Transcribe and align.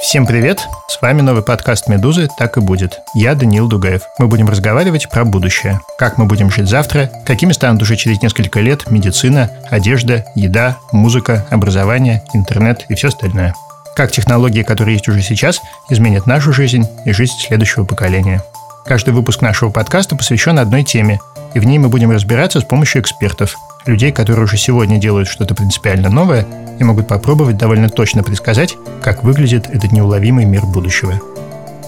Всем 0.00 0.26
привет! 0.26 0.68
С 0.86 1.02
вами 1.02 1.22
новый 1.22 1.42
подкаст 1.42 1.88
«Медузы. 1.88 2.28
Так 2.38 2.56
и 2.56 2.60
будет». 2.60 3.00
Я 3.14 3.34
Даниил 3.34 3.66
Дугаев. 3.68 4.02
Мы 4.18 4.28
будем 4.28 4.48
разговаривать 4.48 5.10
про 5.10 5.24
будущее. 5.24 5.80
Как 5.98 6.18
мы 6.18 6.26
будем 6.26 6.50
жить 6.50 6.68
завтра, 6.68 7.10
какими 7.26 7.52
станут 7.52 7.82
уже 7.82 7.96
через 7.96 8.22
несколько 8.22 8.60
лет 8.60 8.90
медицина, 8.90 9.50
одежда, 9.68 10.24
еда, 10.36 10.76
музыка, 10.92 11.46
образование, 11.50 12.22
интернет 12.32 12.86
и 12.88 12.94
все 12.94 13.08
остальное. 13.08 13.54
Как 13.96 14.12
технологии, 14.12 14.62
которые 14.62 14.94
есть 14.94 15.08
уже 15.08 15.20
сейчас, 15.20 15.60
изменят 15.90 16.26
нашу 16.26 16.52
жизнь 16.52 16.86
и 17.04 17.12
жизнь 17.12 17.34
следующего 17.36 17.84
поколения. 17.84 18.42
Каждый 18.86 19.12
выпуск 19.12 19.42
нашего 19.42 19.70
подкаста 19.70 20.14
посвящен 20.16 20.60
одной 20.60 20.84
теме, 20.84 21.18
и 21.54 21.58
в 21.58 21.66
ней 21.66 21.78
мы 21.78 21.88
будем 21.88 22.12
разбираться 22.12 22.60
с 22.60 22.64
помощью 22.64 23.02
экспертов, 23.02 23.56
людей, 23.88 24.12
которые 24.12 24.44
уже 24.44 24.56
сегодня 24.56 24.98
делают 24.98 25.28
что-то 25.28 25.54
принципиально 25.54 26.10
новое 26.10 26.46
и 26.78 26.84
могут 26.84 27.08
попробовать 27.08 27.56
довольно 27.56 27.88
точно 27.88 28.22
предсказать, 28.22 28.76
как 29.02 29.24
выглядит 29.24 29.68
этот 29.68 29.92
неуловимый 29.92 30.44
мир 30.44 30.64
будущего. 30.66 31.20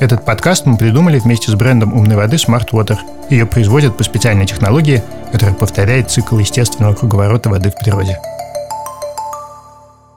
Этот 0.00 0.24
подкаст 0.24 0.64
мы 0.64 0.76
придумали 0.76 1.18
вместе 1.18 1.50
с 1.50 1.54
брендом 1.54 1.92
умной 1.92 2.16
воды 2.16 2.36
Smart 2.36 2.70
Water. 2.72 2.96
Ее 3.28 3.46
производят 3.46 3.96
по 3.96 4.02
специальной 4.02 4.46
технологии, 4.46 5.02
которая 5.30 5.54
повторяет 5.54 6.10
цикл 6.10 6.38
естественного 6.38 6.94
круговорота 6.94 7.50
воды 7.50 7.70
в 7.70 7.74
природе. 7.74 8.18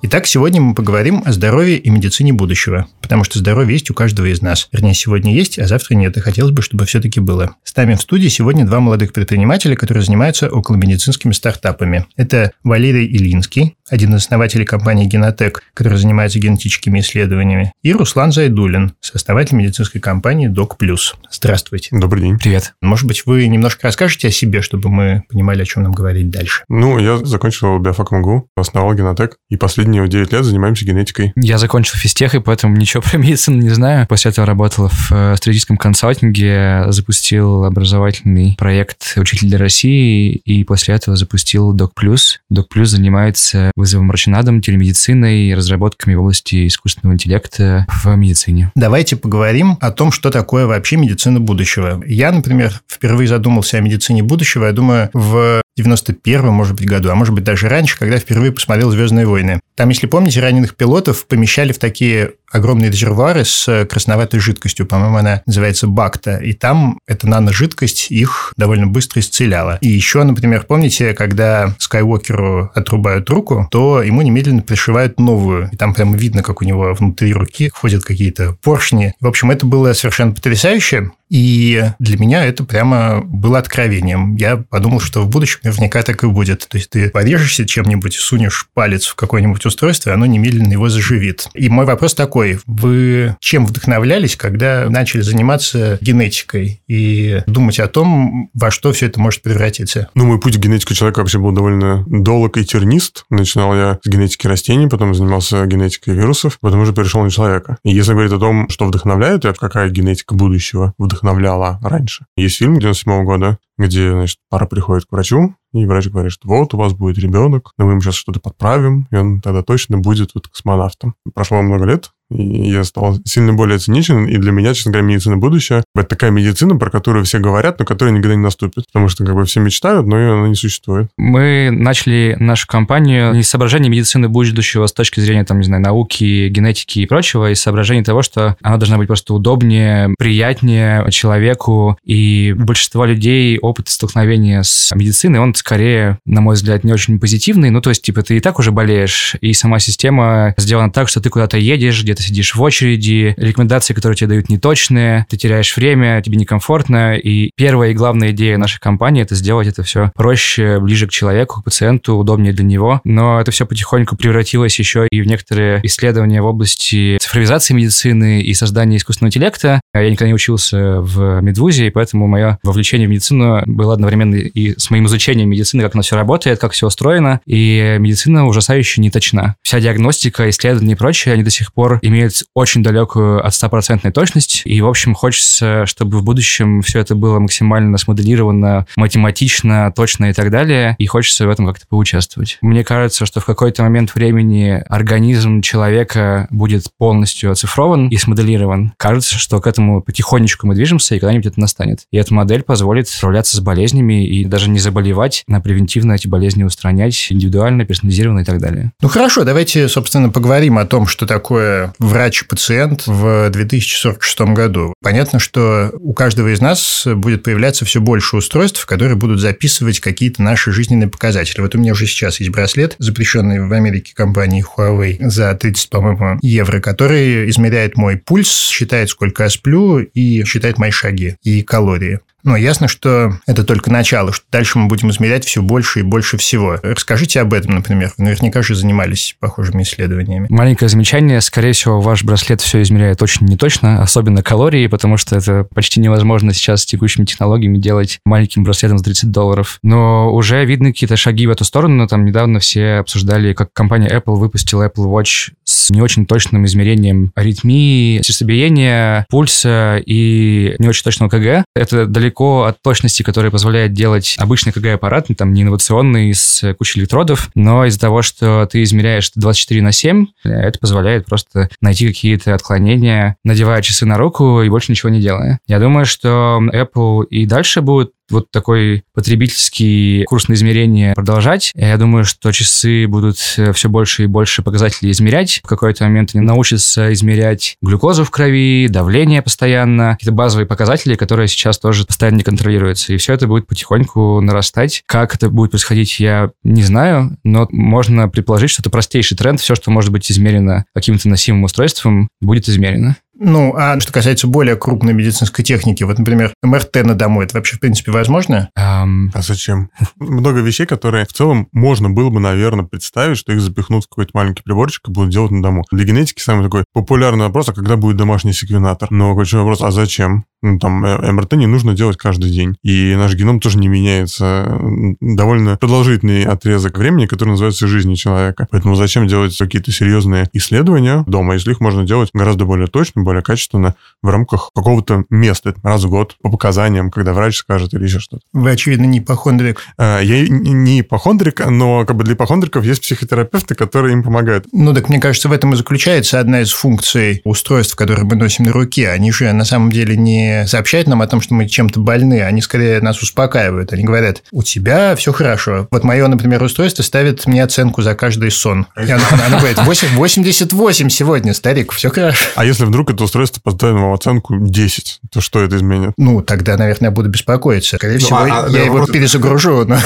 Итак, 0.05 0.27
сегодня 0.27 0.59
мы 0.59 0.75
поговорим 0.75 1.23
о 1.25 1.31
здоровье 1.31 1.77
и 1.77 1.89
медицине 1.89 2.33
будущего, 2.33 2.87
потому 3.01 3.23
что 3.23 3.39
здоровье 3.39 3.75
есть 3.75 3.89
у 3.89 3.93
каждого 3.93 4.25
из 4.25 4.41
нас. 4.41 4.67
Вернее, 4.73 4.93
сегодня 4.93 5.33
есть, 5.33 5.57
а 5.57 5.65
завтра 5.65 5.95
нет, 5.95 6.17
и 6.17 6.19
хотелось 6.19 6.51
бы, 6.51 6.61
чтобы 6.61 6.85
все-таки 6.85 7.21
было. 7.21 7.55
С 7.63 7.73
нами 7.73 7.95
в 7.95 8.01
студии 8.01 8.27
сегодня 8.27 8.65
два 8.65 8.81
молодых 8.81 9.13
предпринимателя, 9.13 9.77
которые 9.77 10.03
занимаются 10.03 10.49
околомедицинскими 10.49 11.31
стартапами. 11.31 12.05
Это 12.17 12.51
Валерий 12.65 13.07
Ильинский, 13.07 13.77
один 13.89 14.15
из 14.15 14.23
основателей 14.23 14.65
компании 14.65 15.05
«Генотек», 15.05 15.61
который 15.73 15.97
занимается 15.97 16.39
генетическими 16.39 16.99
исследованиями, 16.99 17.73
и 17.81 17.93
Руслан 17.93 18.31
Зайдулин, 18.31 18.93
сооснователь 19.01 19.55
медицинской 19.55 19.99
компании 19.99 20.47
«Док 20.47 20.77
Плюс». 20.77 21.15
Здравствуйте. 21.31 21.89
Добрый 21.91 22.23
день. 22.23 22.39
Привет. 22.39 22.73
Может 22.81 23.07
быть, 23.07 23.25
вы 23.25 23.47
немножко 23.47 23.87
расскажете 23.87 24.29
о 24.29 24.31
себе, 24.31 24.61
чтобы 24.61 24.89
мы 24.89 25.23
понимали, 25.29 25.63
о 25.63 25.65
чем 25.65 25.83
нам 25.83 25.91
говорить 25.91 26.29
дальше? 26.29 26.63
Ну, 26.69 26.97
я 26.99 27.17
закончил 27.17 27.77
биофак 27.79 28.11
МГУ, 28.11 28.47
основал 28.55 28.93
«Генотек», 28.93 29.37
и 29.49 29.57
последние 29.57 30.07
9 30.07 30.31
лет 30.31 30.45
занимаемся 30.45 30.85
генетикой. 30.85 31.33
Я 31.35 31.57
закончил 31.57 31.97
физтех, 31.97 32.35
и 32.35 32.39
поэтому 32.39 32.77
ничего 32.77 33.01
про 33.03 33.17
медицину 33.17 33.57
не 33.57 33.69
знаю. 33.69 34.07
После 34.07 34.31
этого 34.31 34.47
работал 34.47 34.87
в 34.89 35.11
э, 35.11 35.35
стратегическом 35.35 35.77
консалтинге, 35.77 36.85
запустил 36.89 37.65
образовательный 37.65 38.55
проект 38.57 39.13
«Учитель 39.17 39.49
для 39.49 39.57
России», 39.57 40.35
и 40.45 40.63
после 40.63 40.95
этого 40.95 41.17
запустил 41.17 41.73
Док 41.73 41.93
Плюс. 41.93 42.39
Док 42.49 42.69
Плюс 42.69 42.89
занимается 42.89 43.71
вызовом 43.83 44.09
рачинадом, 44.11 44.61
телемедициной, 44.61 45.53
разработками 45.53 46.15
в 46.15 46.21
области 46.21 46.67
искусственного 46.67 47.15
интеллекта 47.15 47.85
в 47.89 48.15
медицине. 48.15 48.71
Давайте 48.75 49.17
поговорим 49.17 49.77
о 49.81 49.91
том, 49.91 50.11
что 50.13 50.31
такое 50.31 50.65
вообще 50.65 50.95
медицина 50.95 51.41
будущего. 51.41 52.01
Я, 52.05 52.31
например, 52.31 52.81
впервые 52.87 53.27
задумался 53.27 53.77
о 53.77 53.81
медицине 53.81 54.23
будущего, 54.23 54.65
я 54.65 54.71
думаю, 54.71 55.09
в 55.13 55.61
91 55.75 56.47
может 56.47 56.75
быть, 56.75 56.87
году, 56.87 57.09
а 57.09 57.15
может 57.15 57.33
быть, 57.33 57.43
даже 57.43 57.67
раньше, 57.67 57.97
когда 57.97 58.19
впервые 58.19 58.51
посмотрел 58.51 58.91
«Звездные 58.91 59.25
войны». 59.25 59.59
Там, 59.75 59.89
если 59.89 60.07
помните, 60.07 60.39
раненых 60.39 60.75
пилотов 60.75 61.25
помещали 61.27 61.71
в 61.71 61.79
такие 61.79 62.33
огромные 62.51 62.91
резервуары 62.91 63.45
с 63.45 63.85
красноватой 63.85 64.39
жидкостью, 64.39 64.85
по-моему, 64.85 65.17
она 65.17 65.41
называется 65.47 65.87
бакта, 65.87 66.37
и 66.37 66.53
там 66.53 66.99
эта 67.07 67.27
наножидкость 67.27 68.11
их 68.11 68.53
довольно 68.55 68.85
быстро 68.85 69.21
исцеляла. 69.21 69.79
И 69.81 69.89
еще, 69.89 70.21
например, 70.23 70.65
помните, 70.67 71.15
когда 71.15 71.75
Скайуокеру 71.79 72.71
отрубают 72.75 73.29
руку, 73.31 73.67
то 73.71 74.03
ему 74.03 74.21
немедленно 74.21 74.61
пришивают 74.61 75.19
новую, 75.19 75.69
и 75.71 75.75
там 75.75 75.95
прямо 75.95 76.15
видно, 76.15 76.43
как 76.43 76.61
у 76.61 76.65
него 76.65 76.93
внутри 76.93 77.33
руки 77.33 77.71
ходят 77.73 78.03
какие-то 78.03 78.55
поршни. 78.61 79.13
В 79.19 79.27
общем, 79.27 79.49
это 79.49 79.65
было 79.65 79.93
совершенно 79.93 80.33
потрясающе, 80.33 81.09
и 81.29 81.83
для 81.97 82.19
меня 82.19 82.45
это 82.45 82.63
прямо 82.63 83.21
было 83.23 83.57
откровением. 83.57 84.35
Я 84.35 84.57
подумал, 84.57 84.99
что 84.99 85.21
в 85.21 85.29
будущем 85.29 85.61
наверняка 85.63 86.03
так 86.03 86.23
и 86.23 86.27
будет. 86.27 86.67
То 86.67 86.77
есть 86.77 86.91
ты 86.91 87.09
порежешься 87.09 87.65
чем-нибудь, 87.65 88.13
сунешь 88.13 88.67
палец 88.75 89.07
в 89.07 89.15
какое-нибудь 89.63 89.65
устройство, 89.65 90.13
оно 90.13 90.25
немедленно 90.25 90.71
его 90.71 90.89
заживит. 90.89 91.47
И 91.53 91.69
мой 91.69 91.85
вопрос 91.85 92.13
такой. 92.13 92.59
Вы 92.65 93.35
чем 93.39 93.65
вдохновлялись, 93.65 94.35
когда 94.35 94.89
начали 94.89 95.21
заниматься 95.21 95.97
генетикой 96.01 96.81
и 96.87 97.41
думать 97.47 97.79
о 97.79 97.87
том, 97.87 98.49
во 98.53 98.71
что 98.71 98.91
все 98.91 99.07
это 99.07 99.19
может 99.19 99.41
превратиться? 99.41 100.09
Ну, 100.15 100.25
мой 100.25 100.39
путь 100.39 100.57
к 100.57 100.59
генетике 100.59 100.95
человека 100.95 101.19
вообще 101.19 101.39
был 101.39 101.51
довольно 101.51 102.03
долг 102.07 102.57
и 102.57 102.65
тернист. 102.65 103.25
Начинал 103.29 103.75
я 103.75 103.99
с 104.03 104.07
генетики 104.07 104.47
растений, 104.47 104.87
потом 104.87 105.13
занимался 105.13 105.65
генетикой 105.65 106.15
вирусов, 106.15 106.59
потом 106.59 106.81
уже 106.81 106.93
перешел 106.93 107.23
на 107.23 107.31
человека. 107.31 107.77
И 107.83 107.91
если 107.91 108.11
говорить 108.11 108.33
о 108.33 108.39
том, 108.39 108.69
что 108.69 108.85
вдохновляет, 108.85 109.45
и 109.45 109.53
какая 109.53 109.89
генетика 109.89 110.35
будущего 110.35 110.93
вдохновляла 110.97 111.79
раньше. 111.81 112.25
Есть 112.35 112.57
фильм 112.57 112.79
97 112.79 113.23
года, 113.23 113.57
где, 113.77 114.11
значит, 114.11 114.37
пара 114.49 114.65
приходит 114.65 115.05
к 115.05 115.11
врачу, 115.11 115.55
и 115.73 115.85
врач 115.85 116.07
говорит, 116.07 116.31
что 116.31 116.47
вот 116.47 116.73
у 116.73 116.77
вас 116.77 116.93
будет 116.93 117.17
ребенок, 117.17 117.71
но 117.77 117.85
мы 117.85 117.91
ему 117.91 118.01
сейчас 118.01 118.15
что-то 118.15 118.39
подправим, 118.39 119.07
и 119.11 119.15
он 119.15 119.41
тогда 119.41 119.63
точно 119.63 119.97
будет 119.97 120.33
вот 120.35 120.47
космонавтом. 120.47 121.15
Прошло 121.33 121.61
много 121.61 121.85
лет, 121.85 122.11
я 122.33 122.83
стал 122.83 123.17
сильно 123.25 123.53
более 123.53 123.79
циничен, 123.79 124.25
и 124.25 124.37
для 124.37 124.51
меня, 124.51 124.73
честно 124.73 124.91
говоря, 124.91 125.07
медицина 125.07 125.37
будущего— 125.37 125.83
это 125.95 126.07
такая 126.07 126.31
медицина, 126.31 126.75
про 126.75 126.89
которую 126.89 127.25
все 127.25 127.39
говорят, 127.39 127.79
но 127.79 127.85
которая 127.85 128.13
никогда 128.13 128.35
не 128.35 128.41
наступит, 128.41 128.85
потому 128.87 129.09
что 129.09 129.25
как 129.25 129.35
бы 129.35 129.45
все 129.45 129.59
мечтают, 129.59 130.07
но 130.07 130.15
она 130.15 130.47
не 130.47 130.55
существует. 130.55 131.09
Мы 131.17 131.69
начали 131.71 132.35
нашу 132.39 132.67
компанию 132.67 133.33
не 133.33 133.43
соображений 133.43 133.89
медицины 133.89 134.29
будущего 134.29 134.87
с 134.87 134.93
точки 134.93 135.19
зрения, 135.19 135.43
там, 135.43 135.59
не 135.59 135.65
знаю, 135.65 135.81
науки, 135.81 136.49
генетики 136.49 136.99
и 136.99 137.05
прочего, 137.05 137.51
из 137.51 137.61
соображений 137.61 138.03
того, 138.03 138.21
что 138.21 138.57
она 138.61 138.77
должна 138.77 138.97
быть 138.97 139.07
просто 139.07 139.33
удобнее, 139.33 140.13
приятнее 140.17 141.09
человеку, 141.11 141.97
и 142.03 142.53
большинство 142.57 143.05
людей 143.05 143.59
опыт 143.59 143.89
столкновения 143.89 144.63
с 144.63 144.93
медициной, 144.95 145.39
он 145.39 145.53
скорее, 145.55 146.19
на 146.25 146.41
мой 146.41 146.55
взгляд, 146.55 146.83
не 146.83 146.93
очень 146.93 147.19
позитивный, 147.19 147.69
ну, 147.69 147.81
то 147.81 147.89
есть, 147.89 148.01
типа, 148.01 148.23
ты 148.23 148.37
и 148.37 148.39
так 148.39 148.59
уже 148.59 148.71
болеешь, 148.71 149.35
и 149.41 149.53
сама 149.53 149.79
система 149.79 150.53
сделана 150.57 150.91
так, 150.91 151.09
что 151.09 151.21
ты 151.21 151.29
куда-то 151.29 151.57
едешь, 151.57 152.01
где-то 152.03 152.22
сидишь 152.23 152.55
в 152.55 152.61
очереди, 152.61 153.33
рекомендации, 153.37 153.93
которые 153.93 154.15
тебе 154.15 154.29
дают, 154.29 154.49
неточные, 154.49 155.25
ты 155.29 155.37
теряешь 155.37 155.75
время, 155.75 156.21
тебе 156.21 156.37
некомфортно. 156.37 157.17
И 157.17 157.51
первая 157.55 157.91
и 157.91 157.93
главная 157.93 158.31
идея 158.31 158.57
нашей 158.57 158.79
компании— 158.79 159.21
это 159.23 159.35
сделать 159.35 159.67
это 159.67 159.83
все 159.83 160.11
проще, 160.15 160.79
ближе 160.79 161.07
к 161.07 161.11
человеку, 161.11 161.61
к 161.61 161.65
пациенту, 161.65 162.15
удобнее 162.15 162.53
для 162.53 162.63
него. 162.63 163.01
Но 163.03 163.39
это 163.39 163.51
все 163.51 163.65
потихоньку 163.65 164.15
превратилось 164.15 164.77
еще 164.79 165.07
и 165.09 165.21
в 165.21 165.27
некоторые 165.27 165.79
исследования 165.83 166.41
в 166.41 166.45
области 166.45 167.17
цифровизации 167.19 167.73
медицины 167.73 168.41
и 168.41 168.53
создания 168.53 168.97
искусственного 168.97 169.29
интеллекта. 169.29 169.81
Я 169.93 170.09
никогда 170.09 170.27
не 170.27 170.33
учился 170.33 171.01
в 171.01 171.41
медвузе, 171.41 171.87
и 171.87 171.89
поэтому 171.89 172.27
мое 172.27 172.57
вовлечение 172.63 173.07
в 173.07 173.11
медицину 173.11 173.61
было 173.65 173.93
одновременно 173.93 174.35
и 174.35 174.77
с 174.77 174.89
моим 174.89 175.07
изучением 175.07 175.49
медицины, 175.49 175.83
как 175.83 175.95
оно 175.95 176.01
все 176.01 176.15
работает, 176.15 176.59
как 176.59 176.71
все 176.71 176.87
устроено. 176.87 177.41
И 177.45 177.97
медицина 177.99 178.47
ужасающе 178.47 179.01
не 179.01 179.09
точна. 179.09 179.55
Вся 179.61 179.79
диагностика, 179.79 180.49
исследования 180.49 180.93
и 180.93 180.95
прочее, 180.95 181.33
они 181.33 181.43
до 181.43 181.49
сих 181.49 181.73
пор 181.73 181.99
имеет 182.13 182.43
очень 182.53 182.83
далекую 182.83 183.45
от 183.45 183.53
стопроцентной 183.53 184.11
точность. 184.11 184.61
И, 184.65 184.79
в 184.81 184.87
общем, 184.87 185.13
хочется, 185.13 185.85
чтобы 185.85 186.19
в 186.19 186.23
будущем 186.23 186.81
все 186.81 186.99
это 186.99 187.15
было 187.15 187.39
максимально 187.39 187.97
смоделировано, 187.97 188.85
математично, 188.95 189.91
точно 189.95 190.29
и 190.29 190.33
так 190.33 190.51
далее. 190.51 190.95
И 190.99 191.07
хочется 191.07 191.47
в 191.47 191.49
этом 191.49 191.65
как-то 191.65 191.85
поучаствовать. 191.87 192.57
Мне 192.61 192.83
кажется, 192.83 193.25
что 193.25 193.39
в 193.39 193.45
какой-то 193.45 193.83
момент 193.83 194.15
времени 194.15 194.83
организм 194.87 195.61
человека 195.61 196.47
будет 196.49 196.85
полностью 196.97 197.51
оцифрован 197.51 198.09
и 198.09 198.17
смоделирован. 198.17 198.93
Кажется, 198.97 199.37
что 199.37 199.59
к 199.59 199.67
этому 199.67 200.01
потихонечку 200.01 200.67
мы 200.67 200.75
движемся, 200.75 201.15
и 201.15 201.19
когда-нибудь 201.19 201.47
это 201.47 201.59
настанет. 201.59 202.01
И 202.11 202.17
эта 202.17 202.33
модель 202.33 202.63
позволит 202.63 203.07
справляться 203.07 203.57
с 203.57 203.59
болезнями 203.59 204.25
и 204.25 204.45
даже 204.45 204.69
не 204.69 204.79
заболевать, 204.79 205.43
на 205.47 205.61
превентивно 205.61 206.13
эти 206.13 206.27
болезни 206.27 206.63
устранять 206.63 207.27
индивидуально, 207.29 207.85
персонализированно 207.85 208.41
и 208.41 208.43
так 208.43 208.59
далее. 208.59 208.91
Ну 209.01 209.09
хорошо, 209.09 209.43
давайте, 209.43 209.87
собственно, 209.87 210.29
поговорим 210.29 210.77
о 210.77 210.85
том, 210.85 211.07
что 211.07 211.25
такое 211.25 211.92
врач-пациент 211.99 213.07
в 213.07 213.49
2046 213.49 214.39
году. 214.53 214.93
Понятно, 215.01 215.39
что 215.39 215.91
у 215.99 216.13
каждого 216.13 216.53
из 216.53 216.61
нас 216.61 217.05
будет 217.05 217.43
появляться 217.43 217.85
все 217.85 218.01
больше 218.01 218.37
устройств, 218.37 218.85
которые 218.85 219.15
будут 219.15 219.39
записывать 219.39 219.99
какие-то 219.99 220.41
наши 220.41 220.71
жизненные 220.71 221.09
показатели. 221.09 221.61
Вот 221.61 221.75
у 221.75 221.79
меня 221.79 221.93
уже 221.93 222.05
сейчас 222.05 222.39
есть 222.39 222.51
браслет, 222.51 222.95
запрещенный 222.99 223.65
в 223.65 223.73
Америке 223.73 224.13
компанией 224.15 224.63
Huawei 224.63 225.17
за 225.19 225.53
30, 225.53 225.89
по-моему, 225.89 226.39
евро, 226.41 226.79
который 226.79 227.49
измеряет 227.49 227.97
мой 227.97 228.17
пульс, 228.17 228.69
считает, 228.69 229.09
сколько 229.09 229.43
я 229.43 229.49
сплю 229.49 229.99
и 229.99 230.43
считает 230.45 230.77
мои 230.77 230.91
шаги 230.91 231.37
и 231.43 231.61
калории. 231.61 232.19
Но 232.43 232.57
ясно, 232.57 232.87
что 232.87 233.37
это 233.47 233.63
только 233.63 233.91
начало, 233.91 234.33
что 234.33 234.45
дальше 234.51 234.77
мы 234.77 234.87
будем 234.87 235.09
измерять 235.11 235.45
все 235.45 235.61
больше 235.61 236.01
и 236.01 236.03
больше 236.03 236.37
всего. 236.37 236.77
Расскажите 236.83 237.39
об 237.41 237.53
этом, 237.53 237.75
например. 237.75 238.11
Наверняка 238.17 238.61
же 238.61 238.75
занимались 238.75 239.35
похожими 239.39 239.83
исследованиями. 239.83 240.47
Маленькое 240.49 240.89
замечание. 240.89 241.41
Скорее 241.41 241.71
всего, 241.73 242.01
ваш 242.01 242.23
браслет 242.23 242.61
все 242.61 242.81
измеряет 242.81 243.21
очень 243.21 243.47
неточно, 243.47 244.01
особенно 244.01 244.43
калории, 244.43 244.87
потому 244.87 245.17
что 245.17 245.37
это 245.37 245.67
почти 245.73 245.99
невозможно 245.99 246.53
сейчас 246.53 246.81
с 246.81 246.85
текущими 246.85 247.25
технологиями 247.25 247.77
делать 247.77 248.19
маленьким 248.25 248.63
браслетом 248.63 248.97
за 248.97 249.05
30 249.05 249.31
долларов. 249.31 249.79
Но 249.81 250.33
уже 250.33 250.65
видны 250.65 250.91
какие-то 250.91 251.15
шаги 251.15 251.47
в 251.47 251.51
эту 251.51 251.63
сторону. 251.63 252.07
Там 252.07 252.25
недавно 252.25 252.59
все 252.59 252.95
обсуждали, 252.95 253.53
как 253.53 253.71
компания 253.73 254.09
Apple 254.09 254.35
выпустила 254.35 254.87
Apple 254.87 255.05
Watch 255.05 255.51
с 255.63 255.89
не 255.89 256.01
очень 256.01 256.25
точным 256.25 256.65
измерением 256.65 257.31
аритмии, 257.35 258.21
сердцебиения, 258.21 259.25
пульса 259.29 260.01
и 260.05 260.75
не 260.79 260.87
очень 260.87 261.03
точного 261.03 261.29
КГ. 261.29 261.65
Это 261.75 262.05
далеко 262.05 262.32
от 262.41 262.81
точности, 262.81 263.23
которая 263.23 263.51
позволяет 263.51 263.93
делать 263.93 264.35
обычный 264.37 264.71
КГ-аппарат, 264.71 265.29
ну, 265.29 265.35
там 265.35 265.53
не 265.53 265.63
инновационный, 265.63 266.33
с 266.33 266.73
кучей 266.75 266.99
электродов, 266.99 267.49
но 267.55 267.85
из-за 267.85 267.99
того, 267.99 268.21
что 268.21 268.65
ты 268.65 268.83
измеряешь 268.83 269.31
24 269.35 269.81
на 269.81 269.91
7, 269.91 270.27
это 270.43 270.79
позволяет 270.79 271.25
просто 271.25 271.69
найти 271.81 272.07
какие-то 272.07 272.53
отклонения, 272.55 273.37
надевая 273.43 273.81
часы 273.81 274.05
на 274.05 274.17
руку 274.17 274.61
и 274.61 274.69
больше 274.69 274.91
ничего 274.91 275.09
не 275.09 275.21
делая. 275.21 275.59
Я 275.67 275.79
думаю, 275.79 276.05
что 276.05 276.59
Apple 276.73 277.25
и 277.25 277.45
дальше 277.45 277.81
будет 277.81 278.11
вот 278.29 278.51
такой 278.51 279.03
потребительский 279.13 280.23
курс 280.25 280.47
на 280.47 280.53
измерение 280.53 281.13
продолжать. 281.13 281.71
Я 281.75 281.97
думаю, 281.97 282.25
что 282.25 282.51
часы 282.51 283.07
будут 283.07 283.37
э, 283.57 283.73
все 283.73 283.89
больше 283.89 284.23
и 284.23 284.27
больше 284.27 284.63
показателей 284.63 285.11
измерять. 285.11 285.61
В 285.63 285.67
какой-то 285.67 286.03
момент 286.05 286.31
они 286.33 286.45
научатся 286.45 287.11
измерять 287.13 287.77
глюкозу 287.81 288.23
в 288.23 288.31
крови, 288.31 288.87
давление 288.89 289.41
постоянно, 289.41 290.13
какие-то 290.13 290.33
базовые 290.33 290.65
показатели, 290.65 291.15
которые 291.15 291.47
сейчас 291.47 291.79
тоже 291.79 292.05
постоянно 292.05 292.37
не 292.37 292.43
контролируются. 292.43 293.13
И 293.13 293.17
все 293.17 293.33
это 293.33 293.47
будет 293.47 293.67
потихоньку 293.67 294.41
нарастать. 294.41 295.03
Как 295.05 295.35
это 295.35 295.49
будет 295.49 295.71
происходить, 295.71 296.19
я 296.19 296.51
не 296.63 296.83
знаю, 296.83 297.37
но 297.43 297.67
можно 297.71 298.29
предположить, 298.29 298.71
что 298.71 298.81
это 298.81 298.89
простейший 298.89 299.37
тренд. 299.37 299.59
Все, 299.59 299.75
что 299.75 299.91
может 299.91 300.11
быть 300.11 300.31
измерено 300.31 300.85
каким-то 300.93 301.29
носимым 301.29 301.63
устройством, 301.63 302.29
будет 302.41 302.69
измерено. 302.69 303.17
Ну, 303.45 303.75
а 303.75 303.99
что 303.99 304.13
касается 304.13 304.47
более 304.47 304.77
крупной 304.77 305.13
медицинской 305.13 305.65
техники, 305.65 306.03
вот, 306.03 306.17
например, 306.17 306.53
МРТ 306.63 307.03
на 307.03 307.13
дому, 307.13 307.41
это 307.41 307.57
вообще, 307.57 307.75
в 307.75 307.81
принципе, 307.81 308.11
возможно? 308.11 308.69
Um... 308.79 309.31
А 309.33 309.41
зачем? 309.41 309.89
Много 310.17 310.61
вещей, 310.61 310.85
которые 310.85 311.25
в 311.25 311.33
целом 311.33 311.67
можно 311.73 312.09
было 312.09 312.29
бы, 312.29 312.39
наверное, 312.39 312.85
представить, 312.85 313.37
что 313.37 313.51
их 313.51 313.59
запихнут 313.59 314.05
в 314.05 314.09
какой-то 314.09 314.31
маленький 314.33 314.63
приборчик 314.63 315.09
и 315.09 315.11
будут 315.11 315.31
делать 315.31 315.51
на 315.51 315.61
дому. 315.61 315.83
Для 315.91 316.05
генетики 316.05 316.39
самый 316.39 316.63
такой 316.63 316.85
популярный 316.93 317.45
вопрос, 317.45 317.67
а 317.67 317.73
когда 317.73 317.97
будет 317.97 318.15
домашний 318.15 318.53
секвенатор? 318.53 319.11
Но 319.11 319.35
ключевой 319.35 319.65
вопрос, 319.65 319.81
а 319.81 319.91
зачем? 319.91 320.45
Ну, 320.63 320.79
там, 320.79 321.03
э, 321.03 321.31
МРТ 321.33 321.53
не 321.53 321.67
нужно 321.67 321.93
делать 321.93 322.15
каждый 322.15 322.49
день. 322.49 322.77
И 322.83 323.15
наш 323.17 323.35
геном 323.35 323.59
тоже 323.59 323.77
не 323.77 323.89
меняется 323.89 324.79
довольно 325.19 325.75
продолжительный 325.75 326.45
отрезок 326.45 326.97
времени, 326.97 327.25
который 327.25 327.49
называется 327.49 327.85
жизнью 327.85 328.15
человека. 328.15 328.67
Поэтому 328.71 328.95
зачем 328.95 329.27
делать 329.27 329.57
какие-то 329.57 329.91
серьезные 329.91 330.47
исследования 330.53 331.25
дома, 331.27 331.55
если 331.55 331.71
их 331.71 331.81
можно 331.81 332.05
делать 332.05 332.29
гораздо 332.33 332.63
более 332.63 332.87
точно, 332.87 333.23
более 333.23 333.32
качественно 333.41 333.95
в 334.21 334.29
рамках 334.29 334.71
какого-то 334.73 335.25
места 335.29 335.73
раз 335.83 336.03
в 336.03 336.09
год 336.09 336.35
по 336.41 336.49
показаниям, 336.49 337.11
когда 337.11 337.33
врач 337.33 337.57
скажет 337.57 337.93
или 337.93 338.03
еще 338.03 338.19
что-то. 338.19 338.43
Вы, 338.53 338.71
очевидно, 338.71 339.05
не 339.05 339.19
ипохондрик. 339.19 339.81
А, 339.97 340.19
я 340.19 340.47
не 340.47 341.01
ипохондрик, 341.01 341.65
но 341.65 342.05
как 342.05 342.15
бы 342.15 342.23
для 342.23 342.33
ипохондриков 342.33 342.83
есть 342.85 343.01
психотерапевты, 343.01 343.75
которые 343.75 344.13
им 344.13 344.23
помогают. 344.23 344.65
Ну, 344.71 344.93
так 344.93 345.09
мне 345.09 345.19
кажется, 345.19 345.49
в 345.49 345.51
этом 345.51 345.73
и 345.73 345.75
заключается 345.75 346.39
одна 346.39 346.61
из 346.61 346.71
функций 346.71 347.41
устройств, 347.43 347.95
которые 347.95 348.25
мы 348.25 348.35
носим 348.35 348.65
на 348.65 348.71
руке. 348.71 349.09
Они 349.09 349.31
же 349.31 349.51
на 349.51 349.65
самом 349.65 349.91
деле 349.91 350.15
не 350.15 350.65
сообщают 350.67 351.07
нам 351.07 351.21
о 351.21 351.27
том, 351.27 351.41
что 351.41 351.53
мы 351.53 351.67
чем-то 351.67 351.99
больны, 351.99 352.41
они 352.41 352.61
скорее 352.61 353.01
нас 353.01 353.21
успокаивают. 353.21 353.93
Они 353.93 354.03
говорят, 354.03 354.43
у 354.51 354.63
тебя 354.63 355.15
все 355.15 355.33
хорошо. 355.33 355.87
Вот 355.91 356.03
мое, 356.03 356.27
например, 356.27 356.63
устройство 356.63 357.03
ставит 357.03 357.45
мне 357.45 357.63
оценку 357.63 358.01
за 358.01 358.15
каждый 358.15 358.51
сон. 358.51 358.87
И 358.97 359.09
оно, 359.09 359.23
оно 359.45 359.57
говорит, 359.59 359.77
88 359.79 361.09
сегодня, 361.09 361.53
старик, 361.53 361.91
все 361.91 362.09
хорошо. 362.09 362.45
А 362.55 362.65
если 362.65 362.85
вдруг 362.85 363.11
это 363.13 363.23
устройство 363.23 363.61
поставит 363.61 363.95
вам 363.95 364.13
оценку 364.13 364.57
10, 364.57 365.21
то 365.31 365.41
что 365.41 365.61
это 365.61 365.77
изменит? 365.77 366.13
Ну, 366.17 366.41
тогда, 366.41 366.77
наверное, 366.77 367.09
я 367.09 367.11
буду 367.11 367.29
беспокоиться. 367.29 367.97
Скорее 367.97 368.13
ну, 368.13 368.19
всего, 368.19 368.39
а, 368.39 368.47
я 368.47 368.61
да, 368.69 368.79
его 368.79 368.97
просто... 368.97 369.13
перезагружу. 369.13 369.85
Но... 369.85 369.97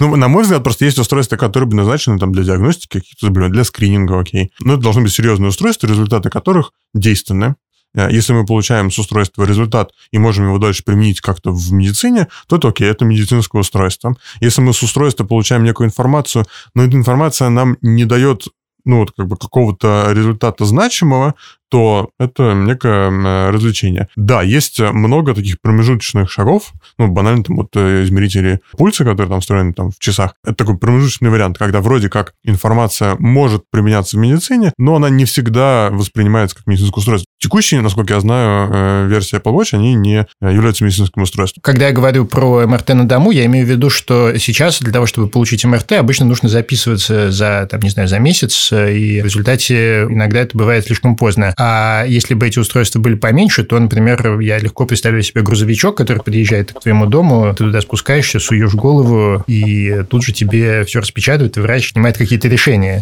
ну, 0.00 0.16
на 0.16 0.28
мой 0.28 0.42
взгляд, 0.42 0.62
просто 0.62 0.84
есть 0.84 0.98
устройства, 0.98 1.36
которые 1.36 1.68
предназначены 1.68 2.18
там, 2.18 2.32
для 2.32 2.44
диагностики 2.44 2.98
каких-то 2.98 3.26
заболеваний, 3.26 3.54
для 3.54 3.64
скрининга, 3.64 4.20
окей. 4.20 4.52
Но 4.60 4.74
это 4.74 4.82
должно 4.82 5.02
быть 5.02 5.12
серьезное 5.12 5.48
устройство, 5.48 5.86
результаты 5.86 6.30
которых 6.30 6.72
действенны, 6.92 7.54
э, 7.96 8.08
если 8.10 8.32
мы 8.32 8.44
получаем 8.44 8.90
с 8.90 8.98
устройства 8.98 9.44
результат 9.44 9.92
и 10.10 10.18
можем 10.18 10.46
его 10.46 10.58
дальше 10.58 10.82
применить 10.84 11.20
как-то 11.20 11.52
в 11.52 11.72
медицине, 11.72 12.28
то 12.46 12.56
это 12.56 12.68
окей, 12.68 12.88
это 12.88 13.04
медицинское 13.04 13.60
устройство. 13.60 14.16
Если 14.40 14.60
мы 14.60 14.72
с 14.72 14.82
устройства 14.82 15.24
получаем 15.24 15.64
некую 15.64 15.88
информацию, 15.88 16.44
но 16.74 16.84
эта 16.84 16.96
информация 16.96 17.48
нам 17.48 17.76
не 17.80 18.04
дает 18.04 18.46
ну, 18.84 18.98
вот 18.98 19.12
как 19.16 19.26
бы 19.26 19.36
какого-то 19.36 20.12
результата 20.12 20.64
значимого, 20.64 21.34
то 21.74 22.10
это 22.20 22.54
некое 22.54 23.10
э, 23.10 23.50
развлечение. 23.50 24.06
Да, 24.14 24.42
есть 24.42 24.78
много 24.78 25.34
таких 25.34 25.60
промежуточных 25.60 26.30
шагов, 26.30 26.72
ну, 26.98 27.08
банально 27.08 27.42
там 27.42 27.56
вот 27.56 27.70
э, 27.74 28.04
измерители 28.04 28.60
пульса, 28.78 29.02
которые 29.02 29.28
там 29.28 29.40
встроены 29.40 29.72
там 29.72 29.90
в 29.90 29.98
часах. 29.98 30.34
Это 30.44 30.54
такой 30.54 30.78
промежуточный 30.78 31.30
вариант, 31.30 31.58
когда 31.58 31.80
вроде 31.80 32.08
как 32.08 32.34
информация 32.44 33.16
может 33.18 33.64
применяться 33.72 34.16
в 34.16 34.20
медицине, 34.20 34.72
но 34.78 34.94
она 34.94 35.10
не 35.10 35.24
всегда 35.24 35.88
воспринимается 35.90 36.54
как 36.54 36.68
медицинское 36.68 37.00
устройство. 37.00 37.26
Текущие, 37.40 37.80
насколько 37.80 38.14
я 38.14 38.20
знаю, 38.20 38.70
э, 38.72 39.08
версии 39.08 39.36
Apple 39.36 39.52
Watch, 39.52 39.70
они 39.72 39.94
не 39.94 40.28
являются 40.40 40.84
медицинским 40.84 41.22
устройством. 41.22 41.60
Когда 41.60 41.88
я 41.88 41.92
говорю 41.92 42.24
про 42.24 42.68
МРТ 42.68 42.90
на 42.90 43.08
дому, 43.08 43.32
я 43.32 43.46
имею 43.46 43.66
в 43.66 43.68
виду, 43.68 43.90
что 43.90 44.38
сейчас 44.38 44.80
для 44.80 44.92
того, 44.92 45.06
чтобы 45.06 45.26
получить 45.26 45.64
МРТ, 45.64 45.94
обычно 45.94 46.24
нужно 46.24 46.48
записываться 46.48 47.32
за, 47.32 47.66
там, 47.68 47.80
не 47.80 47.90
знаю, 47.90 48.06
за 48.06 48.20
месяц, 48.20 48.70
и 48.70 49.20
в 49.20 49.24
результате 49.24 50.04
иногда 50.04 50.38
это 50.38 50.56
бывает 50.56 50.86
слишком 50.86 51.16
поздно. 51.16 51.52
А 51.66 52.04
если 52.06 52.34
бы 52.34 52.46
эти 52.46 52.58
устройства 52.58 52.98
были 52.98 53.14
поменьше, 53.14 53.64
то, 53.64 53.78
например, 53.78 54.38
я 54.40 54.58
легко 54.58 54.84
представляю 54.84 55.22
себе 55.22 55.40
грузовичок, 55.40 55.96
который 55.96 56.22
подъезжает 56.22 56.74
к 56.74 56.80
твоему 56.80 57.06
дому, 57.06 57.54
ты 57.54 57.64
туда 57.64 57.80
спускаешься, 57.80 58.38
суешь 58.38 58.74
голову, 58.74 59.42
и 59.46 60.02
тут 60.10 60.24
же 60.24 60.32
тебе 60.34 60.84
все 60.84 61.00
распечатывают, 61.00 61.56
и 61.56 61.60
врач 61.60 61.94
принимает 61.94 62.18
какие-то 62.18 62.48
решения. 62.48 63.00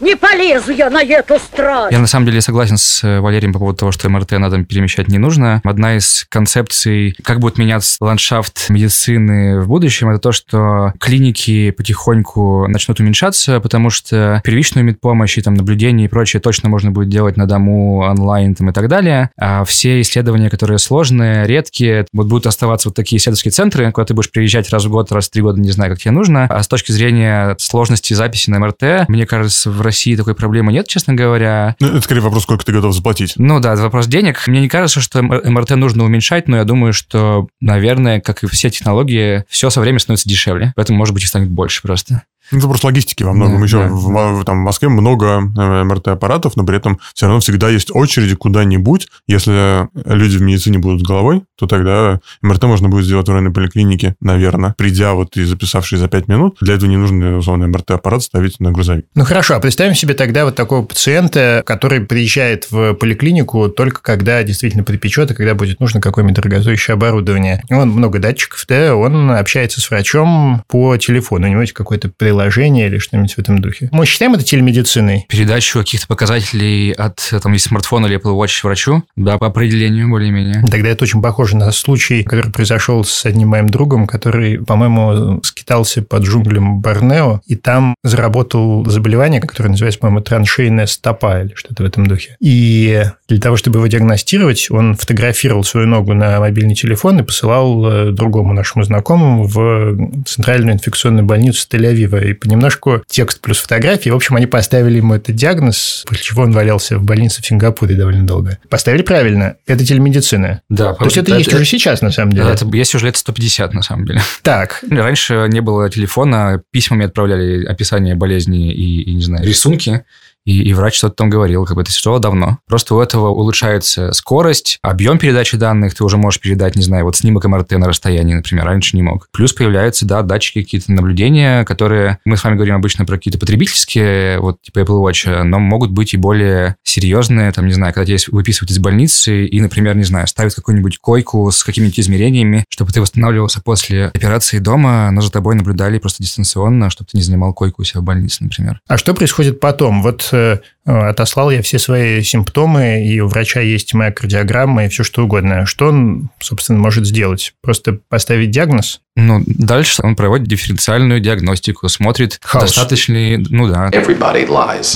Не 0.00 0.14
полезу 0.16 0.70
я 0.70 0.90
на 0.90 1.02
эту 1.02 1.38
страну. 1.38 1.88
Я 1.90 1.98
на 1.98 2.06
самом 2.06 2.26
деле 2.26 2.40
согласен 2.40 2.76
с 2.76 3.02
э, 3.02 3.18
Валерием 3.20 3.52
по 3.52 3.58
поводу 3.58 3.78
того, 3.78 3.92
что 3.92 4.08
МРТ 4.08 4.32
надо 4.32 4.62
перемещать 4.62 5.08
не 5.08 5.18
нужно. 5.18 5.60
Одна 5.64 5.96
из 5.96 6.24
концепций, 6.28 7.16
как 7.24 7.40
будет 7.40 7.58
меняться 7.58 7.96
ландшафт 8.00 8.70
медицины 8.70 9.60
в 9.60 9.66
будущем, 9.66 10.10
это 10.10 10.20
то, 10.20 10.32
что 10.32 10.92
клиники 11.00 11.72
потихоньку 11.72 12.68
начнут 12.68 13.00
уменьшаться, 13.00 13.58
потому 13.58 13.90
что 13.90 14.40
первичную 14.44 14.84
медпомощь 14.84 15.36
и 15.36 15.42
там 15.42 15.54
наблюдение 15.54 16.06
и 16.06 16.08
прочее 16.08 16.40
точно 16.40 16.68
можно 16.68 16.92
будет 16.92 17.08
делать 17.08 17.36
на 17.36 17.46
дому, 17.46 17.98
онлайн 18.00 18.54
там, 18.54 18.70
и 18.70 18.72
так 18.72 18.88
далее. 18.88 19.30
А 19.36 19.64
все 19.64 20.00
исследования, 20.00 20.48
которые 20.48 20.78
сложные, 20.78 21.44
редкие, 21.46 22.06
вот 22.12 22.28
будут 22.28 22.46
оставаться 22.46 22.88
вот 22.88 22.94
такие 22.94 23.18
исследовательские 23.18 23.52
центры, 23.52 23.90
куда 23.90 24.04
ты 24.04 24.14
будешь 24.14 24.30
приезжать 24.30 24.70
раз 24.70 24.84
в 24.84 24.90
год, 24.90 25.10
раз 25.10 25.26
в 25.26 25.32
три 25.32 25.42
года, 25.42 25.60
не 25.60 25.72
знаю, 25.72 25.90
как 25.90 25.98
тебе 25.98 26.12
нужно. 26.12 26.46
А 26.48 26.62
с 26.62 26.68
точки 26.68 26.92
зрения 26.92 27.56
сложности 27.58 28.14
записи 28.14 28.50
на 28.50 28.60
МРТ, 28.60 29.08
мне 29.08 29.26
кажется, 29.26 29.70
в 29.70 29.87
России 29.88 30.16
такой 30.16 30.34
проблемы 30.34 30.72
нет, 30.72 30.86
честно 30.86 31.14
говоря. 31.14 31.76
Ну, 31.80 31.88
это 31.88 32.00
скорее 32.02 32.20
вопрос, 32.20 32.42
сколько 32.44 32.64
ты 32.64 32.72
готов 32.72 32.94
заплатить. 32.94 33.34
Ну 33.36 33.60
да, 33.60 33.72
это 33.72 33.82
вопрос 33.82 34.06
денег. 34.06 34.46
Мне 34.46 34.60
не 34.60 34.68
кажется, 34.68 35.00
что 35.00 35.22
МРТ 35.22 35.70
нужно 35.70 36.04
уменьшать, 36.04 36.48
но 36.48 36.56
я 36.58 36.64
думаю, 36.64 36.92
что, 36.92 37.48
наверное, 37.60 38.20
как 38.20 38.42
и 38.42 38.46
все 38.46 38.70
технологии, 38.70 39.44
все 39.48 39.70
со 39.70 39.80
временем 39.80 40.00
становится 40.00 40.28
дешевле. 40.28 40.72
Поэтому, 40.76 40.98
может 40.98 41.14
быть, 41.14 41.24
и 41.24 41.26
станет 41.26 41.50
больше 41.50 41.82
просто. 41.82 42.22
Это 42.50 42.66
просто 42.66 42.86
логистики 42.86 43.22
во 43.22 43.32
многом. 43.32 43.58
Да, 43.58 43.64
Еще 43.64 43.78
да, 43.78 43.88
в, 43.88 44.38
да. 44.38 44.44
там, 44.44 44.62
в 44.62 44.64
Москве 44.64 44.88
много 44.88 45.42
э, 45.56 45.84
МРТ-аппаратов, 45.84 46.56
но 46.56 46.64
при 46.64 46.76
этом 46.76 46.98
все 47.14 47.26
равно 47.26 47.40
всегда 47.40 47.68
есть 47.68 47.94
очереди 47.94 48.34
куда-нибудь. 48.34 49.08
Если 49.26 49.88
люди 50.06 50.38
в 50.38 50.42
медицине 50.42 50.78
будут 50.78 51.00
с 51.00 51.04
головой, 51.04 51.42
то 51.58 51.66
тогда 51.66 52.20
МРТ 52.42 52.64
можно 52.64 52.88
будет 52.88 53.04
сделать 53.04 53.28
в 53.28 53.30
районной 53.30 53.52
поликлинике, 53.52 54.14
наверное, 54.20 54.74
придя 54.76 55.12
вот 55.12 55.36
и 55.36 55.44
записавшись 55.44 55.98
за 55.98 56.08
5 56.08 56.28
минут. 56.28 56.56
Для 56.60 56.74
этого 56.74 56.88
не 56.88 56.96
нужно, 56.96 57.38
условно, 57.38 57.66
МРТ-аппарат 57.68 58.22
ставить 58.22 58.60
на 58.60 58.72
грузовик. 58.72 59.06
Ну 59.14 59.24
хорошо, 59.24 59.54
а 59.54 59.60
представим 59.60 59.94
себе 59.94 60.14
тогда 60.14 60.44
вот 60.44 60.54
такого 60.54 60.84
пациента, 60.84 61.62
который 61.66 62.00
приезжает 62.00 62.70
в 62.70 62.94
поликлинику 62.94 63.68
только 63.68 64.00
когда 64.02 64.42
действительно 64.42 64.84
припечет, 64.84 65.30
и 65.30 65.34
когда 65.34 65.54
будет 65.54 65.80
нужно 65.80 66.00
какое-нибудь 66.00 66.36
дорогостоящее 66.36 66.94
оборудование. 66.94 67.62
Он 67.70 67.90
много 67.90 68.18
датчиков, 68.18 68.64
да, 68.68 68.94
он 68.94 69.30
общается 69.30 69.80
с 69.80 69.90
врачом 69.90 70.62
по 70.68 70.96
телефону, 70.96 71.46
у 71.46 71.50
него 71.50 71.60
есть 71.60 71.72
какой-то 71.72 72.10
приложение 72.16 72.37
приложение 72.38 72.86
или 72.86 72.98
что-нибудь 72.98 73.34
в 73.34 73.38
этом 73.38 73.60
духе. 73.60 73.88
Мы 73.90 74.06
считаем 74.06 74.34
это 74.34 74.44
телемедициной? 74.44 75.26
Передачу 75.28 75.80
каких-то 75.80 76.06
показателей 76.06 76.92
от 76.92 77.34
там, 77.42 77.54
из 77.54 77.64
смартфона 77.64 78.06
или 78.06 78.16
Apple 78.16 78.38
Watch 78.38 78.60
врачу, 78.62 79.02
да, 79.16 79.38
по 79.38 79.48
определению 79.48 80.08
более-менее. 80.08 80.62
Тогда 80.70 80.88
это 80.90 81.04
очень 81.04 81.20
похоже 81.20 81.56
на 81.56 81.72
случай, 81.72 82.22
который 82.22 82.52
произошел 82.52 83.02
с 83.02 83.26
одним 83.26 83.48
моим 83.48 83.68
другом, 83.68 84.06
который, 84.06 84.58
по-моему, 84.58 85.40
скитался 85.42 86.02
под 86.02 86.22
джунглем 86.22 86.80
Борнео, 86.80 87.40
и 87.46 87.56
там 87.56 87.96
заработал 88.04 88.84
заболевание, 88.84 89.40
которое 89.40 89.70
называется, 89.70 89.98
по-моему, 89.98 90.22
траншейная 90.22 90.86
стопа 90.86 91.42
или 91.42 91.54
что-то 91.54 91.82
в 91.82 91.86
этом 91.86 92.06
духе. 92.06 92.36
И 92.40 93.02
для 93.28 93.40
того, 93.40 93.56
чтобы 93.56 93.78
его 93.78 93.86
диагностировать, 93.88 94.70
он 94.70 94.94
фотографировал 94.94 95.64
свою 95.64 95.88
ногу 95.88 96.14
на 96.14 96.38
мобильный 96.38 96.76
телефон 96.76 97.18
и 97.18 97.22
посылал 97.22 97.84
э, 97.86 98.12
другому 98.12 98.52
нашему 98.52 98.84
знакомому 98.84 99.44
в 99.44 100.24
центральную 100.24 100.74
инфекционную 100.74 101.24
больницу 101.24 101.66
Тель-Авива 101.70 102.27
и 102.30 102.34
понемножку 102.34 103.02
текст 103.06 103.40
плюс 103.40 103.58
фотографии. 103.58 104.10
В 104.10 104.16
общем, 104.16 104.36
они 104.36 104.46
поставили 104.46 104.98
ему 104.98 105.14
этот 105.14 105.34
диагноз, 105.34 106.04
после 106.06 106.22
чего 106.22 106.42
он 106.42 106.52
валялся 106.52 106.98
в 106.98 107.02
больнице 107.02 107.42
в 107.42 107.46
Сингапуре 107.46 107.94
довольно 107.94 108.26
долго. 108.26 108.58
Поставили 108.68 109.02
правильно. 109.02 109.56
Это 109.66 109.84
телемедицина. 109.84 110.62
Да. 110.68 110.94
То 110.94 111.04
есть 111.04 111.16
это, 111.16 111.30
это 111.30 111.38
есть 111.38 111.48
это, 111.48 111.56
уже 111.56 111.64
сейчас, 111.66 112.02
на 112.02 112.10
самом 112.10 112.32
деле. 112.32 112.50
Это 112.50 112.66
есть 112.66 112.94
уже 112.94 113.06
лет 113.06 113.16
150, 113.16 113.74
на 113.74 113.82
самом 113.82 114.06
деле. 114.06 114.20
Так. 114.42 114.82
Раньше 114.88 115.46
не 115.48 115.60
было 115.60 115.90
телефона, 115.90 116.62
письмами 116.70 117.06
отправляли 117.06 117.64
описание 117.66 118.14
болезни 118.14 118.72
и, 118.72 119.02
и 119.02 119.14
не 119.14 119.22
знаю, 119.22 119.46
рисунки 119.46 120.04
и, 120.48 120.62
и 120.62 120.72
врач 120.72 120.96
что-то 120.96 121.14
там 121.14 121.28
говорил, 121.28 121.66
как 121.66 121.76
бы 121.76 121.82
это 121.82 121.90
существовало 121.90 122.22
давно. 122.22 122.58
Просто 122.66 122.94
у 122.94 123.00
этого 123.00 123.28
улучшается 123.28 124.12
скорость, 124.12 124.78
объем 124.80 125.18
передачи 125.18 125.58
данных, 125.58 125.94
ты 125.94 126.02
уже 126.02 126.16
можешь 126.16 126.40
передать, 126.40 126.74
не 126.74 126.82
знаю, 126.82 127.04
вот 127.04 127.16
снимок 127.16 127.44
МРТ 127.44 127.72
на 127.72 127.86
расстоянии, 127.86 128.32
например, 128.32 128.64
раньше 128.64 128.96
не 128.96 129.02
мог. 129.02 129.28
Плюс 129.30 129.52
появляются, 129.52 130.06
да, 130.06 130.22
датчики, 130.22 130.62
какие-то 130.62 130.90
наблюдения, 130.90 131.64
которые, 131.64 132.18
мы 132.24 132.38
с 132.38 132.44
вами 132.44 132.54
говорим 132.54 132.76
обычно 132.76 133.04
про 133.04 133.16
какие-то 133.16 133.38
потребительские, 133.38 134.40
вот 134.40 134.62
типа 134.62 134.78
Apple 134.78 135.04
Watch, 135.04 135.42
но 135.42 135.58
могут 135.58 135.90
быть 135.90 136.14
и 136.14 136.16
более 136.16 136.76
серьезные, 136.82 137.52
там, 137.52 137.66
не 137.66 137.74
знаю, 137.74 137.92
когда 137.92 138.06
тебя 138.06 138.18
выписывают 138.32 138.70
из 138.70 138.78
больницы 138.78 139.44
и, 139.44 139.60
например, 139.60 139.96
не 139.96 140.04
знаю, 140.04 140.26
ставят 140.28 140.54
какую-нибудь 140.54 140.96
койку 140.96 141.50
с 141.50 141.62
какими-нибудь 141.62 142.00
измерениями, 142.00 142.64
чтобы 142.70 142.90
ты 142.92 143.02
восстанавливался 143.02 143.60
после 143.60 144.06
операции 144.06 144.60
дома, 144.60 145.10
но 145.10 145.20
за 145.20 145.30
тобой 145.30 145.56
наблюдали 145.56 145.98
просто 145.98 146.22
дистанционно, 146.22 146.88
чтобы 146.88 147.08
ты 147.10 147.18
не 147.18 147.22
занимал 147.22 147.52
койку 147.52 147.82
у 147.82 147.84
себя 147.84 148.00
в 148.00 148.04
больнице, 148.04 148.44
например. 148.44 148.80
А 148.88 148.96
что 148.96 149.12
происходит 149.12 149.60
потом? 149.60 150.02
Вот 150.02 150.30
э, 150.38 150.58
отослал 150.84 151.50
я 151.50 151.62
все 151.62 151.78
свои 151.78 152.22
симптомы, 152.22 153.04
и 153.04 153.20
у 153.20 153.28
врача 153.28 153.60
есть 153.60 153.94
моя 153.94 154.12
кардиограмма 154.12 154.84
и 154.84 154.88
все 154.88 155.04
что 155.04 155.24
угодно. 155.24 155.66
Что 155.66 155.88
он, 155.88 156.30
собственно, 156.40 156.78
может 156.78 157.06
сделать? 157.06 157.54
Просто 157.62 157.98
поставить 158.08 158.50
диагноз? 158.50 159.00
Ну, 159.20 159.42
дальше 159.46 160.00
он 160.04 160.14
проводит 160.14 160.46
дифференциальную 160.46 161.18
диагностику, 161.18 161.88
смотрит, 161.88 162.40
достаточно 162.52 163.14
ли, 163.14 163.44
ну 163.50 163.66
да, 163.66 163.90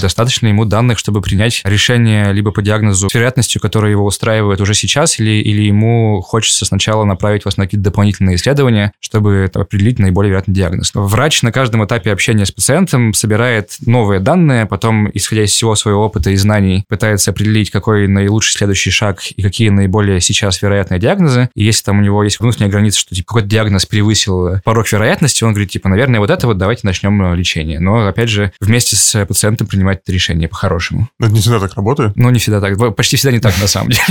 достаточно 0.00 0.47
ему 0.47 0.64
данных, 0.64 0.99
чтобы 0.99 1.21
принять 1.21 1.61
решение 1.64 2.33
либо 2.33 2.52
по 2.52 2.62
диагнозу 2.62 3.11
с 3.11 3.14
вероятностью, 3.14 3.61
которая 3.61 3.91
его 3.91 4.05
устраивает 4.05 4.61
уже 4.61 4.75
сейчас, 4.75 5.19
или, 5.19 5.43
или 5.43 5.62
ему 5.62 6.21
хочется 6.23 6.64
сначала 6.64 7.05
направить 7.05 7.45
вас 7.45 7.57
на 7.57 7.64
какие-то 7.64 7.83
дополнительные 7.83 8.37
исследования, 8.37 8.93
чтобы 9.00 9.50
определить 9.52 9.99
наиболее 9.99 10.31
вероятный 10.31 10.55
диагноз. 10.55 10.93
Врач 10.95 11.43
на 11.43 11.50
каждом 11.50 11.85
этапе 11.85 12.12
общения 12.12 12.47
с 12.47 12.52
пациентом 12.52 13.14
собирает 13.14 13.76
новые 13.85 14.21
данные, 14.21 14.67
потом, 14.67 15.11
исходя 15.12 15.43
из 15.43 15.50
всего 15.50 15.75
своего 15.75 16.05
опыта 16.05 16.31
и 16.31 16.37
знаний, 16.37 16.85
пытается 16.88 17.33
определить, 17.33 17.71
какой 17.71 18.07
наилучший 18.07 18.57
следующий 18.57 18.91
шаг 18.91 19.21
и 19.35 19.43
какие 19.43 19.71
наиболее 19.71 20.21
сейчас 20.21 20.62
вероятные 20.62 21.00
диагнозы. 21.00 21.50
И 21.57 21.64
если 21.64 21.83
там 21.83 21.99
у 21.99 22.02
него 22.02 22.23
есть 22.23 22.38
внутренняя 22.38 22.71
граница, 22.71 23.00
что 23.00 23.17
типа 23.17 23.26
какой-то 23.26 23.49
диагноз 23.49 23.85
превысил 24.12 24.61
порог 24.64 24.90
вероятности, 24.92 25.45
он 25.45 25.52
говорит, 25.52 25.71
типа, 25.71 25.88
наверное, 25.88 26.21
вот 26.21 26.31
это 26.31 26.47
вот 26.47 26.59
давайте 26.59 26.87
начнем 26.87 27.33
э, 27.33 27.37
лечение. 27.37 27.81
Но, 27.81 28.07
опять 28.07 28.28
же, 28.28 28.52
вместе 28.61 28.97
с 28.97 29.25
пациентом 29.25 29.66
принимать 29.66 30.00
это 30.02 30.12
решение 30.12 30.49
по-хорошему. 30.49 31.09
Но 31.19 31.26
это 31.26 31.35
не 31.35 31.40
всегда 31.40 31.61
так 31.61 31.75
работает. 31.75 32.14
Но 32.16 32.31
не 32.31 32.38
всегда 32.38 32.61
так. 32.61 32.76
Почти 32.95 33.16
всегда 33.16 33.33
не 33.33 33.40
так, 33.40 33.54
на 33.61 33.66
самом 33.66 33.90
деле. 33.90 34.02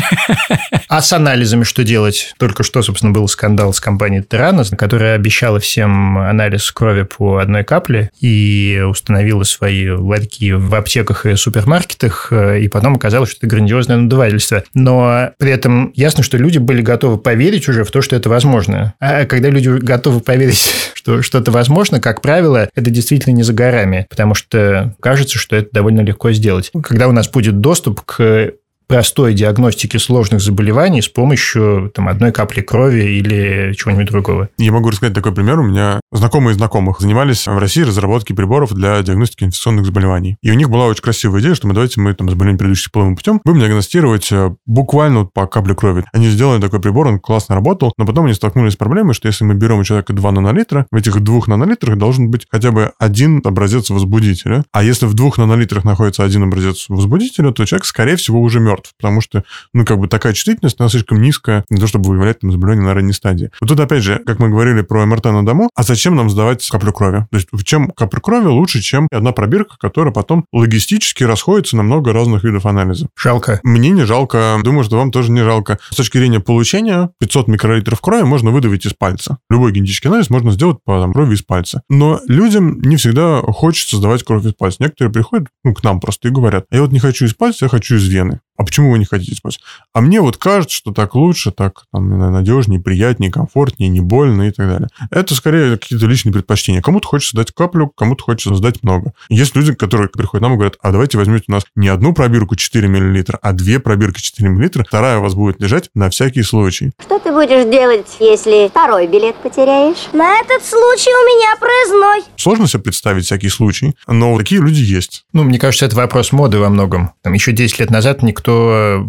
А 0.88 1.01
с 1.01 1.13
анализами 1.13 1.63
что 1.63 1.84
делать? 1.84 2.34
Только 2.38 2.63
что, 2.63 2.81
собственно, 2.81 3.13
был 3.13 3.27
скандал 3.27 3.74
с 3.74 3.79
компанией 3.79 4.24
Terranos, 4.24 4.75
которая 4.75 5.15
обещала 5.15 5.60
всем 5.60 6.17
анализ 6.17 6.70
крови 6.72 7.03
по 7.03 7.38
одной 7.38 7.63
капле 7.63 8.12
и 8.20 8.84
установила 8.86 9.43
свои 9.43 9.89
ларьки 9.89 10.51
в 10.51 10.74
аптеках 10.75 11.25
и 11.25 11.36
супермаркетах, 11.36 12.27
э, 12.31 12.62
и 12.62 12.67
потом 12.67 12.96
оказалось, 12.96 13.29
что 13.29 13.46
это 13.46 13.48
грандиозное 13.48 13.98
надувательство. 13.98 14.63
Но 14.74 15.31
при 15.38 15.51
этом 15.51 15.91
ясно, 15.96 16.24
что 16.24 16.38
люди 16.38 16.58
были 16.58 16.81
готовы 16.81 17.17
поверить 17.17 17.70
уже 17.70 17.84
в 17.84 17.91
то, 17.91 18.01
что 18.01 18.15
это 18.15 18.29
возможно. 18.29 18.93
А 19.00 19.25
когда 19.25 19.50
люди 19.50 19.70
готовы 19.92 20.22
поверить, 20.22 20.72
что 20.94 21.22
что-то 21.22 21.52
возможно, 21.52 22.00
как 22.00 22.22
правило, 22.22 22.70
это 22.74 22.90
действительно 22.90 23.34
не 23.34 23.44
за 23.44 23.54
горами, 23.54 24.08
потому 24.10 24.36
что 24.36 24.96
кажется, 25.02 25.38
что 25.38 25.56
это 25.58 25.70
довольно 25.74 26.02
легко 26.02 26.32
сделать. 26.32 26.72
Когда 26.82 27.08
у 27.08 27.12
нас 27.12 27.28
будет 27.30 27.60
доступ 27.60 28.02
к 28.02 28.54
простой 28.92 29.34
диагностики 29.34 29.96
сложных 29.96 30.42
заболеваний 30.42 31.02
с 31.02 31.08
помощью 31.08 31.90
там, 31.96 32.10
одной 32.10 32.34
капли 32.34 32.60
крови 32.60 33.04
или 33.04 33.74
чего-нибудь 33.74 34.08
другого. 34.08 34.50
Я 34.58 34.74
могу 34.74 34.90
рассказать 34.90 35.16
такой 35.16 35.34
пример. 35.34 35.62
У 35.62 35.64
меня 35.64 36.02
знакомые 36.12 36.56
знакомых 36.56 37.00
занимались 37.00 37.48
в 37.48 37.58
России 37.58 37.84
разработкой 37.84 38.36
приборов 38.36 38.74
для 38.74 39.02
диагностики 39.02 39.46
инфекционных 39.46 39.86
заболеваний. 39.86 40.36
И 40.42 40.52
у 40.52 40.56
них 40.56 40.70
была 40.70 40.88
очень 40.88 41.04
красивая 41.04 41.40
идея, 41.40 41.56
что 41.56 41.70
мы 41.70 41.74
давайте 41.74 42.02
мы 42.02 42.14
там 42.14 42.30
заболеем 42.30 42.58
предыдущим 42.58 42.92
половым 42.92 43.16
путем, 43.16 43.40
будем 43.46 43.62
диагностировать 43.62 44.30
э, 44.34 44.54
буквально 44.66 45.24
по 45.24 45.48
капле 45.48 45.74
крови. 45.74 46.04
Они 46.12 46.28
сделали 46.28 46.60
такой 46.60 46.82
прибор, 46.82 47.08
он 47.08 47.22
классно 47.22 47.56
работал, 47.56 47.94
но 47.98 48.06
потом 48.06 48.26
они 48.26 48.34
столкнулись 48.34 48.74
с 48.74 48.76
проблемой, 48.76 49.14
что 49.14 49.30
если 49.30 49.46
мы 49.46 49.54
берем 49.54 49.80
у 49.80 49.86
человека 49.86 50.12
2 50.12 50.32
нанолитра, 50.34 50.86
в 50.92 50.98
этих 50.98 51.18
двух 51.22 51.48
нанолитрах 51.48 51.98
должен 51.98 52.30
быть 52.30 52.46
хотя 52.52 52.72
бы 52.72 52.92
один 53.00 53.40
образец 53.46 53.90
возбудителя. 53.90 54.66
А 54.74 54.84
если 54.84 55.06
в 55.06 55.14
двух 55.14 55.38
нанолитрах 55.38 55.86
находится 55.86 56.26
один 56.26 56.44
образец 56.44 56.88
возбудителя, 56.90 57.52
то 57.52 57.64
человек, 57.66 57.86
скорее 57.86 58.18
всего, 58.18 58.42
уже 58.42 58.60
мертв, 58.60 58.81
потому 58.98 59.22
что, 59.22 59.44
ну, 59.74 59.86
как 59.86 60.00
бы 60.00 60.08
такая 60.08 60.34
чувствительность, 60.34 60.80
она 60.80 60.90
слишком 60.90 61.22
низкая 61.22 61.64
для 61.70 61.78
того, 61.78 61.88
чтобы 61.88 62.10
выявлять 62.10 62.40
там 62.40 62.52
заболевание 62.52 62.86
на 62.86 62.94
ранней 62.94 63.14
стадии. 63.14 63.52
Вот 63.60 63.68
тут, 63.68 63.80
опять 63.80 64.04
же, 64.04 64.22
как 64.26 64.40
мы 64.40 64.50
говорили 64.50 64.82
про 64.82 65.06
МРТ 65.06 65.26
на 65.26 65.46
дому, 65.46 65.70
а 65.76 65.84
зачем 65.84 66.16
нам 66.16 66.30
сдавать 66.30 66.68
каплю 66.70 66.92
крови? 66.92 67.28
То 67.32 67.38
есть 67.38 67.48
в 67.52 67.64
чем 67.64 67.90
капля 67.92 68.20
крови 68.20 68.48
лучше, 68.48 68.82
чем 68.82 69.08
одна 69.12 69.32
пробирка, 69.32 69.76
которая 69.78 70.14
потом 70.14 70.46
логистически 70.52 71.24
расходится 71.24 71.78
на 71.78 71.84
много 71.84 72.14
разных 72.14 72.44
видов 72.44 72.66
анализа. 72.66 73.08
Жалко. 73.18 73.60
Мне 73.64 73.90
не 73.90 74.06
жалко, 74.06 74.60
думаю, 74.64 74.84
что 74.84 74.98
вам 74.98 75.12
тоже 75.12 75.32
не 75.32 75.44
жалко. 75.44 75.80
С 75.90 75.96
точки 75.96 76.18
зрения 76.18 76.40
получения, 76.40 77.10
500 77.20 77.48
микролитров 77.48 78.02
крови 78.02 78.24
можно 78.24 78.52
выдавить 78.52 78.86
из 78.86 78.94
пальца. 78.94 79.38
Любой 79.50 79.72
генетический 79.72 80.10
анализ 80.10 80.30
можно 80.30 80.52
сделать 80.52 80.78
по 80.84 81.00
там, 81.00 81.14
крови 81.14 81.36
из 81.36 81.42
пальца. 81.42 81.82
Но 81.90 82.20
людям 82.28 82.82
не 82.82 82.98
всегда 82.98 83.42
хочется 83.42 83.98
сдавать 83.98 84.24
кровь 84.24 84.46
из 84.46 84.54
пальца. 84.54 84.78
Некоторые 84.80 85.12
приходят 85.12 85.48
ну, 85.64 85.74
к 85.74 85.84
нам 85.84 86.00
просто 86.00 86.28
и 86.28 86.32
говорят, 86.32 86.66
«А 86.70 86.76
я 86.76 86.82
вот 86.82 86.92
не 86.92 87.00
хочу 87.00 87.26
из 87.26 87.34
пальца, 87.34 87.66
я 87.66 87.70
хочу 87.70 87.96
из 87.96 88.08
вены. 88.08 88.40
А 88.62 88.63
почему 88.63 88.91
вы 88.91 89.00
не 89.00 89.06
хотите 89.06 89.34
спать? 89.34 89.60
А 89.91 90.01
мне 90.01 90.22
вот 90.22 90.38
кажется, 90.38 90.75
что 90.75 90.91
так 90.91 91.15
лучше, 91.15 91.50
так 91.50 91.86
там, 91.91 92.32
надежнее, 92.32 92.80
приятнее, 92.80 93.32
комфортнее, 93.32 93.89
не 93.89 94.01
больно 94.01 94.44
и 94.44 94.51
так 94.51 94.70
далее. 94.70 94.88
Это 95.10 95.34
скорее 95.34 95.80
какие-то 95.80 96.06
личные 96.06 96.32
предпочтения. 96.32 96.80
Кому-то 96.80 97.08
хочется 97.08 97.36
дать 97.36 97.51
каплю, 97.51 97.88
кому-то 97.89 98.24
хочется 98.24 98.53
сдать 98.53 98.84
много. 98.84 99.13
Есть 99.30 99.56
люди, 99.56 99.74
которые 99.74 100.10
приходят 100.10 100.41
к 100.41 100.44
нам 100.44 100.53
и 100.53 100.56
говорят, 100.58 100.77
а 100.80 100.91
давайте 100.91 101.18
возьмете 101.18 101.46
у 101.48 101.53
нас 101.53 101.63
не 101.75 101.88
одну 101.88 102.13
пробирку 102.13 102.56
4 102.56 102.88
мл, 102.88 103.24
а 103.41 103.53
две 103.53 103.80
пробирки 103.80 104.22
4 104.22 104.48
мл, 104.51 104.70
вторая 104.88 105.18
у 105.18 105.24
вас 105.24 105.34
будет 105.34 105.60
лежать 105.60 105.89
на 105.96 106.12
всякий 106.12 106.44
случай. 106.44 106.91
Что 107.03 107.18
ты 107.18 107.32
будешь 107.32 107.65
делать, 107.65 108.15
если 108.20 108.68
второй 108.68 109.08
билет 109.08 109.38
потеряешь? 109.38 110.08
На 110.13 110.39
этот 110.39 110.63
случай 110.63 111.10
у 111.10 111.25
меня 111.25 111.56
проездной. 111.60 112.32
Сложно 112.38 112.68
себе 112.68 112.84
представить 112.84 113.25
всякий 113.25 113.50
случай, 113.50 113.96
но 114.06 114.38
такие 114.38 114.62
люди 114.62 114.82
есть. 114.82 115.25
Ну, 115.34 115.41
мне 115.41 115.58
кажется, 115.58 115.88
это 115.88 115.96
вопрос 115.96 116.32
моды 116.32 116.60
во 116.60 116.70
многом. 116.70 117.13
Там 117.24 117.34
еще 117.34 117.53
10 117.53 117.80
лет 117.80 117.89
назад 117.89 118.22
никто 118.22 118.50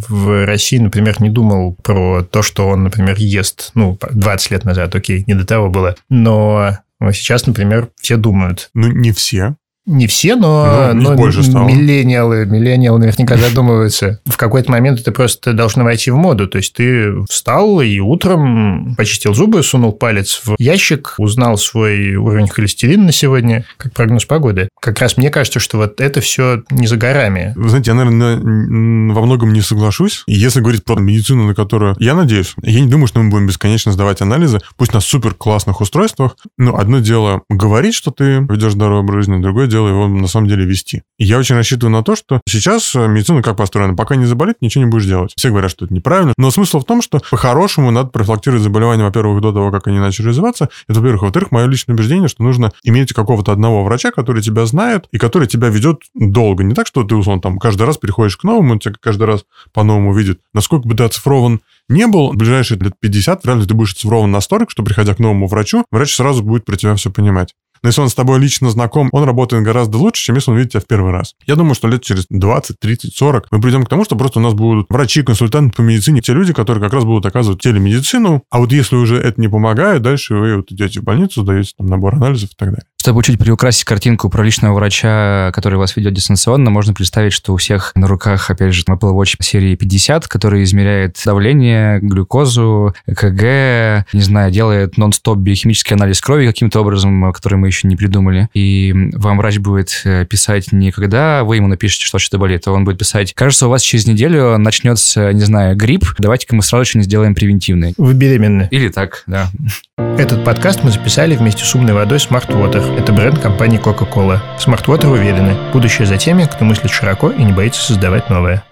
в 0.08 0.46
России, 0.46 0.78
например, 0.78 1.20
не 1.20 1.30
думал 1.30 1.76
про 1.82 2.22
то, 2.22 2.42
что 2.42 2.68
он, 2.68 2.84
например, 2.84 3.16
ест. 3.18 3.70
Ну, 3.74 3.98
20 4.10 4.50
лет 4.50 4.64
назад, 4.64 4.94
окей, 4.94 5.24
не 5.26 5.34
до 5.34 5.46
того 5.46 5.68
было. 5.68 5.96
Но 6.08 6.78
сейчас, 7.12 7.46
например, 7.46 7.88
все 8.00 8.16
думают. 8.16 8.70
Ну, 8.74 8.88
не 8.88 9.12
все. 9.12 9.56
Не 9.84 10.06
все, 10.06 10.36
но, 10.36 10.90
Ну, 10.94 11.10
но 11.10 11.14
больше 11.16 11.42
стало. 11.42 11.66
миллениалы, 11.66 12.46
миллениалы 12.46 13.00
наверняка 13.00 13.36
задумываются. 13.36 14.20
В 14.26 14.36
какой-то 14.36 14.70
момент 14.70 15.00
это 15.00 15.10
просто 15.10 15.52
должно 15.54 15.82
войти 15.82 16.12
в 16.12 16.16
моду. 16.16 16.46
То 16.46 16.58
есть 16.58 16.74
ты 16.74 17.12
встал 17.28 17.80
и 17.80 17.98
утром 17.98 18.94
почистил 18.96 19.34
зубы, 19.34 19.62
сунул 19.64 19.92
палец 19.92 20.40
в 20.44 20.54
ящик, 20.58 21.14
узнал 21.18 21.58
свой 21.58 22.14
уровень 22.14 22.46
холестерина 22.46 23.06
на 23.06 23.12
сегодня, 23.12 23.64
как 23.76 23.92
прогноз 23.92 24.24
погоды. 24.24 24.68
Как 24.80 25.00
раз 25.00 25.16
мне 25.16 25.30
кажется, 25.30 25.58
что 25.58 25.78
вот 25.78 26.00
это 26.00 26.20
все 26.20 26.62
не 26.70 26.86
за 26.86 26.96
горами. 26.96 27.52
Вы 27.56 27.68
знаете, 27.68 27.90
я, 27.90 27.96
наверное, 27.96 28.36
во 28.36 29.20
многом 29.22 29.52
не 29.52 29.62
соглашусь. 29.62 30.22
Если 30.28 30.60
говорить 30.60 30.84
про 30.84 31.00
медицину, 31.00 31.44
на 31.48 31.54
которую 31.56 31.96
я 31.98 32.14
надеюсь, 32.14 32.54
я 32.62 32.80
не 32.80 32.88
думаю, 32.88 33.08
что 33.08 33.20
мы 33.20 33.30
будем 33.30 33.48
бесконечно 33.48 33.90
сдавать 33.90 34.20
анализы, 34.20 34.60
пусть 34.76 34.94
на 34.94 35.00
супер 35.00 35.34
классных 35.34 35.80
устройствах. 35.80 36.36
Но 36.56 36.76
одно 36.76 37.00
дело 37.00 37.42
говорить, 37.48 37.94
что 37.94 38.12
ты 38.12 38.46
ведешь 38.48 38.72
здоровый 38.72 39.00
образ 39.02 39.24
жизни, 39.24 39.42
другое 39.42 39.66
дело 39.72 39.88
его 39.88 40.06
на 40.06 40.28
самом 40.28 40.48
деле 40.48 40.64
вести. 40.64 41.02
И 41.18 41.24
я 41.24 41.38
очень 41.38 41.56
рассчитываю 41.56 41.92
на 41.92 42.04
то, 42.04 42.14
что 42.14 42.40
сейчас 42.48 42.94
э, 42.94 43.08
медицина 43.08 43.42
как 43.42 43.56
построена? 43.56 43.94
Пока 43.94 44.16
не 44.16 44.26
заболит, 44.26 44.56
ничего 44.60 44.84
не 44.84 44.90
будешь 44.90 45.06
делать. 45.06 45.32
Все 45.36 45.48
говорят, 45.48 45.70
что 45.70 45.86
это 45.86 45.94
неправильно. 45.94 46.34
Но 46.36 46.50
смысл 46.50 46.80
в 46.80 46.84
том, 46.84 47.02
что 47.02 47.20
по-хорошему 47.30 47.90
надо 47.90 48.10
профилактировать 48.10 48.62
заболевания, 48.62 49.04
во-первых, 49.04 49.40
до 49.40 49.52
того, 49.52 49.70
как 49.70 49.88
они 49.88 49.98
начали 49.98 50.28
развиваться. 50.28 50.68
Это, 50.88 51.00
во-первых. 51.00 51.22
Во-вторых, 51.22 51.50
мое 51.50 51.66
личное 51.66 51.94
убеждение, 51.94 52.28
что 52.28 52.42
нужно 52.42 52.72
иметь 52.84 53.12
какого-то 53.12 53.52
одного 53.52 53.82
врача, 53.84 54.10
который 54.10 54.42
тебя 54.42 54.66
знает 54.66 55.06
и 55.10 55.18
который 55.18 55.48
тебя 55.48 55.68
ведет 55.68 56.02
долго. 56.14 56.62
Не 56.62 56.74
так, 56.74 56.86
что 56.86 57.02
ты, 57.02 57.14
условно, 57.14 57.42
там 57.42 57.58
каждый 57.58 57.86
раз 57.86 57.96
переходишь 57.96 58.36
к 58.36 58.44
новому, 58.44 58.72
он 58.72 58.78
тебя 58.78 58.94
каждый 59.00 59.24
раз 59.24 59.44
по-новому 59.72 60.14
видит. 60.14 60.40
Насколько 60.52 60.86
бы 60.86 60.94
ты 60.94 61.04
оцифрован 61.04 61.60
не 61.88 62.06
был, 62.06 62.32
в 62.32 62.36
ближайшие 62.36 62.78
лет 62.78 62.94
50 63.00 63.44
вряд 63.44 63.58
ли 63.58 63.66
ты 63.66 63.74
будешь 63.74 63.92
оцифрован 63.92 64.30
настолько, 64.30 64.70
что, 64.70 64.82
приходя 64.82 65.14
к 65.14 65.18
новому 65.18 65.46
врачу, 65.46 65.84
врач 65.90 66.14
сразу 66.14 66.42
будет 66.42 66.64
про 66.64 66.76
тебя 66.76 66.94
все 66.94 67.10
понимать. 67.10 67.54
Но 67.82 67.88
если 67.88 68.00
он 68.00 68.08
с 68.08 68.14
тобой 68.14 68.38
лично 68.38 68.70
знаком, 68.70 69.08
он 69.12 69.24
работает 69.24 69.62
гораздо 69.62 69.98
лучше, 69.98 70.24
чем 70.24 70.36
если 70.36 70.50
он 70.50 70.56
видит 70.56 70.72
тебя 70.72 70.80
в 70.80 70.86
первый 70.86 71.12
раз. 71.12 71.34
Я 71.46 71.56
думаю, 71.56 71.74
что 71.74 71.88
лет 71.88 72.02
через 72.02 72.26
20, 72.28 72.78
30, 72.78 73.14
40 73.14 73.48
мы 73.50 73.60
придем 73.60 73.84
к 73.84 73.88
тому, 73.88 74.04
что 74.04 74.16
просто 74.16 74.38
у 74.38 74.42
нас 74.42 74.54
будут 74.54 74.86
врачи, 74.88 75.22
консультанты 75.22 75.76
по 75.76 75.82
медицине, 75.82 76.20
те 76.20 76.32
люди, 76.32 76.52
которые 76.52 76.82
как 76.82 76.92
раз 76.92 77.04
будут 77.04 77.26
оказывать 77.26 77.60
телемедицину. 77.60 78.44
А 78.50 78.58
вот 78.58 78.72
если 78.72 78.96
уже 78.96 79.16
это 79.16 79.40
не 79.40 79.48
помогает, 79.48 80.02
дальше 80.02 80.34
вы 80.34 80.56
вот 80.56 80.70
идете 80.70 81.00
в 81.00 81.04
больницу, 81.04 81.42
сдаете 81.42 81.72
там 81.76 81.86
набор 81.86 82.14
анализов 82.14 82.50
и 82.50 82.56
так 82.56 82.70
далее. 82.70 82.86
Чтобы 83.02 83.24
чуть 83.24 83.36
приукрасить 83.36 83.82
картинку 83.82 84.30
про 84.30 84.44
личного 84.44 84.74
врача, 84.74 85.50
который 85.54 85.76
вас 85.76 85.96
ведет 85.96 86.14
дистанционно, 86.14 86.70
можно 86.70 86.94
представить, 86.94 87.32
что 87.32 87.52
у 87.52 87.56
всех 87.56 87.90
на 87.96 88.06
руках, 88.06 88.48
опять 88.48 88.72
же, 88.72 88.84
Apple 88.88 89.12
Watch 89.12 89.34
серии 89.40 89.74
50, 89.74 90.28
который 90.28 90.62
измеряет 90.62 91.20
давление, 91.26 91.98
глюкозу, 91.98 92.94
ЭКГ, 93.08 94.06
не 94.12 94.22
знаю, 94.22 94.52
делает 94.52 94.98
нон-стоп 94.98 95.38
биохимический 95.38 95.96
анализ 95.96 96.20
крови 96.20 96.46
каким-то 96.46 96.78
образом, 96.78 97.32
который 97.32 97.56
мы 97.56 97.66
еще 97.66 97.88
не 97.88 97.96
придумали. 97.96 98.48
И 98.54 98.94
вам 99.14 99.38
врач 99.38 99.58
будет 99.58 100.02
э, 100.04 100.24
писать 100.24 100.70
не 100.70 100.92
когда 100.92 101.42
вы 101.42 101.56
ему 101.56 101.66
напишете, 101.66 102.04
что 102.04 102.20
что-то 102.20 102.38
болит, 102.38 102.68
а 102.68 102.70
он 102.70 102.84
будет 102.84 102.98
писать, 102.98 103.34
кажется, 103.34 103.66
у 103.66 103.70
вас 103.70 103.82
через 103.82 104.06
неделю 104.06 104.58
начнется, 104.58 105.32
не 105.32 105.42
знаю, 105.42 105.74
грипп, 105.74 106.04
давайте-ка 106.20 106.54
мы 106.54 106.62
сразу 106.62 106.84
что-нибудь 106.84 107.06
сделаем 107.06 107.34
превентивный. 107.34 107.94
Вы 107.96 108.14
беременны. 108.14 108.68
Или 108.70 108.90
так, 108.90 109.24
да. 109.26 109.50
Этот 109.96 110.44
подкаст 110.44 110.84
мы 110.84 110.92
записали 110.92 111.34
вместе 111.34 111.64
с 111.64 111.74
умной 111.74 111.94
водой 111.94 112.18
Smart 112.18 112.46
Water. 112.46 112.91
Это 112.96 113.12
бренд 113.12 113.38
компании 113.38 113.80
Coca-Cola. 113.80 114.40
Smart 114.58 114.84
Water 114.84 115.08
уверены. 115.08 115.56
Будущее 115.72 116.06
за 116.06 116.18
теми, 116.18 116.44
кто 116.44 116.64
мыслит 116.64 116.90
широко 116.90 117.30
и 117.30 117.42
не 117.42 117.52
боится 117.52 117.82
создавать 117.82 118.28
новое. 118.30 118.64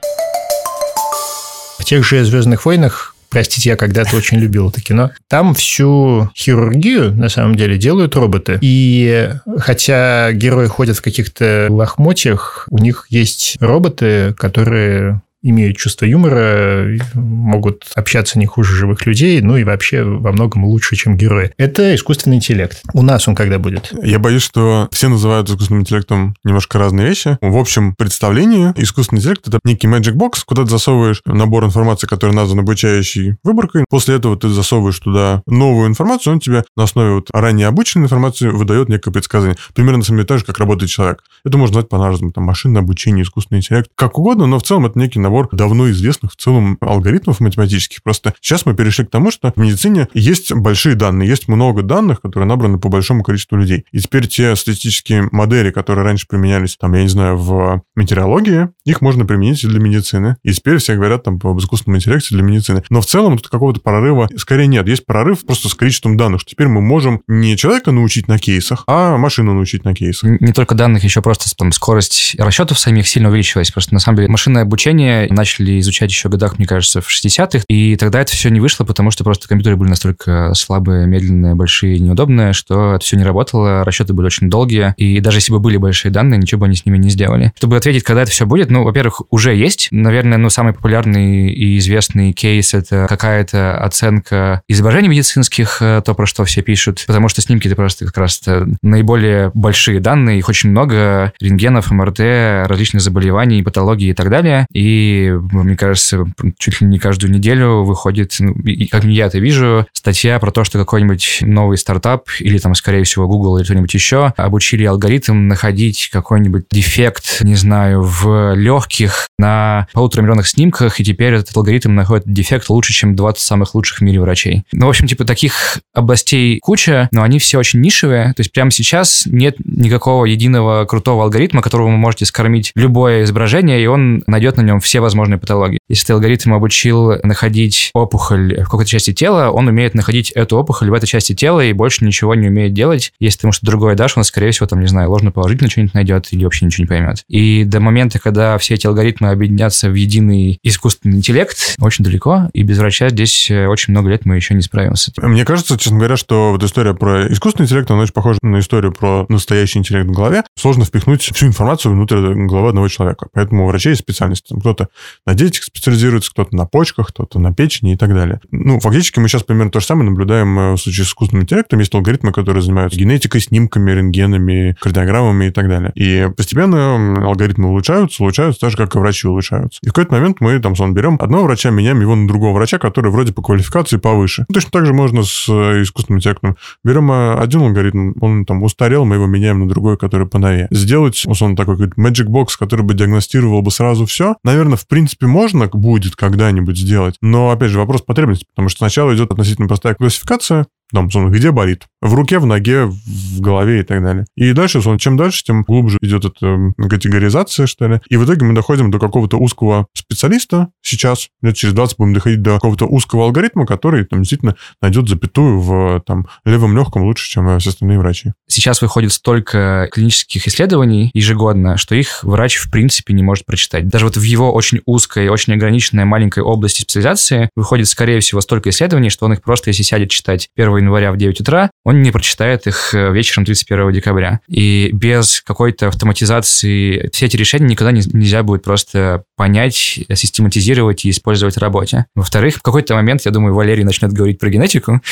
В 1.79 1.85
тех 1.85 2.05
же 2.05 2.25
«Звездных 2.25 2.65
войнах» 2.65 3.15
Простите, 3.31 3.71
я 3.71 3.77
когда-то 3.77 4.17
очень 4.17 4.39
любил 4.39 4.71
это 4.71 4.81
кино. 4.81 5.13
Там 5.29 5.55
всю 5.55 6.29
хирургию, 6.37 7.15
на 7.15 7.29
самом 7.29 7.55
деле, 7.55 7.79
делают 7.79 8.17
роботы. 8.17 8.59
И 8.61 9.31
хотя 9.59 10.33
герои 10.33 10.67
ходят 10.67 10.97
в 10.97 11.03
каких-то 11.03 11.69
лохмотьях, 11.71 12.67
у 12.71 12.79
них 12.79 13.07
есть 13.09 13.57
роботы, 13.61 14.35
которые 14.37 15.23
имеют 15.43 15.77
чувство 15.77 16.05
юмора, 16.05 16.87
могут 17.15 17.85
общаться 17.95 18.39
не 18.39 18.47
хуже 18.47 18.75
живых 18.75 19.07
людей, 19.07 19.41
ну 19.41 19.57
и 19.57 19.65
вообще 19.65 20.03
во 20.03 20.33
многом 20.33 20.65
лучше, 20.65 20.97
чем 20.97 21.17
герои. 21.17 21.53
Это 21.57 21.95
искусственный 21.95 22.37
интеллект. 22.37 22.83
У 22.93 23.03
нас 23.03 23.27
он 23.29 23.35
когда 23.35 23.59
будет? 23.59 23.93
Я 24.03 24.19
боюсь, 24.19 24.43
что 24.43 24.89
все 24.93 25.09
называют 25.09 25.49
искусственным 25.49 25.83
интеллектом 25.83 26.35
немножко 26.45 26.79
разные 26.79 27.09
вещи. 27.09 27.39
В 27.41 27.57
общем 27.57 27.95
представлении 27.97 28.73
искусственный 28.77 29.21
интеллект— 29.21 29.43
это 29.49 29.59
некий 29.65 29.89
magic 29.89 30.15
box, 30.15 30.43
куда 30.45 30.63
ты 30.65 30.71
засовываешь 30.71 31.23
набор 31.25 31.65
информации, 31.65 32.07
который 32.07 32.35
назван 32.35 32.61
обучающей 32.61 33.37
выборкой. 33.43 33.85
После 33.89 34.17
этого 34.17 34.37
ты 34.37 34.49
засовываешь 34.49 34.99
туда 34.99 35.43
новую 35.47 35.89
информацию, 35.89 36.35
он 36.35 36.41
тебе 36.41 36.65
на 36.77 36.85
основе 36.85 37.15
вот 37.15 37.29
ранее 37.33 37.67
обученной 37.67 38.05
информации 38.05 38.49
выдает 38.49 38.89
некое 38.89 39.11
предсказание. 39.11 39.57
Примерно, 39.75 40.03
деле, 40.03 40.25
так 40.27 40.39
же, 40.39 40.45
как 40.45 40.59
работает 40.59 40.91
человек. 40.91 41.23
Это 41.45 41.57
можно 41.57 41.77
назвать 41.77 41.89
по-разному, 41.89 42.33
там, 42.33 42.45
машинное 42.45 42.83
обучение, 42.83 43.23
искусственный 43.23 43.59
интеллект, 43.59 43.89
как 43.95 44.19
угодно, 44.19 44.47
но 44.47 44.59
в 44.59 44.63
целом 44.63 44.87
это 44.87 44.99
некий 44.99 45.19
давно 45.53 45.91
известных 45.91 46.33
в 46.33 46.37
целом 46.37 46.79
алгоритмов 46.81 47.41
математических. 47.41 48.03
Просто 48.03 48.35
сейчас 48.41 48.67
мы 48.67 48.75
перешли 48.75 49.05
к 49.05 49.11
тому, 49.11 49.31
что 49.31 49.53
в 49.55 49.61
медицине 49.61 50.09
есть 50.15 50.53
большие 50.53 50.95
данные, 50.95 51.29
есть 51.29 51.49
много 51.49 51.83
данных, 51.83 52.21
которые 52.21 52.47
набраны 52.49 52.79
по 52.79 52.89
большому 52.89 53.23
количеству 53.23 53.57
людей. 53.57 53.85
И 53.93 53.99
теперь 53.99 54.27
те 54.27 54.55
статистические 54.57 55.29
модели, 55.33 55.71
которые 55.71 56.05
раньше 56.05 56.27
применялись, 56.29 56.77
там, 56.77 56.95
я 56.95 57.03
не 57.03 57.09
знаю, 57.09 57.37
в 57.37 57.83
метеорологии, 57.97 58.69
их 58.85 59.01
можно 59.01 59.25
применить 59.25 59.65
и 59.65 59.69
для 59.69 59.81
медицины. 59.81 60.37
И 60.43 60.53
теперь 60.53 60.79
все 60.79 60.95
говорят 60.95 61.25
там 61.25 61.39
об 61.43 61.59
искусственном 61.59 61.99
интеллекте 61.99 62.35
для 62.35 62.43
медицины. 62.43 62.83
Но 62.91 63.01
в 63.01 63.07
целом 63.07 63.39
тут 63.39 63.49
какого-то 63.49 63.81
прорыва 63.81 64.29
скорее 64.37 64.67
нет. 64.67 64.87
Есть 64.89 65.07
прорыв 65.07 65.45
просто 65.47 65.69
с 65.69 65.75
количеством 65.75 66.17
данных, 66.17 66.41
что 66.41 66.51
теперь 66.51 66.69
мы 66.69 66.81
можем 66.81 67.23
не 67.27 67.57
человека 67.57 67.93
научить 67.93 68.29
на 68.29 68.39
кейсах, 68.39 68.85
а 68.87 69.17
машину 69.17 69.55
научить 69.55 69.85
на 69.85 69.95
кейсах. 69.95 70.41
Не 70.41 70.53
только 70.53 70.75
данных, 70.75 71.05
еще 71.05 71.23
просто 71.23 71.55
там 71.57 71.73
скорость 71.73 72.37
расчетов 72.39 72.79
самих 72.79 73.09
сильно 73.09 73.29
увеличилась. 73.29 73.71
Просто 73.71 73.95
на 73.95 74.01
самом 74.01 74.17
деле 74.17 74.29
машинное 74.29 74.63
обучение 74.63 75.20
начали 75.31 75.79
изучать 75.81 76.11
еще 76.11 76.29
в 76.29 76.33
годах, 76.33 76.59
мне 76.59 76.67
кажется, 76.67 77.01
в 77.01 77.09
60-х, 77.09 77.65
и 77.69 77.97
тогда 77.97 78.21
это 78.21 78.33
все 78.33 78.49
не 78.51 78.61
вышло, 78.61 78.85
потому 78.85 79.11
что 79.11 79.25
просто 79.25 79.49
компьютеры 79.49 79.77
были 79.77 79.91
настолько 79.91 80.53
слабые, 80.55 81.07
медленные, 81.07 81.55
большие, 81.55 81.99
неудобные, 81.99 82.53
что 82.53 82.95
это 82.95 83.05
все 83.05 83.17
не 83.17 83.25
работало, 83.25 83.85
расчеты 83.85 84.13
были 84.13 84.27
очень 84.27 84.49
долгие, 84.49 84.95
и 84.97 85.21
даже 85.21 85.39
если 85.39 85.53
бы 85.53 85.61
были 85.61 85.77
большие 85.77 86.11
данные, 86.11 86.39
ничего 86.39 86.61
бы 86.61 86.67
они 86.67 86.77
с 86.77 86.87
ними 86.87 86.99
не 86.99 87.11
сделали. 87.11 87.53
Чтобы 87.57 87.77
ответить, 87.77 88.05
когда 88.05 88.23
это 88.23 88.31
все 88.31 88.47
будет, 88.47 88.71
ну, 88.71 88.85
во-первых, 88.85 89.23
уже 89.31 89.55
есть. 89.55 89.89
Наверное, 89.91 90.39
ну, 90.39 90.51
самый 90.51 90.73
популярный 90.73 91.51
и 91.51 91.79
известный 91.79 92.33
кейс— 92.33 92.75
это 92.75 93.07
какая-то 93.09 93.79
оценка 93.79 94.63
изображений 94.69 95.09
медицинских, 95.09 95.79
э, 95.81 96.03
то, 96.05 96.15
про 96.15 96.27
что 96.27 96.45
все 96.45 96.63
пишут, 96.63 97.05
потому 97.07 97.29
что 97.29 97.41
снимки— 97.43 97.67
это 97.69 97.77
просто 97.77 98.07
как 98.07 98.17
раз 98.17 98.41
наиболее 98.83 99.51
большие 99.55 100.01
данные, 100.01 100.39
их 100.39 100.49
очень 100.49 100.71
много, 100.71 101.33
рентгенов, 101.41 101.91
МРТ, 101.91 102.21
различных 102.69 103.03
заболеваний, 103.03 103.63
патологий 103.63 104.11
и 104.11 104.15
так 104.15 104.31
далее. 104.31 104.67
И, 104.73 105.10
мне 105.31 105.77
кажется, 105.77 106.25
чуть 106.59 106.81
ли 106.81 106.87
не 106.87 106.99
каждую 106.99 107.33
неделю 107.33 107.83
выходит, 107.83 108.37
ну, 108.39 108.53
и 108.53 108.87
как 108.87 109.05
я 109.05 109.27
это 109.27 109.39
вижу, 109.39 109.87
статья 109.93 110.39
про 110.39 110.51
то, 110.51 110.65
что 110.65 110.79
какой-нибудь 110.79 111.39
новый 111.43 111.79
стартап 111.79 112.29
или 112.39 112.59
там, 112.59 112.75
скорее 112.75 113.05
всего, 113.05 113.27
Google 113.27 113.59
или 113.59 113.65
кто-нибудь 113.65 113.93
еще 113.95 114.33
обучили 114.37 114.85
алгоритм 114.85 115.49
находить 115.49 116.09
какой-нибудь 116.13 116.67
дефект, 116.71 117.43
не 117.43 117.55
знаю, 117.55 118.03
в 118.03 118.55
легких 118.55 119.29
на 119.39 119.87
полутора 119.93 120.23
миллионах 120.23 120.47
снимках, 120.47 121.01
и 121.01 121.05
теперь 121.05 121.35
этот 121.35 121.57
алгоритм 121.57 121.95
находит 121.95 122.25
дефект 122.27 122.69
лучше, 122.69 122.93
чем 122.93 123.17
20 123.17 123.43
самых 123.43 123.75
лучших 123.75 123.99
в 123.99 124.01
мире 124.03 124.21
врачей. 124.21 124.65
Ну, 124.73 124.87
в 124.87 124.89
общем, 124.89 125.07
типа, 125.07 125.25
таких 125.25 125.79
областей 125.95 126.59
куча, 126.61 127.09
но 127.13 127.23
они 127.23 127.39
все 127.39 127.59
очень 127.59 127.81
нишевые. 127.81 128.33
То 128.35 128.41
есть 128.41 128.53
прямо 128.53 128.71
сейчас 128.71 129.25
нет 129.27 129.57
никакого 129.65 130.25
единого 130.25 130.85
крутого 130.85 131.25
алгоритма, 131.25 131.63
которого 131.63 131.89
вы 131.89 131.97
можете 131.97 132.25
скормить 132.25 132.73
любое 132.75 133.25
изображение, 133.25 133.83
и 133.83 133.87
он 133.87 134.23
найдет 134.27 134.57
на 134.57 134.63
нем 134.63 134.81
все 134.81 135.00
возможные 135.01 135.39
патологии. 135.39 135.79
Если 135.89 136.07
ты 136.07 136.13
алгоритм 136.13 136.55
обучил 136.55 137.21
находить 137.23 137.91
опухоль 137.95 138.61
в 138.61 138.65
какой-то 138.65 138.91
части 138.91 139.13
тела, 139.13 139.51
он 139.51 139.69
умеет 139.69 139.95
находить 139.95 140.31
эту 140.31 140.57
опухоль 140.57 140.91
в 140.91 140.95
этой 140.95 141.07
части 141.07 141.35
тела 141.35 141.61
и 141.61 141.73
больше 141.73 142.05
ничего 142.05 142.35
не 142.35 142.49
умеет 142.49 142.73
делать. 142.73 143.13
Если 143.19 143.41
ты 143.41 143.47
ему 143.47 143.53
что-то 143.53 143.67
другое 143.67 143.95
дашь, 143.97 144.17
он, 144.17 144.25
скорее 144.25 144.51
всего, 144.51 144.67
там, 144.67 144.81
не 144.81 144.87
знаю, 144.87 145.11
ложно-положительно 145.11 145.71
что-нибудь 145.71 145.95
найдет 145.95 146.29
или 146.33 146.45
вообще 146.45 146.67
ничего 146.67 146.85
не 146.85 146.89
поймет. 146.89 147.25
И 147.29 147.65
до 147.65 147.81
момента, 147.81 148.19
когда 148.19 148.57
все 148.59 148.75
эти 148.75 148.87
алгоритмы 148.87 149.31
объединятся 149.31 149.89
в 149.89 149.95
единый 149.95 150.59
искусственный 150.63 151.17
интеллект, 151.17 151.77
очень 151.81 152.05
далеко, 152.05 152.51
и 152.53 152.63
без 152.63 152.79
врача 152.79 153.09
здесь 153.09 153.51
э, 153.51 153.67
очень 153.67 153.93
много 153.93 154.11
лет 154.11 154.25
мы 154.25 154.37
еще 154.37 154.55
не 154.55 154.63
справимся. 154.63 155.13
Мне 155.17 155.45
кажется, 155.45 155.79
честно 155.79 155.99
говоря, 155.99 156.17
что 156.17 156.53
вот 156.53 156.63
история 156.63 156.95
про 156.95 157.33
искусственный 157.33 157.67
интеллект, 157.67 157.91
она 157.91 158.03
очень 158.03 158.13
похожа 158.13 158.39
на 158.43 158.61
историю 158.61 158.93
про 158.93 159.27
настоящий 159.29 159.79
интеллект 159.79 160.09
в 160.09 160.13
голове. 160.13 160.43
Сложно 160.57 160.85
впихнуть 160.85 161.23
всю 161.23 161.47
информацию 161.47 161.93
внутрь 161.93 162.35
головы 162.35 162.69
одного 162.69 162.89
человека. 162.89 163.29
Поэтому 163.33 163.65
у 163.65 163.69
врачей 163.69 163.91
есть 163.91 164.03
специальность. 164.03 164.47
Кто-то 164.61 164.89
на 165.27 165.35
детях 165.35 165.65
специализируется, 165.65 166.31
кто-то 166.31 166.55
на 166.57 166.67
почках, 166.67 167.09
кто-то 167.09 167.39
на 167.39 167.53
печени 167.53 167.95
и 167.95 167.97
так 167.97 168.15
далее. 168.15 168.41
Ну, 168.51 168.81
фактически 168.81 169.19
мы 169.21 169.29
сейчас 169.29 169.43
примерно 169.43 169.71
то 169.71 169.81
же 169.81 169.87
самое 169.87 170.11
наблюдаем 170.11 170.59
э, 170.59 170.73
в 170.73 170.79
случае 170.79 171.05
с 171.05 171.09
искусственным 171.09 171.45
интеллектом. 171.45 171.79
Есть 171.79 171.95
алгоритмы, 171.95 172.33
которые 172.33 172.63
занимаются 172.63 172.99
генетикой, 172.99 173.41
снимками, 173.41 173.91
рентгенами, 173.91 174.77
кардиограммами 174.81 175.47
и 175.47 175.51
так 175.51 175.69
далее. 175.69 175.93
И 175.95 176.29
постепенно 176.37 177.27
алгоритмы 177.27 177.69
улучшаются, 177.69 178.23
улучшаются, 178.23 178.61
так 178.61 178.71
же, 178.71 178.77
как 178.77 178.95
и 178.95 178.99
врачи 178.99 179.27
улучшаются. 179.27 179.79
И 179.83 179.89
в 179.89 179.93
какой-то 179.93 180.13
момент 180.13 180.39
мы 180.41 180.59
там, 180.61 180.77
сон 180.77 180.95
берем 180.95 181.17
одного 181.21 181.45
врача, 181.45 181.71
меняем 181.71 182.01
его 182.01 182.15
на 182.15 182.27
другого 182.27 182.55
врача, 182.55 182.79
который 182.79 183.11
вроде 183.11 183.33
по 183.33 183.43
квалификации 183.43 183.97
повыше. 183.99 184.45
Ну, 184.49 184.55
точно 184.55 184.71
так 184.71 184.87
же 184.87 184.93
можно 184.93 185.23
с 185.23 185.49
э, 185.49 185.83
искусственным 185.83 186.19
интеллектом. 186.19 186.57
Берем 186.85 187.11
э, 187.11 187.35
один 187.35 187.63
алгоритм, 187.63 188.13
он 188.21 188.45
там 188.45 188.63
устарел, 188.63 189.05
мы 189.05 189.17
его 189.17 189.27
меняем 189.27 189.61
на 189.61 189.69
другой, 189.69 189.97
который 189.97 190.27
поновее. 190.27 190.69
Сделать, 190.71 191.23
условно, 191.27 191.57
такой 191.57 191.77
magic 191.77 192.27
box, 192.27 192.49
который 192.59 192.83
бы 192.83 192.95
диагностировал 192.95 193.63
бы 193.63 193.71
сразу 193.71 194.07
все, 194.07 194.37
наверное, 194.45 194.77
в 194.81 194.89
принципе, 194.89 195.27
можно 195.27 195.69
будет 195.69 196.17
когда-нибудь 196.17 196.79
сделать. 196.79 197.17
Но, 197.21 197.51
опять 197.51 197.71
же, 197.71 197.79
вопрос 197.79 198.03
потребности, 198.03 198.47
потому 198.47 198.69
что 198.69 198.79
сначала 198.79 199.15
идет 199.15 199.31
относительно 199.31 199.69
простая 199.69 199.95
классификация, 199.95 200.67
там, 200.93 201.09
где 201.31 201.51
болит? 201.53 201.87
В 202.01 202.15
руке, 202.15 202.39
в 202.39 202.47
ноге, 202.47 202.87
в 202.87 203.41
голове 203.41 203.81
и 203.81 203.83
так 203.83 204.03
далее. 204.03 204.25
И 204.37 204.53
дальше, 204.53 204.81
чем 204.99 205.17
дальше, 205.17 205.45
тем 205.45 205.65
глубже 205.65 205.99
идет 206.01 206.25
эта 206.25 206.73
категоризация, 206.77 207.67
что 207.67 207.87
ли. 207.89 208.01
И 208.09 208.17
в 208.17 208.25
итоге 208.25 208.45
мы 208.47 208.55
доходим 208.55 208.91
до 208.91 208.99
какого-то 208.99 209.37
узкого 209.37 209.87
специалиста 209.95 210.69
сейчас, 210.83 211.29
лет 211.43 211.57
через 211.57 211.75
20 211.75 211.99
будем 211.99 212.15
доходить 212.15 212.43
до 212.43 212.55
какого-то 212.55 212.87
узкого 212.87 213.25
алгоритма, 213.25 213.67
который 213.67 214.05
там 214.05 214.21
действительно 214.21 214.57
найдет 214.81 215.09
запятую 215.09 215.61
в 215.61 216.03
там, 216.07 216.27
левом 216.45 216.77
легком 216.77 217.03
лучше, 217.03 217.29
чем 217.29 217.59
все 217.59 217.71
остальные 217.71 217.99
врачи. 217.99 218.33
Сейчас 218.49 218.83
выходит 218.83 219.13
столько 219.13 219.89
клинических 219.93 220.47
исследований 220.49 221.11
ежегодно, 221.15 221.77
что 221.77 221.95
их 221.95 222.25
врач 222.25 222.57
в 222.57 222.71
принципе 222.71 223.15
не 223.15 223.23
может 223.23 223.47
прочитать. 223.47 223.89
Даже 223.89 224.07
вот 224.07 224.17
в 224.17 224.23
его 224.23 224.53
очень 224.53 224.81
узкой, 224.87 225.29
очень 225.29 225.53
ограниченной 225.53 226.05
маленькой 226.05 226.43
области 226.43 226.83
специализации 226.83 227.51
выходит, 227.55 227.89
скорее 227.89 228.21
всего, 228.21 228.41
столько 228.41 228.71
исследований, 228.71 229.11
что 229.11 229.27
он 229.27 229.35
их 229.35 229.43
просто, 229.43 229.71
если 229.71 229.83
сядет 229.83 230.11
читать 230.11 230.49
1 230.57 230.77
января 230.79 231.13
в 231.13 231.17
9 231.17 231.41
утра, 231.41 231.70
он 231.85 232.03
не 232.03 232.11
прочитает 232.11 232.67
их 232.67 232.95
э, 232.95 233.13
вечером 233.13 233.45
31 233.45 233.93
декабря. 233.93 234.41
И 234.49 234.91
без 234.93 235.41
какой-то 235.41 235.89
автоматизации 235.89 237.09
все 237.13 237.27
эти 237.27 237.37
решения 237.37 237.67
никогда 237.67 237.93
не, 237.93 238.03
нельзя 238.13 238.43
будет 238.43 238.63
просто 238.63 239.25
понять, 239.37 240.01
систематизировать 240.15 241.05
и 241.05 241.11
использовать 241.11 241.57
в 241.57 241.59
работе. 241.59 242.07
Во-вторых, 242.15 242.57
в 242.57 242.63
какой-то 242.63 242.95
момент, 242.95 243.23
я 243.25 243.31
думаю, 243.31 243.55
Валерий 243.55 243.85
начнет 243.85 244.13
говорить 244.13 244.39
про 244.39 244.51
генетику. 244.51 245.01